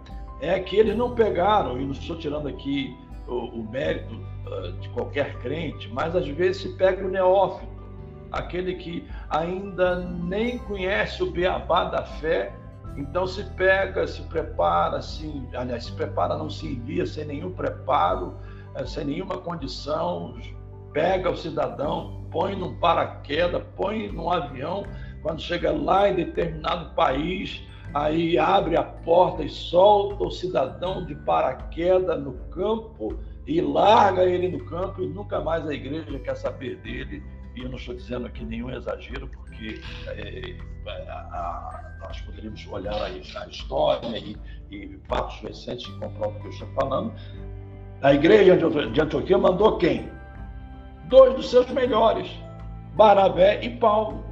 é 0.42 0.60
que 0.60 0.76
eles 0.76 0.96
não 0.96 1.16
pegaram, 1.16 1.80
e 1.80 1.86
não 1.86 1.92
estou 1.92 2.18
tirando 2.18 2.48
aqui 2.48 2.96
o, 3.28 3.34
o 3.34 3.70
mérito 3.70 4.14
uh, 4.14 4.72
de 4.74 4.90
qualquer 4.90 5.38
crente, 5.40 5.90
mas 5.92 6.16
às 6.16 6.28
vezes 6.28 6.62
se 6.64 6.70
pega 6.78 7.06
o 7.06 7.10
neófito, 7.10 7.74
aquele 8.32 8.76
que 8.76 9.08
ainda 9.30 10.02
nem 10.02 10.58
conhece 10.60 11.24
o 11.24 11.32
beabá 11.32 11.86
da 11.86 12.04
fé, 12.04 12.52
então 12.98 13.28
se 13.28 13.44
pega, 13.52 14.08
se 14.08 14.22
prepara, 14.24 14.98
assim, 14.98 15.48
aliás, 15.54 15.86
se 15.86 15.92
prepara, 15.92 16.38
não 16.38 16.50
se 16.50 16.66
envia 16.66 17.06
sem 17.06 17.26
nenhum 17.26 17.52
preparo, 17.52 18.36
eh, 18.76 18.86
sem 18.86 19.06
nenhuma 19.06 19.38
condição, 19.38 20.36
pega 20.94 21.30
o 21.30 21.36
cidadão, 21.36 22.26
põe 22.32 22.56
num 22.56 22.76
paraquedas, 22.80 23.62
põe 23.76 24.10
num 24.10 24.32
avião, 24.32 24.86
quando 25.22 25.42
chega 25.42 25.72
lá 25.72 26.10
em 26.10 26.16
determinado 26.16 26.94
país, 26.94 27.62
aí 27.94 28.38
abre 28.38 28.78
a 28.78 28.84
porta 28.84 29.44
e 29.44 29.50
solta 29.50 30.24
o 30.24 30.32
cidadão 30.32 31.06
de 31.06 31.16
paraquedas 31.16 32.22
no 32.22 32.34
campo 32.50 33.20
e 33.48 33.60
larga 33.60 34.24
ele 34.24 34.50
no 34.50 34.64
campo 34.66 35.02
e 35.02 35.08
nunca 35.08 35.42
mais 35.42 35.68
a 35.68 35.74
igreja 35.74 36.18
quer 36.20 36.36
saber 36.36 36.78
dele. 36.78 37.24
E 37.56 37.62
eu 37.62 37.70
não 37.70 37.78
estou 37.78 37.96
dizendo 37.96 38.28
aqui 38.28 38.44
nenhum 38.44 38.70
exagero, 38.70 39.28
porque 39.30 39.82
é, 40.08 40.58
a, 40.88 41.95
nós 42.08 42.22
poderíamos 42.22 42.68
olhar 42.68 42.94
a, 42.94 43.06
a 43.06 43.48
história 43.48 44.18
e, 44.18 44.38
e, 44.72 45.00
fatos 45.08 45.40
recentes 45.42 45.86
que 45.86 46.00
comprovam 46.00 46.38
o 46.38 46.42
que 46.42 46.48
eu 46.48 46.52
estou 46.52 46.68
falando. 46.70 47.14
A 48.02 48.14
igreja 48.14 48.56
de 48.58 49.02
Antioquia 49.02 49.38
mandou 49.38 49.78
quem? 49.78 50.10
Dois 51.06 51.36
dos 51.36 51.50
seus 51.50 51.70
melhores, 51.70 52.30
Barabé 52.96 53.64
e 53.64 53.70
Paulo. 53.78 54.24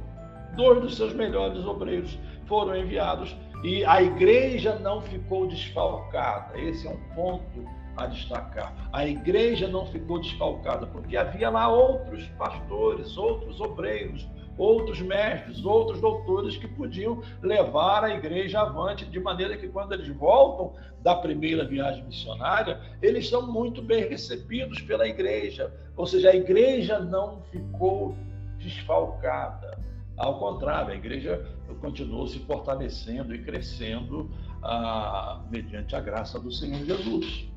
Dois 0.56 0.80
dos 0.82 0.96
seus 0.96 1.12
melhores 1.12 1.64
obreiros 1.64 2.16
foram 2.46 2.76
enviados 2.76 3.34
e 3.64 3.84
a 3.84 4.02
igreja 4.02 4.78
não 4.78 5.00
ficou 5.00 5.48
desfalcada. 5.48 6.58
Esse 6.58 6.86
é 6.86 6.90
um 6.90 7.14
ponto 7.14 7.64
a 7.96 8.06
destacar. 8.06 8.74
A 8.92 9.06
igreja 9.06 9.68
não 9.68 9.86
ficou 9.86 10.20
desfalcada, 10.20 10.86
porque 10.86 11.16
havia 11.16 11.48
lá 11.50 11.68
outros 11.68 12.26
pastores, 12.38 13.16
outros 13.16 13.60
obreiros, 13.60 14.28
outros 14.56 15.00
mestres, 15.00 15.64
outros 15.64 16.00
doutores 16.00 16.56
que 16.56 16.68
podiam 16.68 17.22
levar 17.42 18.04
a 18.04 18.14
igreja 18.14 18.60
avante, 18.60 19.04
de 19.04 19.20
maneira 19.20 19.56
que 19.56 19.68
quando 19.68 19.92
eles 19.92 20.08
voltam 20.08 20.72
da 21.02 21.14
primeira 21.14 21.66
viagem 21.66 22.04
missionária, 22.04 22.80
eles 23.02 23.28
são 23.28 23.50
muito 23.50 23.82
bem 23.82 24.08
recebidos 24.08 24.80
pela 24.80 25.06
igreja. 25.06 25.72
Ou 25.96 26.06
seja, 26.06 26.30
a 26.30 26.36
igreja 26.36 26.98
não 26.98 27.42
ficou 27.50 28.16
desfalcada. 28.58 29.78
Ao 30.16 30.38
contrário, 30.38 30.92
a 30.92 30.96
igreja 30.96 31.44
continuou 31.80 32.26
se 32.26 32.38
fortalecendo 32.40 33.34
e 33.34 33.42
crescendo 33.42 34.30
ah, 34.62 35.42
mediante 35.50 35.94
a 35.94 36.00
graça 36.00 36.38
do 36.38 36.50
Senhor 36.52 36.84
Jesus. 36.84 37.53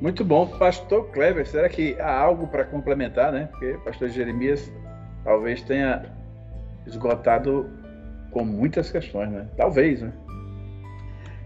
Muito 0.00 0.24
bom, 0.24 0.46
Pastor 0.58 1.08
Kleber. 1.08 1.46
Será 1.46 1.68
que 1.68 2.00
há 2.00 2.20
algo 2.20 2.46
para 2.46 2.64
complementar, 2.64 3.32
né? 3.32 3.48
Porque 3.50 3.78
Pastor 3.84 4.08
Jeremias 4.08 4.72
talvez 5.24 5.62
tenha 5.62 6.04
esgotado 6.86 7.68
com 8.30 8.44
muitas 8.44 8.90
questões, 8.90 9.30
né? 9.30 9.48
Talvez, 9.56 10.00
né? 10.02 10.12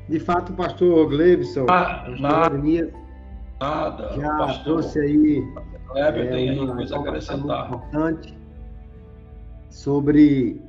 De 0.09 0.21
fato, 0.21 0.53
Pastor 0.53 1.09
Gleibson, 1.09 1.67
ah, 1.71 2.07
nada, 2.21 2.51
Jeremias 2.51 2.93
nada, 3.61 4.09
já 4.17 4.37
pastor, 4.37 4.65
trouxe 4.65 4.99
aí 4.99 5.47
Kleber 5.87 6.27
é, 6.27 6.31
tem 6.31 6.59
uma 6.59 6.75
coisa 6.75 6.97
a 6.97 7.01
acrescentar. 7.01 7.67
importante 7.67 8.37
sobre 9.71 10.61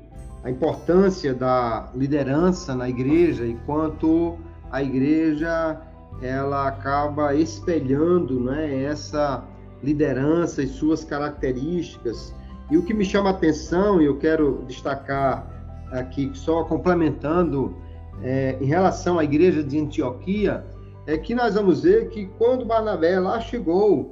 a 0.43 0.49
importância 0.49 1.33
da 1.33 1.89
liderança 1.95 2.75
na 2.75 2.89
igreja 2.89 3.45
e 3.45 3.55
quanto 3.65 4.37
a 4.71 4.83
igreja 4.83 5.81
ela 6.21 6.67
acaba 6.67 7.35
espelhando 7.35 8.39
né, 8.39 8.83
essa 8.83 9.43
liderança 9.81 10.63
e 10.63 10.67
suas 10.67 11.03
características. 11.03 12.33
E 12.71 12.77
o 12.77 12.83
que 12.83 12.93
me 12.93 13.03
chama 13.03 13.29
a 13.29 13.33
atenção, 13.33 14.01
e 14.01 14.05
eu 14.05 14.17
quero 14.17 14.63
destacar 14.67 15.45
aqui, 15.91 16.31
só 16.33 16.63
complementando, 16.63 17.75
é, 18.21 18.57
em 18.61 18.65
relação 18.65 19.19
à 19.19 19.23
igreja 19.23 19.63
de 19.63 19.79
Antioquia, 19.79 20.65
é 21.05 21.17
que 21.17 21.35
nós 21.35 21.55
vamos 21.55 21.83
ver 21.83 22.09
que 22.09 22.27
quando 22.37 22.65
Barnabé 22.65 23.19
lá 23.19 23.39
chegou, 23.41 24.11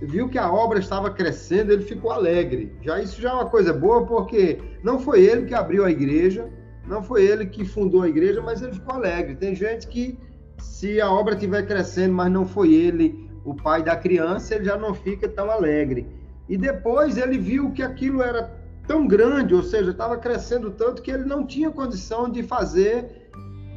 viu 0.00 0.28
que 0.28 0.38
a 0.38 0.50
obra 0.50 0.78
estava 0.78 1.10
crescendo, 1.10 1.72
ele 1.72 1.82
ficou 1.82 2.10
alegre. 2.10 2.74
Já 2.82 3.00
isso 3.00 3.20
já 3.20 3.30
é 3.30 3.32
uma 3.34 3.46
coisa 3.46 3.72
boa, 3.72 4.06
porque 4.06 4.58
não 4.82 4.98
foi 4.98 5.22
ele 5.22 5.46
que 5.46 5.54
abriu 5.54 5.84
a 5.84 5.90
igreja, 5.90 6.50
não 6.86 7.02
foi 7.02 7.24
ele 7.24 7.46
que 7.46 7.64
fundou 7.64 8.02
a 8.02 8.08
igreja, 8.08 8.40
mas 8.40 8.62
ele 8.62 8.72
ficou 8.72 8.94
alegre. 8.94 9.36
Tem 9.36 9.54
gente 9.54 9.86
que 9.86 10.18
se 10.64 11.00
a 11.00 11.10
obra 11.10 11.34
estiver 11.34 11.66
crescendo, 11.66 12.14
mas 12.14 12.30
não 12.30 12.46
foi 12.46 12.74
ele 12.74 13.30
o 13.44 13.54
pai 13.54 13.82
da 13.82 13.94
criança, 13.96 14.54
ele 14.54 14.64
já 14.64 14.76
não 14.76 14.94
fica 14.94 15.28
tão 15.28 15.50
alegre. 15.50 16.06
E 16.48 16.56
depois 16.56 17.16
ele 17.16 17.38
viu 17.38 17.70
que 17.72 17.82
aquilo 17.82 18.22
era 18.22 18.50
tão 18.86 19.06
grande, 19.06 19.54
ou 19.54 19.62
seja, 19.62 19.90
estava 19.90 20.16
crescendo 20.16 20.70
tanto 20.70 21.02
que 21.02 21.10
ele 21.10 21.24
não 21.24 21.46
tinha 21.46 21.70
condição 21.70 22.28
de 22.28 22.42
fazer 22.42 23.30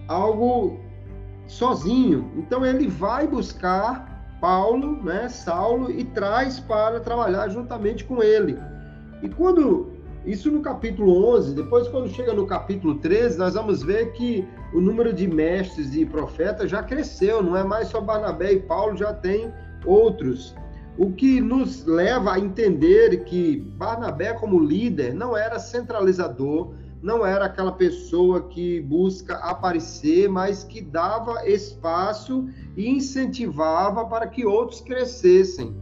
algo 0.08 0.80
sozinho. 1.48 2.32
Então 2.36 2.66
ele 2.66 2.88
vai 2.88 3.28
buscar 3.28 4.38
Paulo, 4.40 5.02
né, 5.04 5.30
Saulo, 5.30 5.90
e 5.90 6.04
traz 6.04 6.60
para 6.60 7.00
trabalhar 7.00 7.50
juntamente 7.50 8.04
com 8.04 8.22
ele. 8.22 8.58
E 9.22 9.30
quando 9.30 9.92
isso 10.26 10.52
no 10.52 10.62
capítulo 10.62 11.26
11, 11.36 11.56
depois 11.56 11.88
quando 11.88 12.10
chega 12.10 12.34
no 12.34 12.46
capítulo 12.46 12.96
13, 12.96 13.38
nós 13.38 13.54
vamos 13.54 13.82
ver 13.82 14.12
que 14.12 14.48
o 14.74 14.82
número 14.82 15.14
de 15.14 15.28
mestres 15.28 15.96
e 15.96 16.06
profetas 16.06 16.70
já 16.70 16.84
cresceu, 16.84 17.42
não 17.42 17.56
é 17.56 17.64
mais 17.64 17.88
só 17.88 18.02
Barnabé 18.02 18.54
e 18.54 18.60
Paulo, 18.60 18.98
já 18.98 19.14
tem 19.14 19.52
outros. 19.86 20.56
O 20.98 21.12
que 21.12 21.40
nos 21.40 21.86
leva 21.86 22.34
a 22.34 22.40
entender 22.40 23.24
que 23.24 23.58
Barnabé, 23.78 24.34
como 24.34 24.60
líder, 24.60 25.14
não 25.14 25.38
era 25.38 25.60
centralizador, 25.60 26.74
não 27.02 27.26
era 27.26 27.46
aquela 27.46 27.72
pessoa 27.72 28.48
que 28.50 28.82
busca 28.82 29.36
aparecer, 29.36 30.28
mas 30.28 30.64
que 30.64 30.82
dava 30.82 31.48
espaço 31.48 32.50
e 32.76 32.90
incentivava 32.90 34.06
para 34.06 34.28
que 34.28 34.46
outros 34.46 34.82
crescessem. 34.82 35.76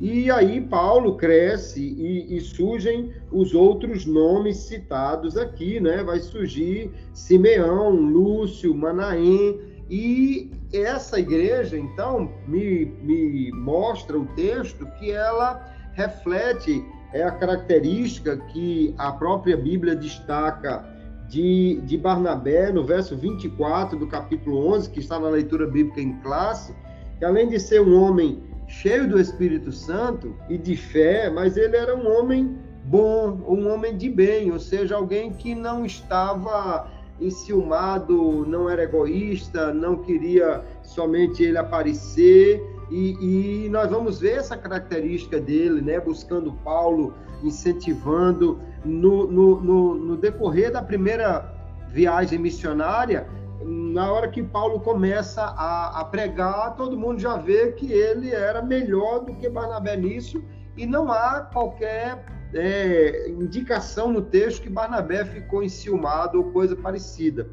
E 0.00 0.30
aí 0.30 0.60
Paulo 0.60 1.16
cresce 1.16 1.80
e, 1.80 2.36
e, 2.36 2.40
surgem 2.40 3.10
os 3.32 3.52
outros 3.52 4.06
nomes 4.06 4.56
citados 4.58 5.36
aqui, 5.36 5.80
né? 5.80 6.04
Vai 6.04 6.20
surgir 6.20 6.90
Simeão, 7.12 7.90
Lúcio, 7.90 8.72
Manaém. 8.74 9.60
E 9.90 10.52
essa 10.72 11.18
igreja, 11.18 11.76
então, 11.76 12.30
me, 12.46 12.84
me 13.02 13.50
mostra 13.52 14.16
o 14.16 14.26
texto 14.36 14.86
que 14.98 15.10
ela 15.10 15.66
reflete 15.94 16.84
é 17.12 17.22
a 17.22 17.30
característica 17.30 18.36
que 18.36 18.94
a 18.98 19.12
própria 19.12 19.56
Bíblia 19.56 19.96
destaca 19.96 20.84
de, 21.28 21.80
de 21.84 21.96
Barnabé, 21.96 22.70
no 22.72 22.84
verso 22.84 23.16
24 23.16 23.98
do 23.98 24.06
capítulo 24.06 24.74
11, 24.74 24.90
que 24.90 25.00
está 25.00 25.18
na 25.18 25.28
leitura 25.28 25.66
bíblica 25.66 26.00
em 26.00 26.18
classe, 26.20 26.74
que 27.18 27.24
além 27.24 27.48
de 27.48 27.58
ser 27.58 27.80
um 27.80 28.00
homem 28.00 28.42
cheio 28.68 29.08
do 29.08 29.18
Espírito 29.18 29.72
Santo 29.72 30.36
e 30.48 30.56
de 30.56 30.76
fé, 30.76 31.30
mas 31.30 31.56
ele 31.56 31.76
era 31.76 31.96
um 31.96 32.06
homem 32.06 32.56
bom, 32.84 33.40
um 33.48 33.72
homem 33.72 33.96
de 33.96 34.08
bem, 34.08 34.52
ou 34.52 34.60
seja, 34.60 34.94
alguém 34.94 35.32
que 35.32 35.54
não 35.54 35.84
estava 35.84 36.88
enciumado, 37.20 38.46
não 38.46 38.70
era 38.70 38.84
egoísta, 38.84 39.72
não 39.72 39.96
queria 39.96 40.62
somente 40.82 41.42
ele 41.42 41.58
aparecer. 41.58 42.62
E, 42.90 43.64
e, 43.64 43.68
nós 43.68 43.90
vamos 43.90 44.20
ver 44.20 44.38
essa 44.38 44.56
característica 44.56 45.40
dele, 45.40 45.82
né? 45.82 45.98
Buscando 45.98 46.52
Paulo, 46.64 47.14
incentivando. 47.42 48.60
No, 48.84 49.26
no, 49.26 49.60
no, 49.60 49.94
no 49.96 50.16
decorrer 50.16 50.70
da 50.70 50.80
primeira 50.80 51.52
viagem 51.88 52.38
missionária, 52.38 53.26
na 53.64 54.12
hora 54.12 54.28
que 54.28 54.42
Paulo 54.42 54.80
começa 54.80 55.42
a, 55.42 56.00
a, 56.00 56.04
pregar, 56.04 56.76
todo 56.76 56.96
mundo 56.96 57.18
já 57.18 57.36
vê 57.36 57.72
que 57.72 57.92
ele 57.92 58.30
era 58.30 58.62
melhor 58.62 59.24
do 59.24 59.34
que 59.34 59.48
Barnabé 59.48 59.96
nisso, 59.96 60.42
e 60.76 60.86
não 60.86 61.10
há 61.10 61.40
qualquer 61.52 62.24
é, 62.54 63.28
indicação 63.28 64.12
no 64.12 64.22
texto 64.22 64.62
que 64.62 64.70
Barnabé 64.70 65.24
ficou 65.24 65.62
enciumado 65.62 66.38
ou 66.38 66.52
coisa 66.52 66.76
parecida. 66.76 67.50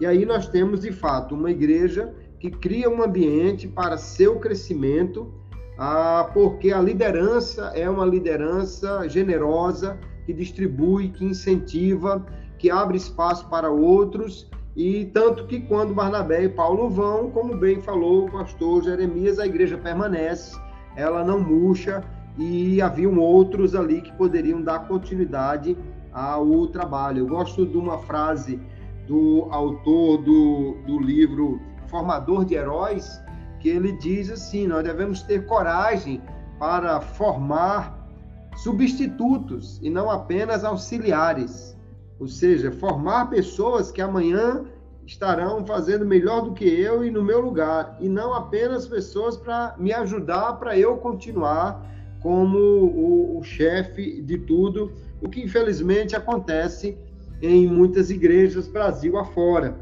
E 0.00 0.06
aí 0.06 0.24
nós 0.24 0.46
temos, 0.46 0.80
de 0.80 0.92
fato, 0.92 1.34
uma 1.34 1.50
igreja 1.50 2.14
que 2.38 2.50
cria 2.50 2.88
um 2.88 3.02
ambiente 3.02 3.66
para 3.66 3.98
seu 3.98 4.38
crescimento, 4.38 5.34
ah, 5.76 6.30
porque 6.32 6.72
a 6.72 6.80
liderança 6.80 7.72
é 7.74 7.90
uma 7.90 8.06
liderança 8.06 9.08
generosa, 9.08 9.98
que 10.24 10.32
distribui, 10.32 11.08
que 11.08 11.24
incentiva, 11.24 12.24
que 12.58 12.70
abre 12.70 12.96
espaço 12.96 13.48
para 13.48 13.70
outros 13.70 14.48
e 14.78 15.06
tanto 15.06 15.44
que 15.48 15.58
quando 15.58 15.92
Barnabé 15.92 16.44
e 16.44 16.48
Paulo 16.48 16.88
vão, 16.88 17.32
como 17.32 17.56
bem 17.56 17.80
falou 17.80 18.26
o 18.26 18.30
pastor 18.30 18.84
Jeremias, 18.84 19.40
a 19.40 19.44
igreja 19.44 19.76
permanece, 19.76 20.56
ela 20.94 21.24
não 21.24 21.40
murcha 21.40 22.04
e 22.38 22.80
haviam 22.80 23.18
outros 23.18 23.74
ali 23.74 24.00
que 24.00 24.12
poderiam 24.12 24.62
dar 24.62 24.86
continuidade 24.86 25.76
ao 26.12 26.68
trabalho. 26.68 27.18
Eu 27.18 27.26
gosto 27.26 27.66
de 27.66 27.76
uma 27.76 27.98
frase 27.98 28.60
do 29.08 29.48
autor 29.50 30.18
do, 30.18 30.76
do 30.86 31.00
livro 31.00 31.60
Formador 31.88 32.44
de 32.44 32.54
Heróis, 32.54 33.20
que 33.58 33.68
ele 33.68 33.98
diz 33.98 34.30
assim: 34.30 34.68
nós 34.68 34.84
devemos 34.84 35.22
ter 35.22 35.44
coragem 35.46 36.22
para 36.56 37.00
formar 37.00 38.08
substitutos 38.54 39.80
e 39.82 39.90
não 39.90 40.08
apenas 40.08 40.64
auxiliares. 40.64 41.76
Ou 42.18 42.26
seja, 42.26 42.72
formar 42.72 43.30
pessoas 43.30 43.92
que 43.92 44.00
amanhã 44.00 44.64
estarão 45.06 45.64
fazendo 45.64 46.04
melhor 46.04 46.42
do 46.42 46.52
que 46.52 46.64
eu 46.64 47.04
e 47.04 47.10
no 47.10 47.22
meu 47.22 47.40
lugar, 47.40 47.96
e 48.00 48.08
não 48.08 48.34
apenas 48.34 48.86
pessoas 48.86 49.36
para 49.36 49.74
me 49.78 49.92
ajudar 49.92 50.54
para 50.54 50.78
eu 50.78 50.96
continuar 50.98 51.82
como 52.20 52.58
o, 52.58 53.38
o 53.38 53.42
chefe 53.42 54.20
de 54.20 54.38
tudo, 54.38 54.92
o 55.22 55.28
que 55.28 55.42
infelizmente 55.42 56.14
acontece 56.14 56.98
em 57.40 57.66
muitas 57.66 58.10
igrejas 58.10 58.68
Brasil 58.68 59.16
afora. 59.16 59.76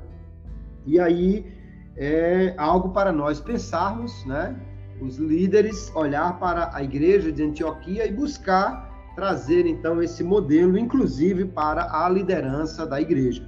E 0.84 1.00
aí 1.00 1.46
é 1.96 2.54
algo 2.56 2.90
para 2.90 3.10
nós 3.10 3.40
pensarmos, 3.40 4.24
né? 4.26 4.54
Os 5.00 5.16
líderes 5.16 5.90
olhar 5.94 6.38
para 6.38 6.70
a 6.72 6.82
igreja 6.82 7.32
de 7.32 7.42
Antioquia 7.42 8.06
e 8.06 8.12
buscar 8.12 8.85
trazer 9.16 9.66
então 9.66 10.00
esse 10.02 10.22
modelo, 10.22 10.78
inclusive 10.78 11.46
para 11.46 12.04
a 12.04 12.08
liderança 12.08 12.86
da 12.86 13.00
igreja. 13.00 13.42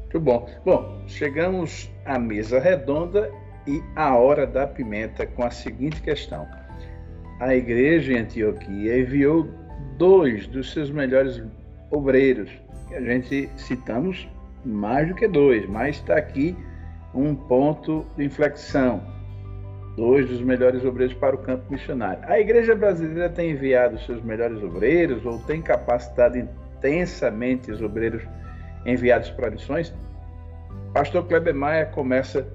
Muito 0.00 0.18
bom. 0.18 0.48
Bom, 0.64 1.02
chegamos 1.06 1.88
à 2.04 2.18
mesa 2.18 2.58
redonda 2.58 3.30
e 3.66 3.80
à 3.94 4.16
hora 4.16 4.46
da 4.46 4.66
pimenta 4.66 5.24
com 5.26 5.44
a 5.44 5.50
seguinte 5.50 6.02
questão. 6.02 6.48
A 7.38 7.54
igreja 7.54 8.14
em 8.14 8.18
Antioquia 8.18 8.98
enviou 8.98 9.48
dois 9.96 10.46
dos 10.48 10.72
seus 10.72 10.90
melhores 10.90 11.42
obreiros, 11.90 12.50
a 12.92 13.00
gente 13.00 13.48
citamos 13.56 14.28
mais 14.64 15.08
do 15.08 15.14
que 15.14 15.28
dois, 15.28 15.68
mas 15.68 15.96
está 15.96 16.16
aqui 16.16 16.56
um 17.14 17.34
ponto 17.34 18.06
de 18.16 18.24
inflexão. 18.24 19.02
Dois 20.00 20.26
dos 20.30 20.40
melhores 20.40 20.82
obreiros 20.82 21.14
para 21.14 21.36
o 21.36 21.38
campo 21.40 21.62
missionário. 21.70 22.22
A 22.24 22.40
igreja 22.40 22.74
brasileira 22.74 23.28
tem 23.28 23.50
enviado 23.50 23.98
seus 24.06 24.22
melhores 24.22 24.62
obreiros 24.62 25.26
ou 25.26 25.38
tem 25.40 25.60
capacitado 25.60 26.38
intensamente 26.38 27.70
os 27.70 27.82
obreiros 27.82 28.22
enviados 28.86 29.28
para 29.32 29.50
missões? 29.50 29.94
Pastor 30.94 31.26
Kleber 31.26 31.54
Maia 31.54 31.84
começa 31.84 32.48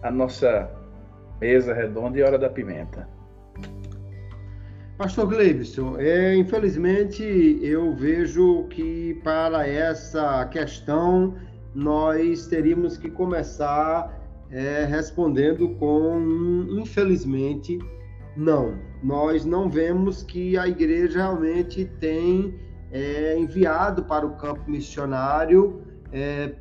a 0.00 0.12
nossa 0.12 0.70
mesa 1.40 1.74
redonda 1.74 2.20
e 2.20 2.22
hora 2.22 2.38
da 2.38 2.48
pimenta. 2.48 3.08
Pastor 4.96 5.26
Gleibson, 5.26 5.96
é, 5.98 6.36
infelizmente 6.36 7.58
eu 7.62 7.96
vejo 7.96 8.62
que 8.70 9.20
para 9.24 9.66
essa 9.66 10.46
questão 10.52 11.34
nós 11.74 12.46
teríamos 12.46 12.96
que 12.96 13.10
começar 13.10 14.24
é, 14.50 14.84
respondendo 14.84 15.68
com 15.76 16.66
infelizmente 16.70 17.78
não. 18.36 18.74
Nós 19.02 19.44
não 19.44 19.68
vemos 19.68 20.22
que 20.22 20.58
a 20.58 20.68
igreja 20.68 21.18
realmente 21.18 21.84
tem 21.98 22.54
é, 22.92 23.38
enviado 23.38 24.04
para 24.04 24.26
o 24.26 24.36
campo 24.36 24.70
missionário 24.70 25.82
é, 26.12 26.52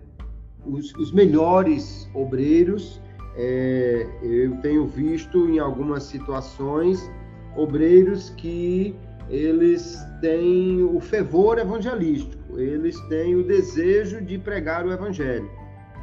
os, 0.65 0.93
os, 0.95 1.11
melhores 1.11 2.09
obreiros. 2.13 3.01
É, 3.37 4.07
eu 4.23 4.55
tenho 4.61 4.87
visto 4.87 5.49
em 5.49 5.59
algumas 5.59 6.03
situações 6.03 7.11
obreiros 7.55 8.29
que 8.31 8.95
eles 9.29 9.99
têm 10.21 10.83
o 10.83 10.99
fervor 10.99 11.57
evangelístico, 11.57 12.59
eles 12.59 12.99
têm 13.07 13.35
o 13.35 13.43
desejo 13.43 14.21
de 14.21 14.37
pregar 14.37 14.85
o 14.85 14.91
evangelho, 14.91 15.49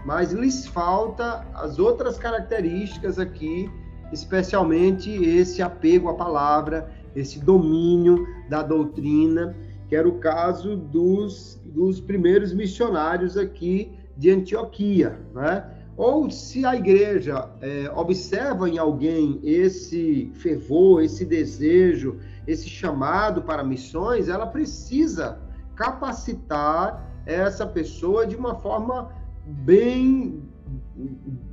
mas 0.05 0.32
lhes 0.32 0.66
falta 0.66 1.46
as 1.55 1.78
outras 1.78 2.18
características 2.18 3.18
aqui, 3.18 3.70
especialmente 4.12 5.11
esse 5.11 5.62
apego 5.62 6.09
à 6.09 6.14
palavra, 6.14 6.90
esse 7.14 7.38
domínio 7.38 8.26
da 8.48 8.62
doutrina, 8.62 9.55
que 9.88 9.96
era 9.96 10.09
o 10.09 10.18
caso 10.18 10.76
dos, 10.76 11.61
dos 11.64 12.00
primeiros 12.00 12.53
missionários 12.53 13.36
aqui 13.36 13.92
de 14.16 14.30
Antioquia, 14.30 15.18
né? 15.34 15.64
Ou 15.96 16.30
se 16.30 16.64
a 16.64 16.74
igreja 16.74 17.50
é, 17.61 17.90
observa 17.94 18.68
em 18.68 18.78
alguém 18.78 19.38
esse 19.42 20.32
fervor, 20.34 21.03
esse 21.03 21.24
desejo, 21.24 22.18
esse 22.46 22.68
chamado 22.68 23.42
para 23.42 23.62
missões, 23.62 24.28
ela 24.28 24.46
precisa 24.46 25.38
capacitar 25.74 27.12
essa 27.26 27.66
pessoa 27.66 28.26
de 28.26 28.34
uma 28.34 28.55
forma 28.55 29.12
bem, 29.45 30.43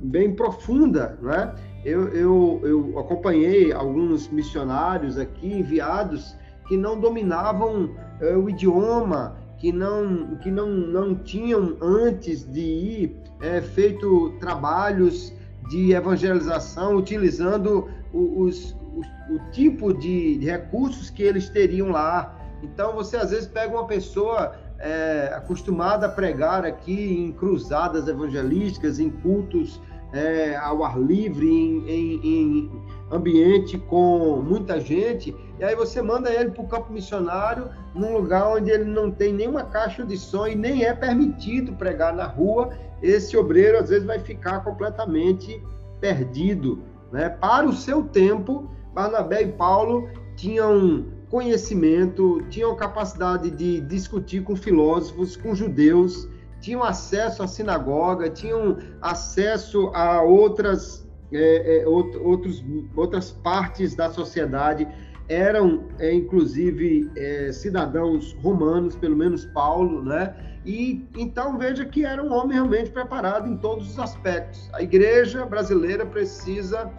bem 0.02 0.34
profunda, 0.34 1.18
né? 1.22 1.54
Eu, 1.84 2.08
eu, 2.08 2.60
eu 2.62 2.98
acompanhei 2.98 3.72
alguns 3.72 4.28
missionários 4.28 5.16
aqui 5.16 5.52
enviados 5.52 6.36
que 6.68 6.76
não 6.76 7.00
dominavam 7.00 7.90
é, 8.20 8.36
o 8.36 8.48
idioma, 8.50 9.36
que 9.58 9.72
não, 9.72 10.36
que 10.36 10.50
não, 10.50 10.68
não 10.68 11.14
tinham 11.14 11.76
antes 11.80 12.44
de 12.50 12.60
ir 12.60 13.16
é, 13.40 13.60
feito 13.60 14.30
trabalhos 14.40 15.32
de 15.68 15.92
evangelização 15.92 16.96
utilizando 16.96 17.88
os, 18.12 18.76
os, 18.94 19.06
o 19.30 19.50
tipo 19.52 19.92
de, 19.94 20.38
recursos 20.44 21.10
que 21.10 21.22
eles 21.22 21.48
teriam 21.48 21.90
lá. 21.90 22.36
Então 22.62 22.94
você 22.94 23.16
às 23.16 23.30
vezes 23.30 23.46
pega 23.46 23.72
uma 23.72 23.86
pessoa 23.86 24.54
é, 24.80 25.32
acostumada 25.34 26.06
a 26.06 26.08
pregar 26.08 26.64
aqui 26.64 27.24
em 27.24 27.32
cruzadas 27.32 28.08
evangelísticas, 28.08 28.98
em 28.98 29.10
cultos 29.10 29.80
é, 30.12 30.56
ao 30.56 30.82
ar 30.82 30.98
livre, 30.98 31.46
em, 31.46 31.88
em, 31.88 32.20
em 32.24 32.70
ambiente 33.10 33.78
com 33.78 34.42
muita 34.42 34.80
gente, 34.80 35.36
e 35.58 35.64
aí 35.64 35.76
você 35.76 36.00
manda 36.00 36.32
ele 36.32 36.50
para 36.50 36.62
o 36.62 36.68
campo 36.68 36.92
missionário, 36.92 37.68
num 37.94 38.16
lugar 38.16 38.48
onde 38.48 38.70
ele 38.70 38.84
não 38.84 39.10
tem 39.10 39.32
nenhuma 39.32 39.64
caixa 39.64 40.04
de 40.04 40.16
som 40.16 40.46
e 40.46 40.54
nem 40.54 40.84
é 40.84 40.94
permitido 40.94 41.74
pregar 41.74 42.14
na 42.14 42.24
rua, 42.24 42.70
esse 43.02 43.36
obreiro 43.36 43.78
às 43.78 43.88
vezes 43.88 44.06
vai 44.06 44.18
ficar 44.18 44.64
completamente 44.64 45.62
perdido. 46.00 46.82
Né? 47.12 47.28
Para 47.28 47.66
o 47.66 47.72
seu 47.72 48.04
tempo, 48.04 48.70
Barnabé 48.94 49.42
e 49.42 49.52
Paulo 49.52 50.08
tinham 50.36 51.04
conhecimento, 51.30 52.42
tinham 52.50 52.74
capacidade 52.74 53.50
de 53.50 53.80
discutir 53.80 54.42
com 54.42 54.56
filósofos, 54.56 55.36
com 55.36 55.54
judeus, 55.54 56.28
tinham 56.60 56.82
acesso 56.82 57.42
à 57.42 57.46
sinagoga, 57.46 58.28
tinham 58.28 58.76
acesso 59.00 59.88
a 59.94 60.22
outras, 60.22 61.08
é, 61.32 61.82
é, 61.82 61.88
outros, 61.88 62.62
outras 62.96 63.30
partes 63.30 63.94
da 63.94 64.10
sociedade 64.10 64.86
eram, 65.28 65.84
é, 66.00 66.12
inclusive, 66.12 67.08
é, 67.16 67.52
cidadãos 67.52 68.32
romanos, 68.42 68.96
pelo 68.96 69.16
menos 69.16 69.46
Paulo, 69.46 70.02
né? 70.02 70.34
E 70.66 71.08
então 71.16 71.56
veja 71.56 71.84
que 71.84 72.04
era 72.04 72.22
um 72.22 72.32
homem 72.32 72.54
realmente 72.54 72.90
preparado 72.90 73.48
em 73.48 73.56
todos 73.56 73.88
os 73.88 73.98
aspectos. 73.98 74.68
A 74.74 74.82
igreja 74.82 75.46
brasileira 75.46 76.04
precisa 76.04 76.90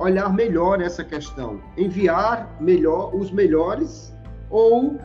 olhar 0.00 0.32
melhor 0.32 0.80
essa 0.80 1.04
questão, 1.04 1.60
enviar 1.76 2.56
melhor 2.58 3.14
os 3.14 3.30
melhores 3.30 4.16
ou 4.48 4.98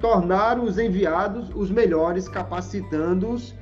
tornar 0.00 0.58
os 0.58 0.78
enviados 0.78 1.48
os 1.54 1.70
melhores, 1.70 2.28
capacitando-os, 2.28 3.54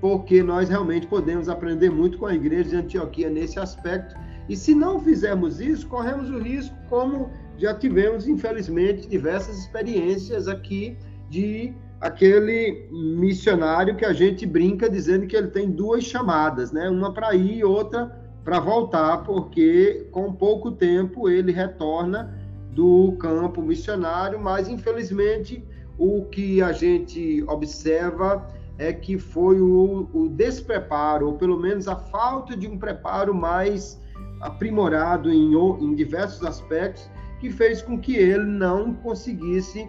porque 0.00 0.42
nós 0.42 0.70
realmente 0.70 1.06
podemos 1.06 1.48
aprender 1.50 1.90
muito 1.90 2.18
com 2.18 2.26
a 2.26 2.34
igreja 2.34 2.70
de 2.70 2.76
Antioquia 2.76 3.28
nesse 3.28 3.58
aspecto. 3.58 4.14
E 4.48 4.56
se 4.56 4.74
não 4.74 5.00
fizermos 5.00 5.60
isso, 5.60 5.86
corremos 5.86 6.30
o 6.30 6.38
risco, 6.38 6.74
como 6.88 7.30
já 7.58 7.74
tivemos, 7.74 8.26
infelizmente, 8.26 9.06
diversas 9.08 9.58
experiências 9.58 10.48
aqui 10.48 10.96
de 11.28 11.74
aquele 12.00 12.88
missionário 12.90 13.96
que 13.96 14.04
a 14.04 14.12
gente 14.12 14.46
brinca 14.46 14.88
dizendo 14.88 15.26
que 15.26 15.36
ele 15.36 15.48
tem 15.48 15.70
duas 15.70 16.04
chamadas, 16.04 16.72
né? 16.72 16.88
Uma 16.88 17.12
para 17.12 17.34
ir 17.34 17.58
e 17.58 17.64
outra 17.64 18.25
para 18.46 18.60
voltar, 18.60 19.24
porque 19.24 20.06
com 20.12 20.32
pouco 20.32 20.70
tempo 20.70 21.28
ele 21.28 21.50
retorna 21.50 22.32
do 22.70 23.16
campo 23.18 23.60
missionário, 23.60 24.38
mas 24.38 24.68
infelizmente 24.68 25.64
o 25.98 26.26
que 26.26 26.62
a 26.62 26.70
gente 26.70 27.44
observa 27.48 28.46
é 28.78 28.92
que 28.92 29.18
foi 29.18 29.60
o, 29.60 30.08
o 30.12 30.28
despreparo, 30.28 31.26
ou 31.26 31.32
pelo 31.34 31.58
menos 31.58 31.88
a 31.88 31.96
falta 31.96 32.56
de 32.56 32.68
um 32.68 32.78
preparo 32.78 33.34
mais 33.34 34.00
aprimorado 34.40 35.28
em, 35.32 35.52
em 35.80 35.94
diversos 35.96 36.46
aspectos, 36.46 37.10
que 37.40 37.50
fez 37.50 37.82
com 37.82 37.98
que 37.98 38.14
ele 38.14 38.44
não 38.44 38.94
conseguisse 38.94 39.88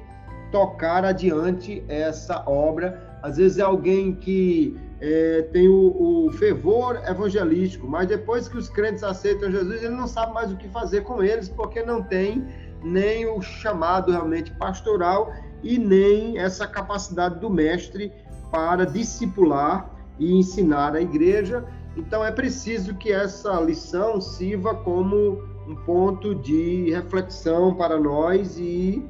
tocar 0.51 1.05
adiante 1.05 1.83
essa 1.87 2.43
obra. 2.49 3.19
Às 3.21 3.37
vezes 3.37 3.59
é 3.59 3.61
alguém 3.61 4.15
que 4.15 4.75
é, 4.99 5.43
tem 5.53 5.67
o, 5.67 6.25
o, 6.25 6.31
fervor 6.33 7.01
evangelístico, 7.07 7.87
mas 7.87 8.07
depois 8.07 8.47
que 8.47 8.57
os 8.57 8.67
crentes 8.67 9.03
aceitam 9.03 9.51
Jesus, 9.51 9.83
ele 9.83 9.95
não 9.95 10.07
sabe 10.07 10.33
mais 10.33 10.51
o 10.51 10.57
que 10.57 10.67
fazer 10.69 11.01
com 11.01 11.21
eles, 11.21 11.49
porque 11.49 11.83
não 11.83 12.01
tem 12.01 12.47
nem 12.83 13.25
o 13.27 13.41
chamado 13.41 14.11
realmente 14.11 14.51
pastoral 14.55 15.31
e 15.63 15.77
nem 15.77 16.37
essa 16.39 16.67
capacidade 16.67 17.39
do 17.39 17.49
mestre 17.49 18.11
para 18.51 18.85
discipular 18.85 19.89
e 20.17 20.33
ensinar 20.33 20.95
a 20.95 21.01
igreja. 21.01 21.65
Então 21.95 22.23
é 22.23 22.31
preciso 22.31 22.95
que 22.95 23.11
essa 23.11 23.59
lição 23.59 24.21
sirva 24.21 24.73
como 24.75 25.41
um 25.67 25.75
ponto 25.85 26.33
de 26.33 26.91
reflexão 26.91 27.73
para 27.73 27.99
nós 27.99 28.57
e 28.57 29.05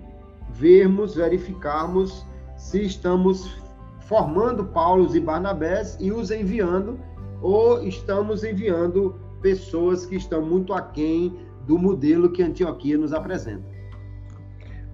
vermos, 0.49 1.15
verificarmos 1.15 2.25
se 2.57 2.81
estamos 2.81 3.66
formando 4.07 4.63
Paulos 4.65 5.15
e 5.15 5.19
Barnabés 5.19 5.97
e 5.99 6.11
os 6.11 6.31
enviando 6.31 6.97
ou 7.41 7.85
estamos 7.85 8.43
enviando 8.43 9.19
pessoas 9.41 10.05
que 10.05 10.15
estão 10.15 10.41
muito 10.41 10.73
aquém 10.73 11.37
do 11.67 11.77
modelo 11.77 12.31
que 12.31 12.41
Antioquia 12.41 12.97
nos 12.97 13.13
apresenta. 13.13 13.65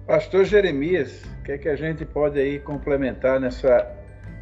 Pastor 0.06 0.44
Jeremias, 0.44 1.22
o 1.40 1.44
que, 1.44 1.52
é 1.52 1.58
que 1.58 1.68
a 1.68 1.76
gente 1.76 2.04
pode 2.04 2.38
aí 2.38 2.58
complementar 2.58 3.40
nessa. 3.40 3.90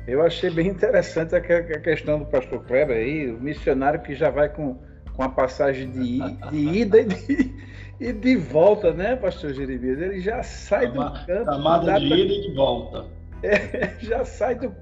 Eu 0.08 0.22
achei 0.22 0.50
bem 0.50 0.68
interessante 0.68 1.36
a 1.36 1.40
questão 1.40 2.18
do 2.18 2.26
pastor 2.26 2.64
Kleber 2.64 2.96
aí, 2.96 3.30
o 3.30 3.38
missionário 3.38 4.00
que 4.00 4.14
já 4.14 4.30
vai 4.30 4.48
com, 4.48 4.76
com 5.12 5.22
a 5.22 5.28
passagem 5.28 5.88
de, 5.90 6.18
de 6.50 6.56
ida 6.56 7.00
e 7.00 7.04
de, 7.04 7.54
e 8.00 8.12
de 8.12 8.36
volta, 8.36 8.92
né, 8.92 9.14
pastor 9.14 9.52
Jeremias? 9.52 10.00
Ele 10.00 10.18
já 10.18 10.42
sai 10.42 10.88
do 10.88 10.98
campo. 10.98 11.44
Chamada 11.44 12.00
de 12.00 12.06
ida 12.06 12.32
e 12.32 12.48
de 12.48 12.54
volta. 12.56 13.21
É, 13.42 13.92
já 14.00 14.24
sai 14.24 14.54
do 14.54 14.74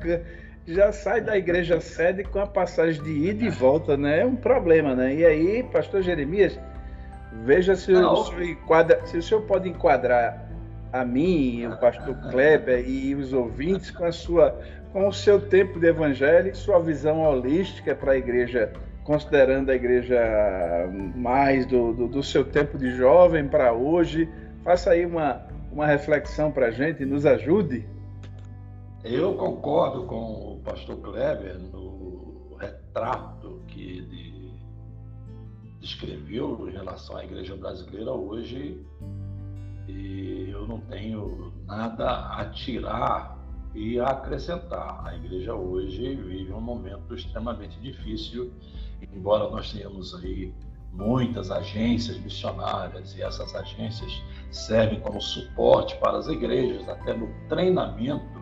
já 0.66 0.92
sai 0.92 1.20
da 1.20 1.36
igreja 1.36 1.80
sede 1.80 2.22
com 2.22 2.38
a 2.38 2.46
passagem 2.46 3.02
de 3.02 3.11
ida 3.28 3.44
e 3.44 3.48
volta, 3.48 3.96
né? 3.96 4.20
É 4.20 4.26
um 4.26 4.36
problema, 4.36 4.94
né? 4.94 5.14
E 5.14 5.24
aí, 5.24 5.62
pastor 5.64 6.02
Jeremias, 6.02 6.58
veja 7.44 7.74
se, 7.74 7.92
o, 7.92 8.24
senhor 8.24 8.42
enquadra, 8.42 9.04
se 9.06 9.18
o 9.18 9.22
senhor 9.22 9.42
pode 9.42 9.68
enquadrar 9.68 10.48
a 10.92 11.04
mim, 11.04 11.66
o 11.66 11.76
pastor 11.78 12.14
Kleber 12.30 12.88
e 12.88 13.14
os 13.14 13.32
ouvintes 13.32 13.90
com 13.90 14.04
a 14.04 14.12
sua 14.12 14.61
com 14.92 15.06
o 15.06 15.12
seu 15.12 15.40
tempo 15.40 15.78
de 15.78 15.86
evangelho, 15.86 16.54
sua 16.54 16.80
visão 16.80 17.20
holística 17.20 17.94
para 17.94 18.12
a 18.12 18.16
igreja, 18.16 18.72
considerando 19.04 19.70
a 19.70 19.74
igreja 19.74 20.20
mais 21.14 21.64
do, 21.64 21.92
do, 21.92 22.08
do 22.08 22.22
seu 22.22 22.44
tempo 22.44 22.76
de 22.76 22.90
jovem 22.96 23.46
para 23.46 23.72
hoje. 23.72 24.28
Faça 24.64 24.90
aí 24.90 25.06
uma, 25.06 25.46
uma 25.70 25.86
reflexão 25.86 26.50
para 26.50 26.66
a 26.66 26.70
gente, 26.72 27.04
nos 27.04 27.24
ajude. 27.24 27.86
Eu 29.03 29.34
concordo 29.34 30.05
com 30.05 30.57
o 30.57 30.61
pastor 30.62 30.98
Kleber 30.98 31.59
no 31.59 32.55
retrato 32.61 33.62
que 33.66 33.80
ele 33.80 34.61
descreveu 35.80 36.68
em 36.68 36.72
relação 36.72 37.16
à 37.16 37.24
igreja 37.24 37.57
brasileira 37.57 38.12
hoje 38.12 38.84
e 39.88 40.51
eu 40.51 40.66
não 40.68 40.80
tenho 40.80 41.51
nada 41.64 42.28
a 42.28 42.51
tirar 42.51 43.38
e 43.74 43.98
a 43.98 44.09
acrescentar. 44.09 45.01
A 45.07 45.16
igreja 45.16 45.55
hoje 45.55 46.16
vive 46.16 46.53
um 46.53 46.61
momento 46.61 47.14
extremamente 47.14 47.80
difícil, 47.80 48.53
embora 49.14 49.48
nós 49.48 49.72
tenhamos 49.72 50.14
aí 50.16 50.53
muitas 50.92 51.51
agências 51.51 52.18
missionárias 52.18 53.16
e 53.16 53.22
essas 53.22 53.55
agências 53.55 54.12
servem 54.51 55.01
como 55.01 55.22
suporte 55.22 55.96
para 55.96 56.18
as 56.18 56.26
igrejas, 56.26 56.86
até 56.86 57.16
no 57.16 57.32
treinamento 57.48 58.39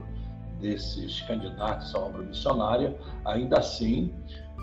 desses 0.61 1.21
candidatos 1.23 1.95
à 1.95 2.01
obra 2.01 2.23
missionária, 2.23 2.97
ainda 3.25 3.59
assim, 3.59 4.13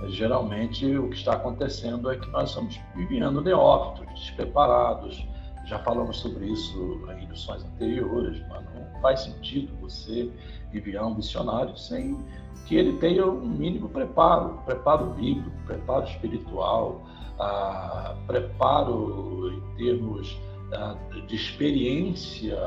geralmente 0.07 0.85
o 0.97 1.09
que 1.09 1.15
está 1.15 1.33
acontecendo 1.33 2.11
é 2.11 2.17
que 2.17 2.27
nós 2.29 2.49
estamos 2.49 2.79
vivendo 2.95 3.41
neófitos, 3.41 4.13
despreparados. 4.13 5.25
Já 5.65 5.79
falamos 5.79 6.17
sobre 6.17 6.45
isso 6.45 7.01
em 7.09 7.23
edições 7.23 7.63
anteriores, 7.63 8.39
mas 8.49 8.63
não 8.75 9.01
faz 9.01 9.21
sentido 9.21 9.75
você 9.81 10.31
enviar 10.73 11.05
um 11.05 11.15
missionário 11.15 11.75
sem 11.77 12.17
que 12.65 12.75
ele 12.75 12.97
tenha 12.97 13.25
um 13.25 13.47
mínimo 13.47 13.89
preparo, 13.89 14.59
preparo 14.65 15.07
bíblico, 15.11 15.51
preparo 15.65 16.05
espiritual, 16.05 17.03
ah, 17.39 18.15
preparo 18.27 19.51
em 19.51 19.75
termos 19.77 20.37
ah, 20.73 20.95
de 21.27 21.35
experiência 21.35 22.57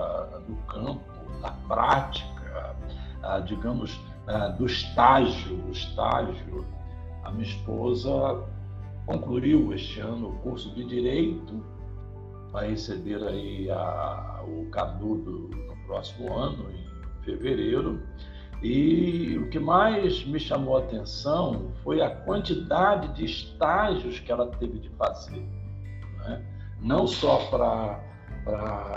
no 0.48 0.56
campo, 0.68 1.02
na 1.40 1.50
prática, 1.68 2.37
ah, 3.28 3.40
digamos, 3.40 4.00
ah, 4.26 4.48
do 4.48 4.66
estágio, 4.66 5.56
o 5.66 5.70
estágio. 5.70 6.66
A 7.24 7.30
minha 7.30 7.44
esposa 7.44 8.42
concluiu 9.06 9.72
este 9.74 10.00
ano 10.00 10.30
o 10.30 10.38
curso 10.38 10.74
de 10.74 10.84
Direito, 10.84 11.62
vai 12.52 12.70
receber 12.70 13.22
aí 13.24 13.70
a, 13.70 14.42
o 14.46 14.66
canudo 14.70 15.50
no 15.54 15.76
próximo 15.86 16.32
ano, 16.32 16.70
em 16.70 17.24
fevereiro. 17.24 18.00
E 18.62 19.38
o 19.38 19.48
que 19.50 19.58
mais 19.58 20.24
me 20.26 20.40
chamou 20.40 20.76
a 20.76 20.80
atenção 20.80 21.70
foi 21.84 22.00
a 22.00 22.10
quantidade 22.10 23.14
de 23.14 23.24
estágios 23.24 24.18
que 24.18 24.32
ela 24.32 24.48
teve 24.58 24.78
de 24.78 24.88
fazer. 24.90 25.46
Né? 26.18 26.44
Não 26.80 27.06
só 27.06 27.36
para 27.50 28.00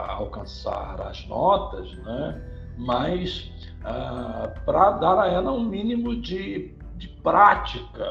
alcançar 0.07 0.99
as 1.01 1.27
notas, 1.27 1.93
né? 1.97 2.41
mas 2.77 3.51
ah, 3.84 4.51
para 4.65 4.91
dar 4.91 5.19
a 5.19 5.27
ela 5.27 5.51
um 5.51 5.63
mínimo 5.63 6.15
de, 6.15 6.73
de 6.97 7.07
prática 7.23 8.05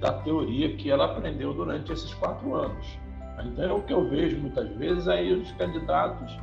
da 0.00 0.12
teoria 0.22 0.76
que 0.76 0.90
ela 0.90 1.04
aprendeu 1.06 1.54
durante 1.54 1.92
esses 1.92 2.12
quatro 2.14 2.54
anos. 2.54 2.98
Então, 3.44 3.64
é 3.64 3.72
o 3.72 3.82
que 3.82 3.92
eu 3.92 4.08
vejo 4.08 4.38
muitas 4.38 4.68
vezes 4.76 5.08
aí 5.08 5.32
os 5.32 5.50
candidatos 5.52 6.38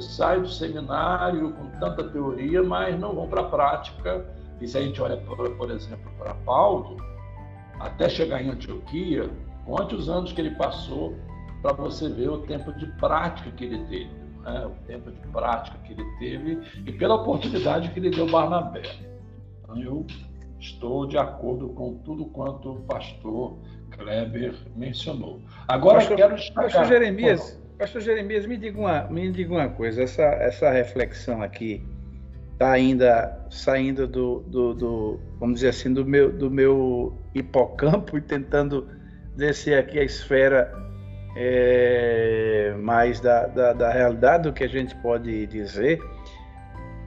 saem 0.00 0.42
do 0.42 0.48
seminário 0.48 1.52
com 1.52 1.70
tanta 1.78 2.04
teoria, 2.10 2.62
mas 2.62 2.98
não 2.98 3.14
vão 3.14 3.28
para 3.28 3.42
a 3.42 3.48
prática. 3.48 4.26
E 4.60 4.66
se 4.66 4.76
a 4.76 4.82
gente 4.82 5.00
olha, 5.00 5.16
por 5.16 5.70
exemplo, 5.70 6.10
para 6.18 6.34
Paulo, 6.34 6.96
até 7.78 8.08
chegar 8.08 8.42
em 8.42 8.50
Antioquia, 8.50 9.30
quantos 9.64 10.08
anos 10.08 10.32
que 10.32 10.40
ele 10.40 10.50
passou 10.56 11.14
para 11.62 11.72
você 11.72 12.08
ver 12.08 12.28
o 12.28 12.38
tempo 12.38 12.72
de 12.72 12.86
prática 12.98 13.50
que 13.52 13.64
ele 13.64 13.84
teve 13.84 14.23
né, 14.44 14.66
o 14.66 14.86
tempo 14.86 15.10
de 15.10 15.18
prática 15.28 15.76
que 15.78 15.92
ele 15.92 16.04
teve 16.18 16.58
e 16.86 16.92
pela 16.92 17.16
oportunidade 17.16 17.90
que 17.90 17.98
ele 17.98 18.10
deu 18.10 18.30
Barnabé. 18.30 18.82
Então, 19.62 19.80
eu 19.80 20.06
estou 20.60 21.06
de 21.06 21.18
acordo 21.18 21.68
com 21.70 21.94
tudo 21.98 22.26
quanto 22.26 22.72
o 22.72 22.80
pastor 22.82 23.56
Kleber 23.90 24.54
mencionou. 24.76 25.40
Agora 25.68 25.98
pastor, 25.98 26.16
quero 26.16 26.34
destacar... 26.34 26.64
Pastor 26.64 26.84
Jeremias, 26.86 27.60
pastor 27.78 28.02
Jeremias, 28.02 28.46
me 28.46 28.56
diga 28.56 28.78
uma, 28.78 29.02
me 29.04 29.30
diga 29.30 29.52
uma 29.52 29.68
coisa, 29.68 30.02
essa, 30.02 30.22
essa 30.22 30.70
reflexão 30.70 31.42
aqui 31.42 31.82
está 32.52 32.70
ainda 32.70 33.46
saindo 33.50 34.06
do, 34.06 34.40
do, 34.46 34.74
do, 34.74 35.20
vamos 35.40 35.56
dizer 35.56 35.68
assim, 35.70 35.92
do 35.92 36.04
meu, 36.04 36.32
do 36.32 36.50
meu 36.50 37.12
hipocampo 37.34 38.16
e 38.16 38.20
tentando 38.20 38.88
descer 39.36 39.78
aqui 39.78 39.98
a 39.98 40.04
esfera 40.04 40.72
é, 41.36 42.74
mais 42.78 43.20
da, 43.20 43.46
da, 43.46 43.72
da, 43.72 43.90
realidade 43.90 44.44
do 44.44 44.52
que 44.52 44.64
a 44.64 44.68
gente 44.68 44.94
pode 44.96 45.46
dizer. 45.46 46.00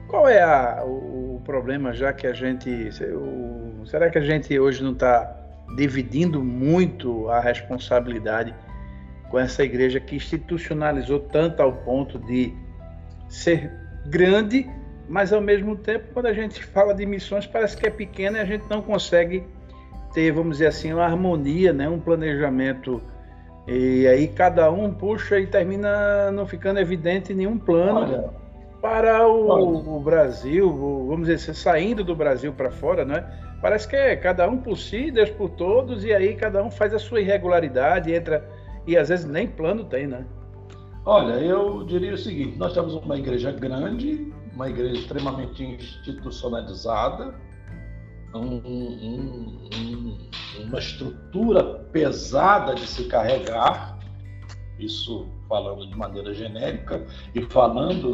Qual 0.06 0.28
é 0.28 0.42
a, 0.42 0.82
o, 0.84 1.36
o, 1.36 1.42
problema, 1.44 1.92
já 1.92 2.12
que 2.12 2.26
a 2.26 2.32
gente. 2.32 2.70
O, 3.14 3.86
será 3.86 4.10
que 4.10 4.18
a 4.18 4.22
gente 4.22 4.58
hoje 4.58 4.82
não 4.82 4.92
está 4.92 5.34
dividindo 5.76 6.42
muito 6.42 7.28
a 7.28 7.40
responsabilidade 7.40 8.54
com 9.30 9.38
essa 9.38 9.62
igreja 9.62 10.00
que 10.00 10.16
institucionalizou 10.16 11.20
tanto 11.20 11.62
ao 11.62 11.72
ponto 11.72 12.18
de 12.18 12.54
ser 13.28 13.70
grande, 14.06 14.68
mas 15.08 15.32
ao 15.32 15.40
mesmo 15.40 15.76
tempo, 15.76 16.06
quando 16.12 16.26
a 16.26 16.32
gente 16.32 16.64
fala 16.64 16.94
de 16.94 17.04
missões, 17.04 17.46
parece 17.46 17.76
que 17.76 17.86
é 17.86 17.90
pequena 17.90 18.38
e 18.38 18.40
a 18.40 18.44
gente 18.44 18.64
não 18.70 18.80
consegue 18.80 19.44
ter, 20.12 20.32
vamos 20.32 20.56
dizer 20.56 20.68
assim, 20.68 20.92
uma 20.92 21.04
harmonia, 21.04 21.72
né? 21.72 21.88
um 21.88 22.00
planejamento 22.00 23.02
e 23.68 24.06
aí 24.06 24.28
cada 24.28 24.70
um 24.70 24.90
puxa 24.90 25.38
e 25.38 25.46
termina 25.46 26.32
não 26.32 26.46
ficando 26.46 26.80
evidente 26.80 27.34
nenhum 27.34 27.58
plano 27.58 28.00
olha, 28.00 28.30
para 28.80 29.28
o, 29.28 29.96
o, 29.96 30.00
Brasil, 30.00 30.70
vamos 31.06 31.28
dizer, 31.28 31.54
saindo 31.54 32.02
do 32.02 32.16
Brasil 32.16 32.50
para 32.52 32.70
fora, 32.70 33.04
não 33.04 33.16
é? 33.16 33.26
Parece 33.60 33.86
que 33.86 33.96
é 33.96 34.16
cada 34.16 34.48
um 34.48 34.56
por 34.56 34.78
si, 34.78 35.10
Deus 35.10 35.28
por 35.30 35.50
todos, 35.50 36.02
e 36.04 36.14
aí 36.14 36.34
cada 36.34 36.62
um 36.62 36.70
faz 36.70 36.94
a 36.94 36.98
sua 36.98 37.20
irregularidade, 37.20 38.14
entra, 38.14 38.48
e 38.86 38.96
às 38.96 39.10
vezes 39.10 39.26
nem 39.26 39.46
plano 39.46 39.84
tem, 39.84 40.06
né? 40.06 40.24
Olha, 41.04 41.34
eu 41.34 41.84
diria 41.84 42.14
o 42.14 42.18
seguinte: 42.18 42.56
nós 42.56 42.72
temos 42.72 42.94
uma 42.94 43.18
igreja 43.18 43.50
grande, 43.52 44.32
uma 44.54 44.70
igreja 44.70 44.94
extremamente 44.94 45.62
institucionalizada, 45.64 47.34
um, 48.34 48.40
um, 48.40 49.68
um, 49.74 50.18
uma 50.64 50.78
estrutura 50.78 51.64
pesada 51.92 52.74
de 52.74 52.86
se 52.86 53.04
carregar, 53.04 53.98
isso 54.78 55.26
falando 55.48 55.88
de 55.88 55.96
maneira 55.96 56.32
genérica, 56.34 57.06
e 57.34 57.42
falando 57.42 58.12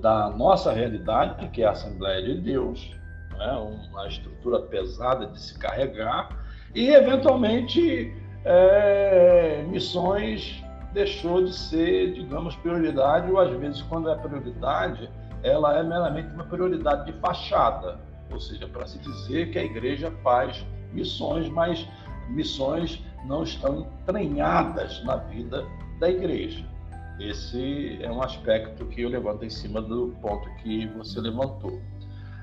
da 0.00 0.30
nossa 0.30 0.72
realidade, 0.72 1.48
que 1.48 1.62
é 1.62 1.66
a 1.66 1.72
Assembleia 1.72 2.22
de 2.22 2.40
Deus, 2.40 2.90
né? 3.36 3.52
uma 3.90 4.06
estrutura 4.06 4.60
pesada 4.60 5.26
de 5.26 5.40
se 5.40 5.58
carregar, 5.58 6.28
e 6.74 6.88
eventualmente 6.90 8.14
é, 8.44 9.64
missões 9.68 10.62
deixou 10.92 11.44
de 11.44 11.52
ser, 11.52 12.14
digamos, 12.14 12.54
prioridade, 12.56 13.30
ou 13.30 13.38
às 13.38 13.50
vezes, 13.58 13.82
quando 13.82 14.08
é 14.08 14.14
prioridade, 14.14 15.10
ela 15.42 15.78
é 15.78 15.82
meramente 15.82 16.32
uma 16.34 16.44
prioridade 16.44 17.12
de 17.12 17.18
fachada 17.18 18.05
ou 18.30 18.40
seja, 18.40 18.66
para 18.66 18.86
se 18.86 18.98
dizer 18.98 19.50
que 19.50 19.58
a 19.58 19.64
igreja 19.64 20.10
faz 20.22 20.64
missões, 20.92 21.48
mas 21.48 21.86
missões 22.28 23.02
não 23.24 23.42
estão 23.42 23.86
entranhadas 24.02 25.02
na 25.04 25.16
vida 25.16 25.64
da 25.98 26.10
igreja. 26.10 26.64
Esse 27.18 27.98
é 28.02 28.10
um 28.10 28.22
aspecto 28.22 28.84
que 28.86 29.02
eu 29.02 29.08
levanto 29.08 29.44
em 29.44 29.50
cima 29.50 29.80
do 29.80 30.14
ponto 30.20 30.48
que 30.56 30.86
você 30.88 31.20
levantou. 31.20 31.80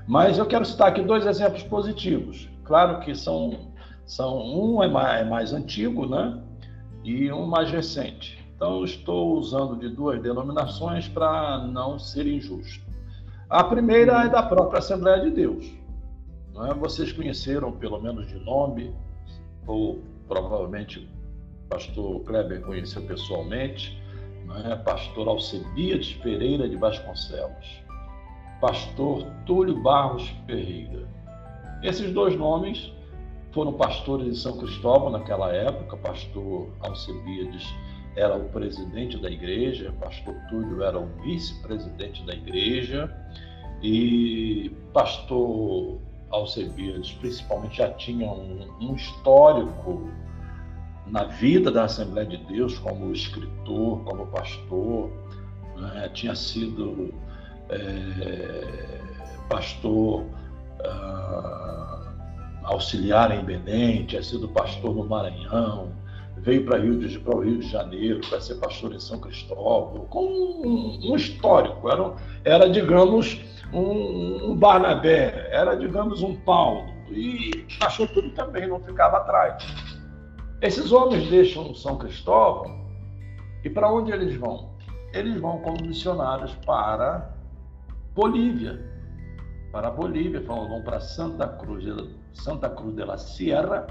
Mas 0.06 0.36
eu 0.36 0.46
quero 0.46 0.64
citar 0.64 0.88
aqui 0.88 1.02
dois 1.02 1.24
exemplos 1.26 1.62
positivos. 1.62 2.48
Claro 2.64 3.00
que 3.00 3.14
são, 3.14 3.72
são 4.04 4.36
um 4.38 4.82
é 4.82 4.88
mais, 4.88 5.20
é 5.20 5.24
mais 5.24 5.52
antigo, 5.52 6.06
né? 6.06 6.42
E 7.04 7.30
um 7.30 7.46
mais 7.46 7.70
recente. 7.70 8.44
Então, 8.56 8.84
estou 8.84 9.36
usando 9.38 9.76
de 9.76 9.88
duas 9.88 10.20
denominações 10.20 11.08
para 11.08 11.58
não 11.66 11.98
ser 11.98 12.26
injusto. 12.26 12.83
A 13.48 13.62
primeira 13.62 14.24
é 14.24 14.28
da 14.28 14.42
própria 14.42 14.78
Assembleia 14.78 15.20
de 15.22 15.30
Deus. 15.30 15.70
Não 16.52 16.66
é? 16.66 16.74
Vocês 16.74 17.12
conheceram, 17.12 17.72
pelo 17.72 18.00
menos 18.00 18.26
de 18.26 18.38
nome, 18.40 18.94
ou 19.66 20.00
provavelmente 20.26 20.98
o 20.98 21.68
pastor 21.68 22.20
Kleber 22.24 22.62
conheceu 22.62 23.02
pessoalmente, 23.02 24.00
não 24.46 24.56
é? 24.56 24.76
pastor 24.76 25.28
Alcebiades 25.28 26.14
Pereira 26.14 26.68
de 26.68 26.76
Vasconcelos, 26.76 27.82
pastor 28.60 29.26
Túlio 29.44 29.82
Barros 29.82 30.26
Ferreira. 30.46 31.06
Esses 31.82 32.12
dois 32.12 32.34
nomes 32.36 32.92
foram 33.52 33.74
pastores 33.74 34.26
de 34.26 34.38
São 34.38 34.56
Cristóvão 34.56 35.10
naquela 35.10 35.52
época, 35.52 35.96
pastor 35.98 36.70
Alcebiades 36.80 37.66
era 38.16 38.36
o 38.36 38.48
presidente 38.48 39.18
da 39.18 39.30
igreja, 39.30 39.92
pastor 40.00 40.34
Túlio 40.48 40.82
era 40.82 40.98
o 40.98 41.06
vice-presidente 41.22 42.24
da 42.24 42.34
igreja 42.34 43.12
e 43.82 44.70
pastor 44.92 45.98
Alcebiades 46.30 47.12
principalmente 47.12 47.76
já 47.78 47.90
tinha 47.92 48.28
um, 48.28 48.66
um 48.80 48.94
histórico 48.94 50.10
na 51.06 51.24
vida 51.24 51.70
da 51.70 51.84
Assembleia 51.84 52.26
de 52.26 52.38
Deus 52.38 52.78
como 52.78 53.12
escritor, 53.12 54.02
como 54.04 54.26
pastor, 54.28 55.10
né? 55.76 56.10
tinha 56.14 56.34
sido 56.34 57.12
é, 57.68 59.00
pastor 59.48 60.22
uh, 60.80 62.08
auxiliar 62.64 63.30
em 63.30 63.44
Belém, 63.44 64.06
tinha 64.06 64.22
sido 64.22 64.48
pastor 64.48 64.94
no 64.94 65.04
Maranhão, 65.04 65.92
veio 66.38 66.64
para 66.64 66.78
o 66.78 66.82
Rio 66.82 67.58
de 67.58 67.68
Janeiro 67.68 68.20
para 68.28 68.40
ser 68.40 68.56
pastor 68.56 68.92
em 68.94 69.00
São 69.00 69.18
Cristóvão, 69.18 70.06
com 70.06 70.24
um, 70.26 71.12
um 71.12 71.16
histórico, 71.16 71.88
era, 71.90 72.14
era 72.44 72.68
digamos, 72.68 73.40
um, 73.72 74.50
um, 74.50 74.56
Barnabé, 74.56 75.48
era, 75.50 75.74
digamos, 75.74 76.22
um 76.22 76.36
Paulo, 76.36 76.92
e 77.10 77.64
achou 77.80 78.06
tudo 78.08 78.30
também, 78.30 78.66
não 78.66 78.80
ficava 78.80 79.18
atrás. 79.18 79.64
Esses 80.60 80.92
homens 80.92 81.28
deixam 81.28 81.74
São 81.74 81.98
Cristóvão 81.98 82.84
e 83.64 83.70
para 83.70 83.90
onde 83.90 84.12
eles 84.12 84.34
vão? 84.36 84.74
Eles 85.12 85.40
vão 85.40 85.58
como 85.58 85.86
missionários 85.86 86.54
para 86.66 87.30
Bolívia, 88.14 88.80
para 89.72 89.88
a 89.88 89.90
Bolívia, 89.90 90.40
vão 90.40 90.82
para 90.82 91.00
Santa 91.00 91.46
Cruz, 91.48 91.84
Santa 92.32 92.68
Cruz 92.68 92.94
de 92.94 93.04
la 93.04 93.18
Sierra, 93.18 93.86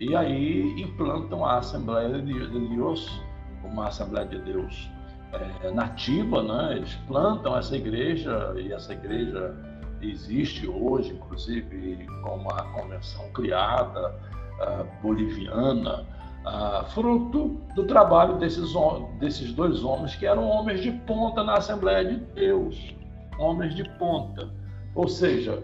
e 0.00 0.14
aí 0.14 0.80
implantam 0.80 1.44
a 1.44 1.58
Assembleia 1.58 2.20
de 2.20 2.48
Deus, 2.48 3.20
uma 3.64 3.88
Assembleia 3.88 4.26
de 4.26 4.38
Deus 4.40 4.88
é, 5.32 5.70
nativa, 5.70 6.42
né? 6.42 6.76
eles 6.76 6.94
plantam 7.06 7.56
essa 7.56 7.76
igreja, 7.76 8.54
e 8.56 8.72
essa 8.72 8.92
igreja 8.92 9.54
existe 10.00 10.68
hoje, 10.68 11.12
inclusive 11.12 12.06
com 12.22 12.36
uma 12.36 12.62
convenção 12.72 13.28
criada, 13.32 14.14
uh, 14.60 15.02
boliviana, 15.02 16.06
uh, 16.46 16.84
fruto 16.90 17.60
do 17.74 17.84
trabalho 17.84 18.36
desses, 18.36 18.72
desses 19.18 19.52
dois 19.52 19.82
homens, 19.82 20.14
que 20.14 20.24
eram 20.24 20.48
homens 20.48 20.80
de 20.80 20.92
ponta 20.92 21.42
na 21.42 21.54
Assembleia 21.54 22.04
de 22.04 22.16
Deus 22.34 22.96
homens 23.38 23.74
de 23.74 23.84
ponta. 23.98 24.48
Ou 24.94 25.08
seja, 25.08 25.62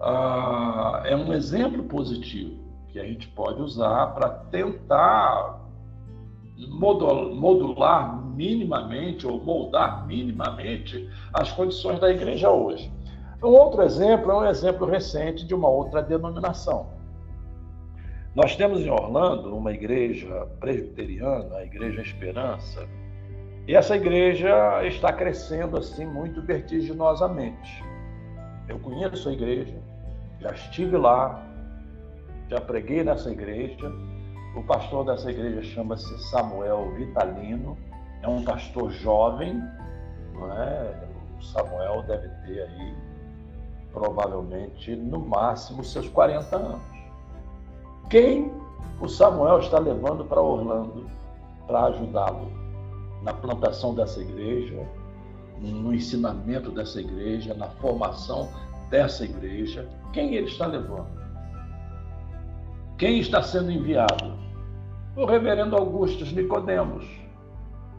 uh, 0.00 1.04
é 1.04 1.16
um 1.16 1.32
exemplo 1.32 1.82
positivo 1.84 2.59
que 2.92 2.98
a 2.98 3.04
gente 3.04 3.28
pode 3.28 3.60
usar 3.60 4.08
para 4.08 4.28
tentar 4.28 5.60
modular 6.68 8.20
minimamente 8.34 9.26
ou 9.26 9.42
moldar 9.42 10.06
minimamente 10.06 11.08
as 11.32 11.50
condições 11.52 11.98
da 11.98 12.10
igreja 12.10 12.50
hoje. 12.50 12.92
Um 13.42 13.48
outro 13.48 13.82
exemplo 13.82 14.30
é 14.30 14.34
um 14.34 14.46
exemplo 14.46 14.86
recente 14.86 15.46
de 15.46 15.54
uma 15.54 15.68
outra 15.68 16.02
denominação. 16.02 16.88
Nós 18.34 18.54
temos 18.54 18.80
em 18.80 18.90
Orlando 18.90 19.56
uma 19.56 19.72
igreja 19.72 20.46
presbiteriana, 20.60 21.56
a 21.56 21.64
Igreja 21.64 22.00
Esperança, 22.00 22.86
e 23.66 23.74
essa 23.74 23.96
igreja 23.96 24.84
está 24.84 25.12
crescendo 25.12 25.76
assim 25.76 26.06
muito 26.06 26.42
vertiginosamente. 26.42 27.84
Eu 28.68 28.78
conheço 28.78 29.28
a 29.28 29.32
igreja, 29.32 29.76
já 30.40 30.50
estive 30.52 30.96
lá, 30.96 31.49
já 32.50 32.60
preguei 32.60 33.02
nessa 33.02 33.30
igreja. 33.30 33.90
O 34.54 34.62
pastor 34.64 35.06
dessa 35.06 35.30
igreja 35.30 35.62
chama-se 35.62 36.18
Samuel 36.30 36.92
Vitalino, 36.96 37.78
é 38.22 38.28
um 38.28 38.44
pastor 38.44 38.90
jovem, 38.90 39.58
não 40.34 40.52
é? 40.52 41.08
O 41.38 41.42
Samuel 41.42 42.02
deve 42.02 42.28
ter 42.44 42.62
aí 42.62 42.94
provavelmente 43.92 44.94
no 44.94 45.20
máximo 45.20 45.82
seus 45.82 46.08
40 46.08 46.56
anos. 46.56 46.82
Quem 48.10 48.52
o 49.00 49.08
Samuel 49.08 49.60
está 49.60 49.78
levando 49.78 50.24
para 50.24 50.42
Orlando 50.42 51.08
para 51.66 51.84
ajudá-lo? 51.84 52.60
na 53.22 53.34
plantação 53.34 53.94
dessa 53.94 54.20
igreja, 54.20 54.86
no 55.58 55.92
ensinamento 55.92 56.70
dessa 56.70 57.00
igreja, 57.00 57.54
na 57.54 57.68
formação 57.68 58.48
dessa 58.88 59.24
igreja. 59.24 59.88
Quem 60.12 60.34
ele 60.34 60.46
está 60.46 60.66
levando? 60.66 61.19
Quem 63.00 63.18
está 63.18 63.42
sendo 63.42 63.72
enviado? 63.72 64.38
O 65.16 65.24
reverendo 65.24 65.74
Augustus 65.74 66.32
Nicodemos. 66.34 67.06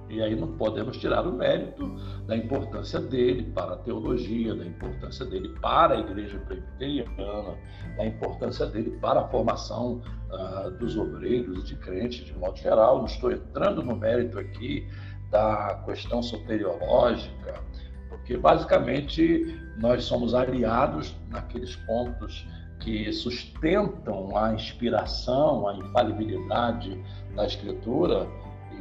E 0.08 0.22
aí 0.22 0.36
não 0.36 0.50
podemos 0.50 0.96
tirar 0.98 1.26
o 1.26 1.34
mérito 1.34 1.88
da 2.28 2.38
importância 2.38 3.00
dele 3.00 3.52
para 3.52 3.74
a 3.74 3.78
teologia, 3.78 4.54
da 4.54 4.64
importância 4.64 5.26
dele 5.26 5.50
para 5.60 5.96
a 5.96 6.00
igreja 6.02 6.38
presbiteriana, 6.46 7.58
da 7.98 8.06
importância 8.06 8.68
dele 8.68 8.92
para 9.02 9.22
a 9.22 9.28
formação 9.30 10.04
uh, 10.30 10.70
dos 10.78 10.96
obreiros 10.96 11.64
e 11.64 11.74
de 11.74 11.76
crentes 11.78 12.24
de 12.24 12.34
modo 12.38 12.60
geral. 12.60 13.00
Não 13.00 13.06
estou 13.06 13.32
entrando 13.32 13.82
no 13.82 13.96
mérito 13.96 14.38
aqui 14.38 14.88
da 15.32 15.82
questão 15.84 16.22
soteriológica, 16.22 17.56
porque 18.08 18.38
basicamente 18.38 19.60
nós 19.80 20.04
somos 20.04 20.36
aliados 20.36 21.16
naqueles 21.28 21.76
pontos 21.88 22.46
que 22.82 23.12
sustentam 23.14 24.36
a 24.36 24.54
inspiração, 24.54 25.68
a 25.68 25.76
infalibilidade 25.76 27.00
da 27.36 27.46
Escritura 27.46 28.28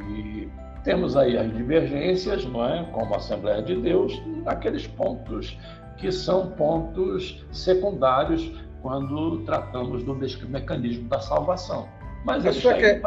e 0.09 0.49
temos 0.83 1.15
aí 1.15 1.37
as 1.37 1.51
divergências, 1.55 2.43
não 2.45 2.65
é, 2.65 2.83
como 2.91 3.13
a 3.13 3.17
Assembleia 3.17 3.61
de 3.61 3.75
Deus, 3.75 4.21
naqueles 4.43 4.87
pontos 4.87 5.57
que 5.97 6.11
são 6.11 6.51
pontos 6.51 7.45
secundários 7.51 8.51
quando 8.81 9.43
tratamos 9.45 10.03
do 10.03 10.15
mecanismo 10.49 11.07
da 11.07 11.19
salvação. 11.19 11.87
Mas 12.25 12.45
a 12.45 12.53
sua, 12.53 12.73
que, 12.73 13.01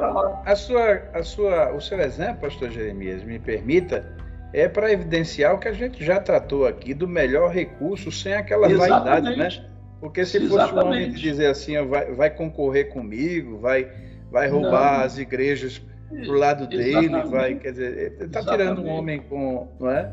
a 0.44 0.56
sua, 0.56 1.02
a 1.12 1.22
sua, 1.22 1.72
o 1.72 1.80
seu 1.80 2.00
exemplo, 2.00 2.42
pastor 2.42 2.70
Jeremias, 2.70 3.22
me 3.24 3.38
permita, 3.38 4.04
é 4.52 4.68
para 4.68 4.92
evidenciar 4.92 5.54
o 5.54 5.58
que 5.58 5.68
a 5.68 5.72
gente 5.72 6.04
já 6.04 6.20
tratou 6.20 6.66
aqui 6.66 6.94
do 6.94 7.08
melhor 7.08 7.50
recurso 7.50 8.10
sem 8.12 8.34
aquela 8.34 8.70
Exatamente. 8.70 9.04
vaidade, 9.04 9.36
né? 9.36 9.73
Porque 10.04 10.26
se 10.26 10.36
Exatamente. 10.36 10.70
fosse 10.70 10.84
um 10.84 10.86
homem 10.86 11.10
dizer 11.12 11.46
assim, 11.46 11.82
vai, 11.86 12.12
vai 12.12 12.28
concorrer 12.28 12.92
comigo, 12.92 13.56
vai, 13.56 13.90
vai 14.30 14.50
roubar 14.50 14.98
Não. 14.98 15.04
as 15.06 15.16
igrejas 15.16 15.80
pro 16.26 16.34
lado 16.34 16.64
Exatamente. 16.70 17.08
dele, 17.08 17.22
vai, 17.22 17.54
quer 17.54 17.70
dizer, 17.70 18.16
está 18.20 18.44
tirando 18.44 18.82
um 18.82 18.88
homem 18.90 19.22
com, 19.22 19.66
não 19.80 19.88
é? 19.88 20.12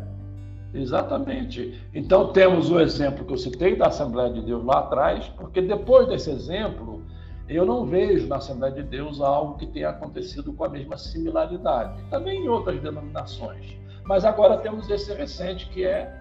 Exatamente. 0.74 1.78
Então 1.94 2.32
temos 2.32 2.72
o 2.72 2.80
exemplo 2.80 3.26
que 3.26 3.34
eu 3.34 3.38
citei 3.38 3.76
da 3.76 3.88
Assembleia 3.88 4.32
de 4.32 4.42
Deus 4.44 4.64
lá 4.64 4.80
atrás, 4.80 5.28
porque 5.36 5.62
depois 5.62 6.08
desse 6.08 6.32
exemplo 6.32 7.04
eu 7.50 7.66
não 7.66 7.86
vejo 7.86 8.28
na 8.28 8.38
Assembleia 8.38 8.74
de 8.74 8.84
Deus 8.84 9.20
algo 9.20 9.58
que 9.58 9.68
tenha 9.68 9.90
acontecido 9.90 10.54
com 10.54 10.64
a 10.64 10.70
mesma 10.70 10.96
similaridade. 10.98 12.02
Também 12.10 12.46
em 12.46 12.48
outras 12.48 12.80
denominações. 12.80 13.78
Mas 14.06 14.24
agora 14.24 14.56
temos 14.60 14.90
esse 14.90 15.14
recente, 15.14 15.68
que 15.68 15.84
é 15.84 16.18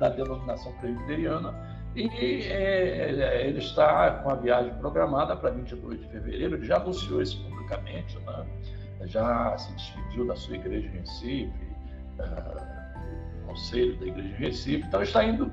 da 0.00 0.08
denominação 0.08 0.72
presbiteriana, 0.80 1.75
e 1.96 2.42
é, 2.48 3.46
ele 3.48 3.58
está 3.58 4.10
com 4.22 4.30
a 4.30 4.34
viagem 4.34 4.72
programada 4.74 5.34
para 5.34 5.50
22 5.50 6.00
de 6.00 6.06
fevereiro. 6.08 6.56
Ele 6.56 6.66
já 6.66 6.76
anunciou 6.76 7.22
isso 7.22 7.42
publicamente, 7.44 8.18
né? 8.18 8.46
já 9.06 9.56
se 9.56 9.72
despediu 9.72 10.26
da 10.26 10.36
sua 10.36 10.56
igreja 10.56 10.88
em 10.88 10.98
Recife, 10.98 11.52
uh, 12.20 13.46
conselho 13.46 13.96
da 13.98 14.06
igreja 14.06 14.28
em 14.28 14.38
Recife. 14.38 14.86
Então, 14.86 15.02
está 15.02 15.24
indo 15.24 15.50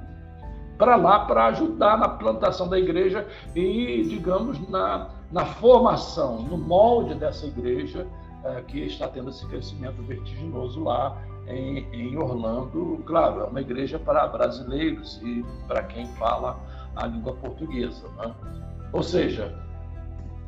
para 0.78 0.98
lá 0.98 1.26
para 1.26 1.46
ajudar 1.46 1.98
na 1.98 2.10
plantação 2.10 2.68
da 2.68 2.78
igreja 2.78 3.26
e, 3.56 4.04
digamos, 4.04 4.60
na, 4.70 5.12
na 5.32 5.46
formação, 5.46 6.42
no 6.42 6.58
molde 6.58 7.16
dessa 7.16 7.46
igreja 7.46 8.06
é, 8.44 8.62
que 8.64 8.80
está 8.82 9.08
tendo 9.08 9.30
esse 9.30 9.48
crescimento 9.48 10.02
vertiginoso 10.04 10.84
lá 10.84 11.18
em, 11.48 11.86
em, 11.94 12.18
Orlando. 12.18 13.04
Claro, 13.06 13.42
é 13.42 13.44
uma 13.46 13.62
igreja 13.62 14.00
para 14.00 14.28
brasileiros 14.28 15.22
e 15.24 15.44
para 15.68 15.84
quem 15.84 16.08
fala 16.14 16.60
a 16.96 17.08
língua 17.08 17.34
portuguesa. 17.34 18.08
Né? 18.18 18.34
Ou 18.92 19.04
seja, 19.04 19.54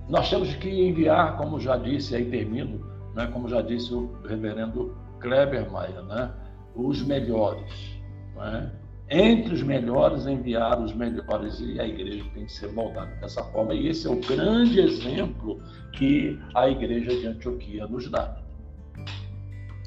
nós 0.07 0.29
temos 0.29 0.53
que 0.55 0.69
enviar, 0.69 1.37
como 1.37 1.59
já 1.59 1.77
disse, 1.77 2.15
aí 2.15 2.25
termino, 2.25 2.85
né, 3.15 3.27
como 3.27 3.47
já 3.47 3.61
disse 3.61 3.93
o 3.93 4.15
reverendo 4.27 4.95
Kleber 5.19 5.69
Maia, 5.71 6.01
né, 6.03 6.31
os 6.75 7.01
melhores. 7.01 7.99
Né? 8.35 8.71
Entre 9.09 9.53
os 9.53 9.61
melhores, 9.61 10.25
enviar 10.25 10.81
os 10.81 10.93
melhores, 10.93 11.59
e 11.59 11.79
a 11.79 11.87
igreja 11.87 12.23
tem 12.33 12.45
que 12.45 12.51
ser 12.51 12.71
moldada 12.71 13.15
dessa 13.21 13.43
forma. 13.45 13.73
E 13.73 13.87
esse 13.87 14.07
é 14.07 14.09
o 14.09 14.19
grande 14.19 14.79
exemplo 14.79 15.61
que 15.93 16.39
a 16.55 16.67
igreja 16.67 17.15
de 17.15 17.27
Antioquia 17.27 17.87
nos 17.87 18.09
dá. 18.09 18.37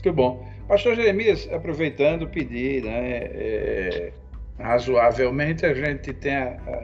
Muito 0.05 0.13
bom. 0.13 0.49
Pastor 0.69 0.95
Jeremias, 0.95 1.49
aproveitando, 1.51 2.29
pedir, 2.29 2.85
né, 2.85 3.19
é, 3.23 4.13
razoavelmente, 4.59 5.65
a 5.65 5.75
gente 5.75 6.13
tem, 6.13 6.35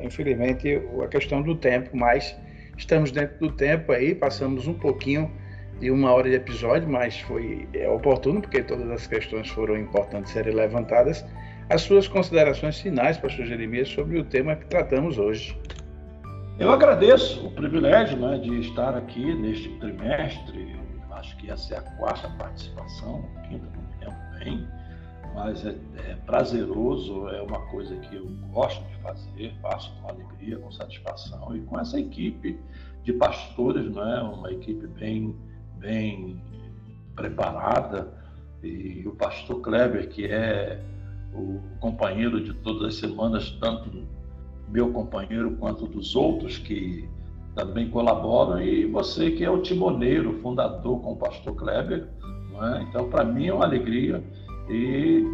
infelizmente, 0.02 0.80
a 1.02 1.06
questão 1.06 1.42
do 1.42 1.54
tempo, 1.54 1.90
mas 1.94 2.36
estamos 2.76 3.12
dentro 3.12 3.38
do 3.38 3.52
tempo 3.52 3.92
aí, 3.92 4.14
passamos 4.14 4.66
um 4.66 4.74
pouquinho 4.74 5.30
de 5.80 5.90
uma 5.90 6.12
hora 6.12 6.28
de 6.28 6.36
episódio, 6.36 6.88
mas 6.88 7.20
foi 7.20 7.68
é, 7.74 7.88
oportuno, 7.88 8.40
porque 8.40 8.62
todas 8.62 8.90
as 8.90 9.06
questões 9.06 9.48
foram 9.50 9.76
importantes 9.76 10.32
serem 10.32 10.54
levantadas. 10.54 11.24
As 11.68 11.82
suas 11.82 12.08
considerações 12.08 12.80
finais, 12.80 13.16
pastor 13.16 13.46
Jeremias, 13.46 13.88
sobre 13.88 14.18
o 14.18 14.24
tema 14.24 14.56
que 14.56 14.66
tratamos 14.66 15.18
hoje. 15.18 15.56
Eu 16.58 16.70
agradeço 16.70 17.46
o 17.46 17.50
privilégio 17.50 18.16
né, 18.16 18.38
de 18.38 18.60
estar 18.60 18.96
aqui 18.96 19.34
neste 19.34 19.68
trimestre, 19.80 20.76
acho 21.24 21.36
que 21.38 21.50
essa 21.50 21.74
é 21.74 21.78
a 21.78 21.82
quarta 21.82 22.28
participação, 22.30 23.24
quinta, 23.48 23.66
não 23.74 23.98
lembro 23.98 24.38
bem, 24.38 24.68
mas 25.34 25.64
é, 25.64 25.74
é, 25.96 26.14
prazeroso, 26.26 27.28
é 27.28 27.40
uma 27.40 27.60
coisa 27.66 27.96
que 27.96 28.16
eu 28.16 28.26
gosto 28.52 28.84
de 28.88 28.96
fazer, 28.96 29.54
faço 29.62 29.90
com 30.00 30.08
alegria, 30.08 30.58
com 30.58 30.70
satisfação 30.70 31.56
e 31.56 31.60
com 31.62 31.80
essa 31.80 31.98
equipe 31.98 32.58
de 33.02 33.12
pastores, 33.14 33.90
não 33.90 34.06
é? 34.06 34.22
uma 34.22 34.52
equipe 34.52 34.86
bem, 34.86 35.34
bem 35.78 36.40
preparada 37.16 38.12
e 38.62 39.02
o 39.06 39.12
pastor 39.12 39.60
Kleber, 39.60 40.08
que 40.08 40.26
é 40.26 40.80
o 41.32 41.60
companheiro 41.80 42.42
de 42.42 42.52
todas 42.54 42.88
as 42.88 42.94
semanas, 42.96 43.50
tanto 43.60 44.06
meu 44.68 44.92
companheiro 44.92 45.56
quanto 45.56 45.86
dos 45.86 46.14
outros 46.14 46.58
que 46.58 47.08
também 47.54 47.88
colaboram, 47.88 48.60
e 48.60 48.86
você 48.86 49.30
que 49.30 49.44
é 49.44 49.50
o 49.50 49.62
timoneiro, 49.62 50.40
fundador 50.40 51.00
com 51.00 51.12
o 51.12 51.16
pastor 51.16 51.54
Kleber. 51.54 52.06
É? 52.54 52.82
Então, 52.82 53.08
para 53.08 53.24
mim 53.24 53.48
é 53.48 53.54
uma 53.54 53.64
alegria 53.64 54.22
e 54.68 55.24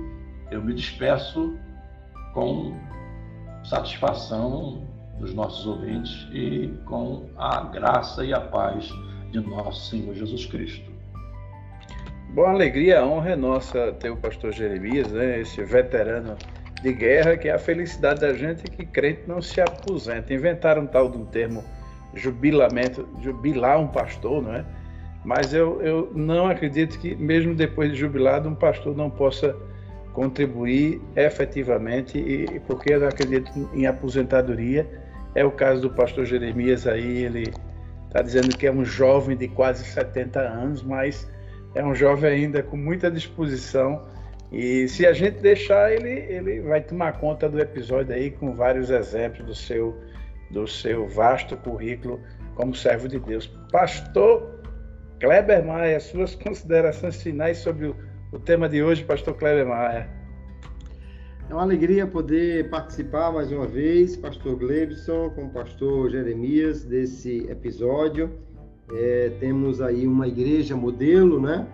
eu 0.50 0.62
me 0.62 0.72
despeço 0.72 1.54
com 2.32 2.74
satisfação 3.62 4.82
dos 5.18 5.34
nossos 5.34 5.66
ouvintes 5.66 6.26
e 6.32 6.72
com 6.86 7.28
a 7.36 7.62
graça 7.64 8.24
e 8.24 8.32
a 8.32 8.40
paz 8.40 8.90
de 9.30 9.40
nosso 9.40 9.90
Senhor 9.90 10.14
Jesus 10.14 10.46
Cristo. 10.46 10.90
Boa 12.34 12.50
alegria, 12.50 13.00
a 13.00 13.06
honra 13.06 13.30
é 13.30 13.36
nossa 13.36 13.92
ter 13.92 14.10
o 14.10 14.16
pastor 14.16 14.52
Jeremias, 14.52 15.10
né, 15.12 15.40
esse 15.40 15.62
veterano 15.62 16.36
de 16.80 16.92
guerra, 16.92 17.36
que 17.36 17.48
é 17.48 17.52
a 17.52 17.58
felicidade 17.58 18.20
da 18.20 18.32
gente 18.32 18.62
que 18.62 18.86
crente 18.86 19.22
não 19.26 19.42
se 19.42 19.60
aposenta. 19.60 20.32
Inventaram 20.32 20.82
um 20.82 20.86
tal 20.86 21.10
de 21.10 21.18
um 21.18 21.26
termo 21.26 21.62
jubilamento, 22.14 23.08
jubilar 23.20 23.80
um 23.80 23.88
pastor, 23.88 24.42
não 24.42 24.54
é? 24.54 24.64
Mas 25.24 25.52
eu, 25.52 25.80
eu 25.82 26.10
não 26.14 26.46
acredito 26.46 26.98
que, 26.98 27.14
mesmo 27.14 27.54
depois 27.54 27.92
de 27.92 27.98
jubilado, 27.98 28.48
um 28.48 28.54
pastor 28.54 28.96
não 28.96 29.10
possa 29.10 29.54
contribuir 30.12 31.00
efetivamente, 31.14 32.18
e, 32.18 32.60
porque 32.60 32.94
eu 32.94 33.06
acredito 33.06 33.50
em 33.72 33.86
aposentadoria. 33.86 34.88
É 35.34 35.44
o 35.44 35.50
caso 35.50 35.82
do 35.82 35.90
pastor 35.90 36.24
Jeremias 36.24 36.86
aí, 36.86 37.24
ele 37.24 37.52
está 38.06 38.22
dizendo 38.22 38.56
que 38.56 38.66
é 38.66 38.72
um 38.72 38.84
jovem 38.84 39.36
de 39.36 39.46
quase 39.46 39.84
70 39.84 40.40
anos, 40.40 40.82
mas 40.82 41.30
é 41.74 41.84
um 41.84 41.94
jovem 41.94 42.30
ainda 42.30 42.62
com 42.62 42.76
muita 42.76 43.10
disposição. 43.10 44.04
E 44.50 44.88
se 44.88 45.06
a 45.06 45.12
gente 45.12 45.38
deixar, 45.38 45.92
ele, 45.92 46.10
ele 46.10 46.60
vai 46.62 46.80
tomar 46.80 47.12
conta 47.20 47.48
do 47.48 47.60
episódio 47.60 48.12
aí 48.12 48.32
com 48.32 48.52
vários 48.52 48.90
exemplos 48.90 49.46
do 49.46 49.54
seu 49.54 49.96
do 50.50 50.66
seu 50.66 51.06
vasto 51.08 51.56
currículo 51.56 52.20
como 52.54 52.74
servo 52.74 53.08
de 53.08 53.18
Deus. 53.18 53.46
Pastor 53.70 54.60
Kleber 55.20 55.64
Maia, 55.64 56.00
suas 56.00 56.34
considerações 56.34 57.22
finais 57.22 57.58
sobre 57.58 57.86
o, 57.86 57.96
o 58.32 58.38
tema 58.38 58.68
de 58.68 58.82
hoje, 58.82 59.04
Pastor 59.04 59.34
Kleber 59.34 59.66
Maia. 59.66 60.08
É 61.48 61.52
uma 61.52 61.62
alegria 61.62 62.06
poder 62.06 62.70
participar 62.70 63.32
mais 63.32 63.50
uma 63.50 63.66
vez, 63.66 64.16
Pastor 64.16 64.56
Glebson, 64.56 65.30
com 65.30 65.46
o 65.46 65.50
Pastor 65.50 66.10
Jeremias, 66.10 66.84
desse 66.84 67.38
episódio. 67.50 68.30
É, 68.92 69.32
temos 69.40 69.80
aí 69.80 70.06
uma 70.06 70.28
igreja 70.28 70.76
modelo, 70.76 71.40
né? 71.40 71.66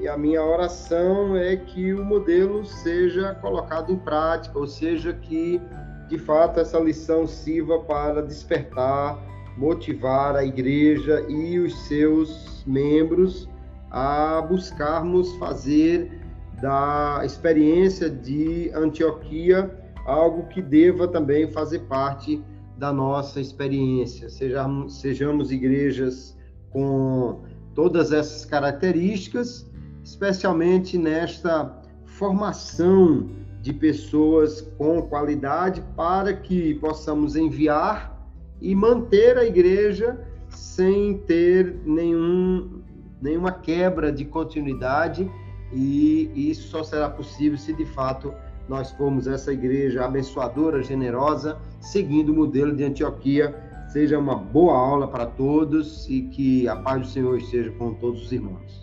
E 0.00 0.06
a 0.06 0.16
minha 0.16 0.42
oração 0.42 1.36
é 1.36 1.56
que 1.56 1.92
o 1.94 2.04
modelo 2.04 2.64
seja 2.64 3.34
colocado 3.36 3.90
em 3.90 3.96
prática, 3.96 4.58
ou 4.58 4.66
seja, 4.66 5.12
que 5.12 5.60
de 6.08 6.18
fato 6.18 6.60
essa 6.60 6.78
lição 6.78 7.26
sirva 7.26 7.80
para 7.80 8.22
despertar, 8.22 9.18
motivar 9.56 10.36
a 10.36 10.44
igreja 10.44 11.24
e 11.28 11.58
os 11.58 11.74
seus 11.86 12.64
membros 12.66 13.48
a 13.90 14.40
buscarmos 14.40 15.32
fazer 15.36 16.20
da 16.60 17.20
experiência 17.24 18.08
de 18.08 18.70
Antioquia 18.74 19.70
algo 20.06 20.46
que 20.48 20.62
deva 20.62 21.06
também 21.06 21.50
fazer 21.50 21.80
parte 21.80 22.42
da 22.76 22.92
nossa 22.92 23.40
experiência. 23.40 24.28
Sejamos, 24.28 25.00
sejamos 25.00 25.52
igrejas 25.52 26.36
com 26.70 27.42
todas 27.74 28.12
essas 28.12 28.44
características, 28.44 29.70
especialmente 30.02 30.98
nesta 30.98 31.80
formação 32.04 33.30
de 33.62 33.72
pessoas 33.72 34.60
com 34.76 35.00
qualidade 35.02 35.82
para 35.96 36.34
que 36.34 36.74
possamos 36.74 37.36
enviar 37.36 38.20
e 38.60 38.74
manter 38.74 39.38
a 39.38 39.44
igreja 39.44 40.20
sem 40.48 41.18
ter 41.18 41.80
nenhum, 41.86 42.82
nenhuma 43.20 43.52
quebra 43.52 44.12
de 44.12 44.24
continuidade 44.24 45.30
e 45.72 46.30
isso 46.34 46.68
só 46.68 46.82
será 46.82 47.08
possível 47.08 47.56
se 47.56 47.72
de 47.72 47.86
fato 47.86 48.34
nós 48.68 48.90
formos 48.92 49.26
essa 49.26 49.52
igreja 49.52 50.04
abençoadora, 50.04 50.82
generosa, 50.82 51.58
seguindo 51.80 52.30
o 52.32 52.36
modelo 52.36 52.74
de 52.74 52.84
Antioquia. 52.84 53.54
Seja 53.88 54.18
uma 54.18 54.34
boa 54.34 54.76
aula 54.76 55.08
para 55.08 55.26
todos 55.26 56.08
e 56.08 56.22
que 56.22 56.68
a 56.68 56.76
paz 56.76 57.02
do 57.02 57.08
Senhor 57.08 57.36
esteja 57.36 57.70
com 57.72 57.94
todos 57.94 58.24
os 58.24 58.32
irmãos. 58.32 58.81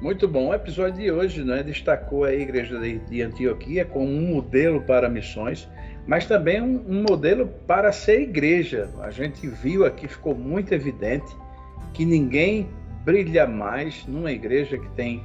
Muito 0.00 0.28
bom. 0.28 0.50
O 0.50 0.54
episódio 0.54 1.02
de 1.02 1.10
hoje 1.10 1.42
né, 1.42 1.60
destacou 1.62 2.24
a 2.24 2.32
igreja 2.32 2.78
de 2.78 3.20
Antioquia 3.20 3.84
como 3.84 4.06
um 4.06 4.34
modelo 4.34 4.80
para 4.82 5.08
missões, 5.08 5.68
mas 6.06 6.24
também 6.24 6.62
um, 6.62 6.84
um 6.88 7.02
modelo 7.02 7.48
para 7.66 7.90
ser 7.90 8.20
igreja. 8.22 8.88
A 9.00 9.10
gente 9.10 9.46
viu 9.48 9.84
aqui, 9.84 10.06
ficou 10.06 10.36
muito 10.36 10.72
evidente 10.72 11.36
que 11.92 12.04
ninguém 12.04 12.68
brilha 13.04 13.44
mais 13.44 14.06
numa 14.06 14.30
igreja 14.30 14.78
que 14.78 14.88
tem 14.90 15.20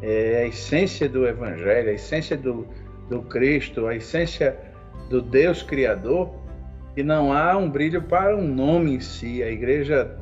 é, 0.00 0.42
a 0.44 0.46
essência 0.46 1.08
do 1.08 1.26
Evangelho, 1.26 1.90
a 1.90 1.94
essência 1.94 2.36
do, 2.36 2.68
do 3.08 3.20
Cristo, 3.22 3.88
a 3.88 3.96
essência 3.96 4.56
do 5.10 5.20
Deus 5.20 5.60
Criador, 5.60 6.32
e 6.96 7.02
não 7.02 7.32
há 7.32 7.56
um 7.56 7.68
brilho 7.68 8.00
para 8.02 8.36
um 8.36 8.46
nome 8.46 8.94
em 8.94 9.00
si. 9.00 9.42
A 9.42 9.50
igreja, 9.50 10.16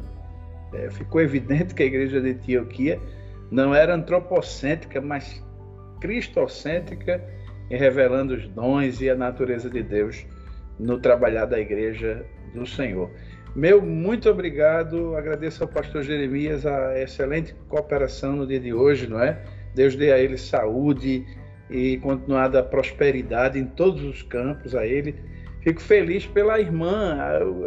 é, 0.73 0.89
ficou 0.91 1.21
evidente 1.21 1.75
que 1.75 1.83
a 1.83 1.87
igreja 1.87 2.23
de 2.23 2.31
Antioquia 2.31 2.99
não 3.53 3.75
era 3.75 3.95
antropocêntrica, 3.95 4.99
mas 4.99 5.45
cristocêntrica 6.01 7.23
e 7.71 7.77
revelando 7.77 8.35
os 8.35 8.49
dons 8.49 9.03
e 9.03 9.11
a 9.11 9.15
natureza 9.15 9.69
de 9.69 9.83
Deus 9.83 10.27
no 10.81 10.99
trabalhar 10.99 11.45
da 11.45 11.61
igreja 11.61 12.25
do 12.55 12.67
Senhor. 12.67 13.11
Meu 13.55 13.83
muito 13.83 14.31
obrigado, 14.31 15.15
agradeço 15.15 15.63
ao 15.63 15.69
pastor 15.69 16.03
Jeremias 16.03 16.65
a 16.65 16.99
excelente 16.99 17.55
cooperação 17.69 18.37
no 18.37 18.47
dia 18.47 18.59
de 18.59 18.73
hoje, 18.73 19.07
não 19.07 19.21
é? 19.21 19.39
Deus 19.75 19.95
dê 19.95 20.11
a 20.13 20.19
ele 20.19 20.39
saúde 20.39 21.23
e 21.69 21.99
continuada 21.99 22.63
prosperidade 22.63 23.59
em 23.59 23.67
todos 23.67 24.03
os 24.03 24.23
campos 24.23 24.75
a 24.75 24.87
ele. 24.87 25.15
Fico 25.61 25.83
feliz 25.83 26.27
pela 26.27 26.59
irmã, 26.59 27.19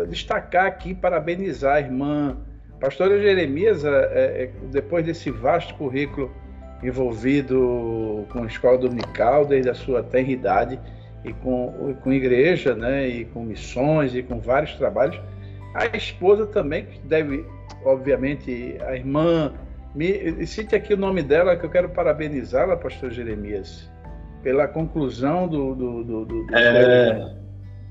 destacar 0.09 0.65
aqui, 0.65 0.95
parabenizar 0.95 1.75
a 1.75 1.79
irmã 1.79 2.37
Pastora 2.79 3.19
Jeremias, 3.19 3.83
é, 3.85 3.89
é, 3.89 4.51
depois 4.71 5.05
desse 5.05 5.31
vasto 5.31 5.73
currículo 5.75 6.31
envolvido 6.83 8.25
com 8.31 8.43
a 8.43 8.45
escola 8.45 8.77
dominical 8.77 9.45
desde 9.45 9.69
a 9.69 9.73
sua 9.73 10.03
tenridade 10.03 10.79
e 11.23 11.33
com, 11.33 11.95
com 12.03 12.13
igreja, 12.13 12.75
né, 12.75 13.07
e 13.07 13.25
com 13.25 13.43
missões 13.43 14.13
e 14.13 14.21
com 14.21 14.39
vários 14.39 14.75
trabalhos, 14.75 15.19
a 15.73 15.97
esposa 15.97 16.45
também, 16.45 16.85
que 16.85 16.99
deve, 16.99 17.45
obviamente, 17.83 18.77
a 18.85 18.95
irmã. 18.95 19.53
Me, 19.93 20.45
cite 20.45 20.75
aqui 20.75 20.93
o 20.93 20.97
nome 20.97 21.21
dela, 21.21 21.55
que 21.55 21.65
eu 21.65 21.69
quero 21.69 21.89
parabenizá-la, 21.89 22.77
pastor 22.77 23.11
Jeremias, 23.11 23.89
pela 24.41 24.67
conclusão 24.67 25.47
do. 25.47 25.75
do, 25.75 26.03
do, 26.03 26.25
do 26.25 26.55
é, 26.55 27.33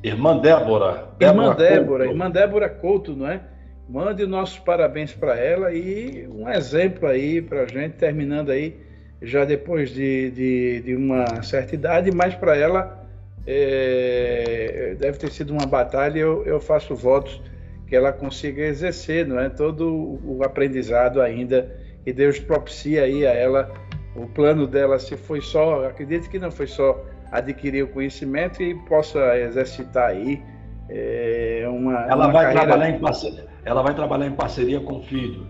irmã 0.02 0.38
Débora. 0.38 1.08
Irmã 1.20 1.54
Débora, 1.54 2.06
irmã 2.06 2.30
Débora 2.30 2.68
Couto, 2.68 3.14
não 3.14 3.28
é? 3.28 3.40
Mande 3.88 4.26
nossos 4.26 4.58
parabéns 4.58 5.12
para 5.12 5.38
ela 5.38 5.72
e 5.72 6.26
um 6.28 6.48
exemplo 6.48 7.06
aí 7.06 7.42
para 7.42 7.62
a 7.62 7.66
gente, 7.66 7.96
terminando 7.96 8.50
aí, 8.50 8.76
já 9.20 9.44
depois 9.44 9.90
de, 9.90 10.30
de, 10.30 10.80
de 10.80 10.96
uma 10.96 11.42
certa 11.42 11.74
idade, 11.74 12.10
mas 12.10 12.34
para 12.34 12.56
ela 12.56 13.06
é, 13.46 14.96
deve 14.98 15.18
ter 15.18 15.30
sido 15.30 15.52
uma 15.52 15.66
batalha. 15.66 16.18
Eu, 16.18 16.44
eu 16.44 16.60
faço 16.60 16.94
votos 16.94 17.42
que 17.86 17.94
ela 17.94 18.12
consiga 18.12 18.62
exercer, 18.62 19.26
não 19.26 19.38
é, 19.38 19.50
todo 19.50 20.18
o 20.24 20.40
aprendizado 20.42 21.20
ainda 21.20 21.70
que 22.02 22.12
Deus 22.12 22.38
propicia 22.38 23.04
aí 23.04 23.26
a 23.26 23.32
ela. 23.32 23.70
O 24.16 24.26
plano 24.26 24.66
dela, 24.66 24.98
se 24.98 25.16
foi 25.16 25.40
só, 25.40 25.86
acredito 25.86 26.30
que 26.30 26.38
não 26.38 26.50
foi 26.50 26.66
só 26.66 27.04
adquirir 27.32 27.82
o 27.82 27.88
conhecimento 27.88 28.62
e 28.62 28.74
possa 28.86 29.36
exercitar 29.38 30.10
aí 30.10 30.40
é, 30.88 31.64
uma. 31.68 32.06
Ela 32.06 32.26
uma 32.26 32.32
vai 32.32 32.44
carreira... 32.44 32.66
trabalhar 32.66 32.90
em 32.90 33.00
parceria. 33.00 33.53
Ela 33.64 33.82
vai 33.82 33.94
trabalhar 33.94 34.26
em 34.26 34.32
parceria 34.32 34.80
com 34.80 34.98
o 34.98 35.02
filho. 35.02 35.46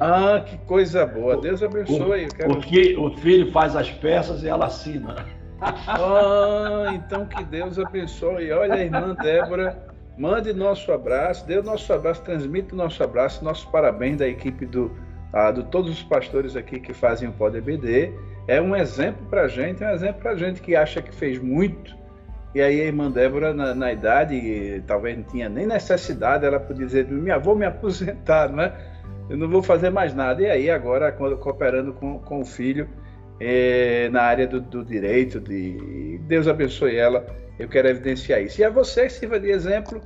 Ah, 0.00 0.42
que 0.44 0.56
coisa 0.66 1.06
boa. 1.06 1.40
Deus 1.40 1.62
abençoe. 1.62 2.26
O, 2.26 2.28
quero... 2.34 2.58
o, 2.58 2.62
filho, 2.62 3.02
o 3.04 3.16
filho 3.18 3.52
faz 3.52 3.76
as 3.76 3.90
peças 3.90 4.42
e 4.42 4.48
ela 4.48 4.66
assina. 4.66 5.16
Ah, 5.60 6.92
então 6.94 7.26
que 7.26 7.42
Deus 7.44 7.78
abençoe. 7.78 8.50
Olha, 8.52 8.74
a 8.74 8.84
irmã 8.84 9.14
Débora, 9.14 9.78
mande 10.18 10.52
nosso 10.52 10.92
abraço, 10.92 11.46
dê 11.46 11.58
o 11.58 11.62
nosso 11.62 11.92
abraço, 11.92 12.22
transmita 12.22 12.74
o 12.74 12.78
nosso 12.78 13.02
abraço, 13.02 13.44
nossos 13.44 13.64
parabéns 13.66 14.18
da 14.18 14.28
equipe 14.28 14.66
do, 14.66 14.90
ah, 15.32 15.50
de 15.50 15.62
todos 15.64 15.90
os 15.90 16.02
pastores 16.02 16.56
aqui 16.56 16.80
que 16.80 16.92
fazem 16.92 17.28
o 17.28 17.32
Pod 17.32 17.56
EBD. 17.56 18.12
É 18.46 18.60
um 18.60 18.76
exemplo 18.76 19.26
para 19.30 19.42
a 19.42 19.48
gente, 19.48 19.82
é 19.82 19.88
um 19.88 19.94
exemplo 19.94 20.20
para 20.20 20.32
a 20.32 20.36
gente 20.36 20.60
que 20.60 20.76
acha 20.76 21.00
que 21.00 21.14
fez 21.14 21.38
muito. 21.38 21.96
E 22.54 22.62
aí 22.62 22.80
a 22.80 22.84
irmã 22.84 23.10
Débora, 23.10 23.52
na, 23.52 23.74
na 23.74 23.92
idade, 23.92 24.82
talvez 24.86 25.16
não 25.16 25.24
tinha 25.24 25.48
nem 25.48 25.66
necessidade, 25.66 26.46
ela 26.46 26.60
podia 26.60 26.86
dizer, 26.86 27.08
minha 27.08 27.34
avó 27.34 27.54
me 27.54 27.66
aposentar, 27.66 28.48
né? 28.48 28.72
Eu 29.28 29.36
não 29.36 29.48
vou 29.48 29.62
fazer 29.62 29.90
mais 29.90 30.14
nada. 30.14 30.40
E 30.40 30.46
aí 30.46 30.70
agora, 30.70 31.10
quando, 31.10 31.36
cooperando 31.36 31.92
com, 31.94 32.18
com 32.20 32.40
o 32.40 32.44
filho, 32.44 32.88
é, 33.40 34.08
na 34.10 34.22
área 34.22 34.46
do, 34.46 34.60
do, 34.60 34.84
direito, 34.84 35.40
de 35.40 36.20
Deus 36.28 36.46
abençoe 36.46 36.94
ela, 36.94 37.26
eu 37.58 37.68
quero 37.68 37.88
evidenciar 37.88 38.40
isso. 38.40 38.60
E 38.60 38.64
a 38.64 38.70
você 38.70 39.08
sirva 39.08 39.40
de 39.40 39.50
exemplo, 39.50 40.00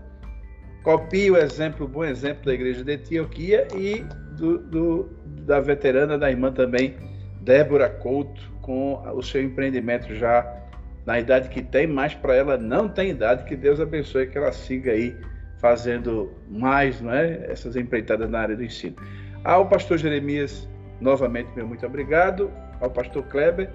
copie 0.82 1.30
o 1.30 1.36
exemplo, 1.36 1.84
o 1.84 1.88
bom 1.88 2.04
exemplo 2.04 2.46
da 2.46 2.54
igreja 2.54 2.82
de 2.82 2.94
Antioquia 2.94 3.68
e 3.76 4.04
do, 4.36 4.58
do, 4.58 5.08
da 5.44 5.60
veterana 5.60 6.16
da 6.16 6.30
irmã 6.30 6.50
também, 6.50 6.96
Débora 7.42 7.90
Couto, 7.90 8.40
com 8.62 9.02
o 9.14 9.22
seu 9.22 9.42
empreendimento 9.42 10.14
já 10.14 10.67
na 11.08 11.18
idade 11.18 11.48
que 11.48 11.62
tem, 11.62 11.86
mas 11.86 12.12
para 12.12 12.34
ela 12.34 12.58
não 12.58 12.86
tem 12.86 13.08
idade, 13.08 13.44
que 13.44 13.56
Deus 13.56 13.80
abençoe 13.80 14.26
que 14.26 14.36
ela 14.36 14.52
siga 14.52 14.92
aí 14.92 15.16
fazendo 15.58 16.30
mais 16.46 17.00
não 17.00 17.10
é, 17.10 17.46
essas 17.50 17.76
empreitadas 17.76 18.28
na 18.28 18.40
área 18.40 18.54
do 18.54 18.62
ensino. 18.62 18.94
Ao 19.42 19.66
pastor 19.66 19.96
Jeremias, 19.96 20.68
novamente, 21.00 21.48
meu 21.56 21.66
muito 21.66 21.86
obrigado 21.86 22.50
ao 22.82 22.90
pastor 22.90 23.22
Kleber 23.22 23.70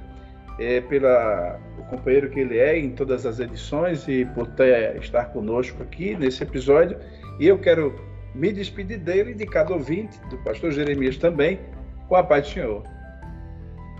é, 0.60 0.80
pela 0.82 1.60
o 1.80 1.84
companheiro 1.86 2.30
que 2.30 2.40
ele 2.40 2.60
é 2.60 2.78
em 2.78 2.92
todas 2.92 3.26
as 3.26 3.40
edições 3.40 4.08
e 4.08 4.26
por 4.36 4.46
ter, 4.50 4.96
estar 4.98 5.26
conosco 5.34 5.82
aqui 5.82 6.16
nesse 6.16 6.44
episódio. 6.44 7.00
E 7.40 7.48
eu 7.48 7.58
quero 7.58 7.96
me 8.36 8.54
despedir 8.54 9.00
dele 9.00 9.32
e 9.32 9.34
de 9.34 9.48
cada 9.48 9.74
ouvinte, 9.74 10.20
do 10.30 10.38
pastor 10.44 10.72
Jeremias 10.72 11.18
também, 11.18 11.60
com 12.08 12.16
a 12.16 12.22
paz 12.22 12.46
do 12.46 12.54
Senhor. 12.54 12.84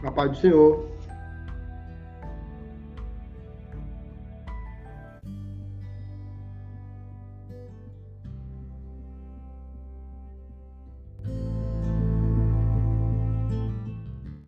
A 0.04 0.12
paz 0.12 0.30
do 0.30 0.38
Senhor. 0.38 0.93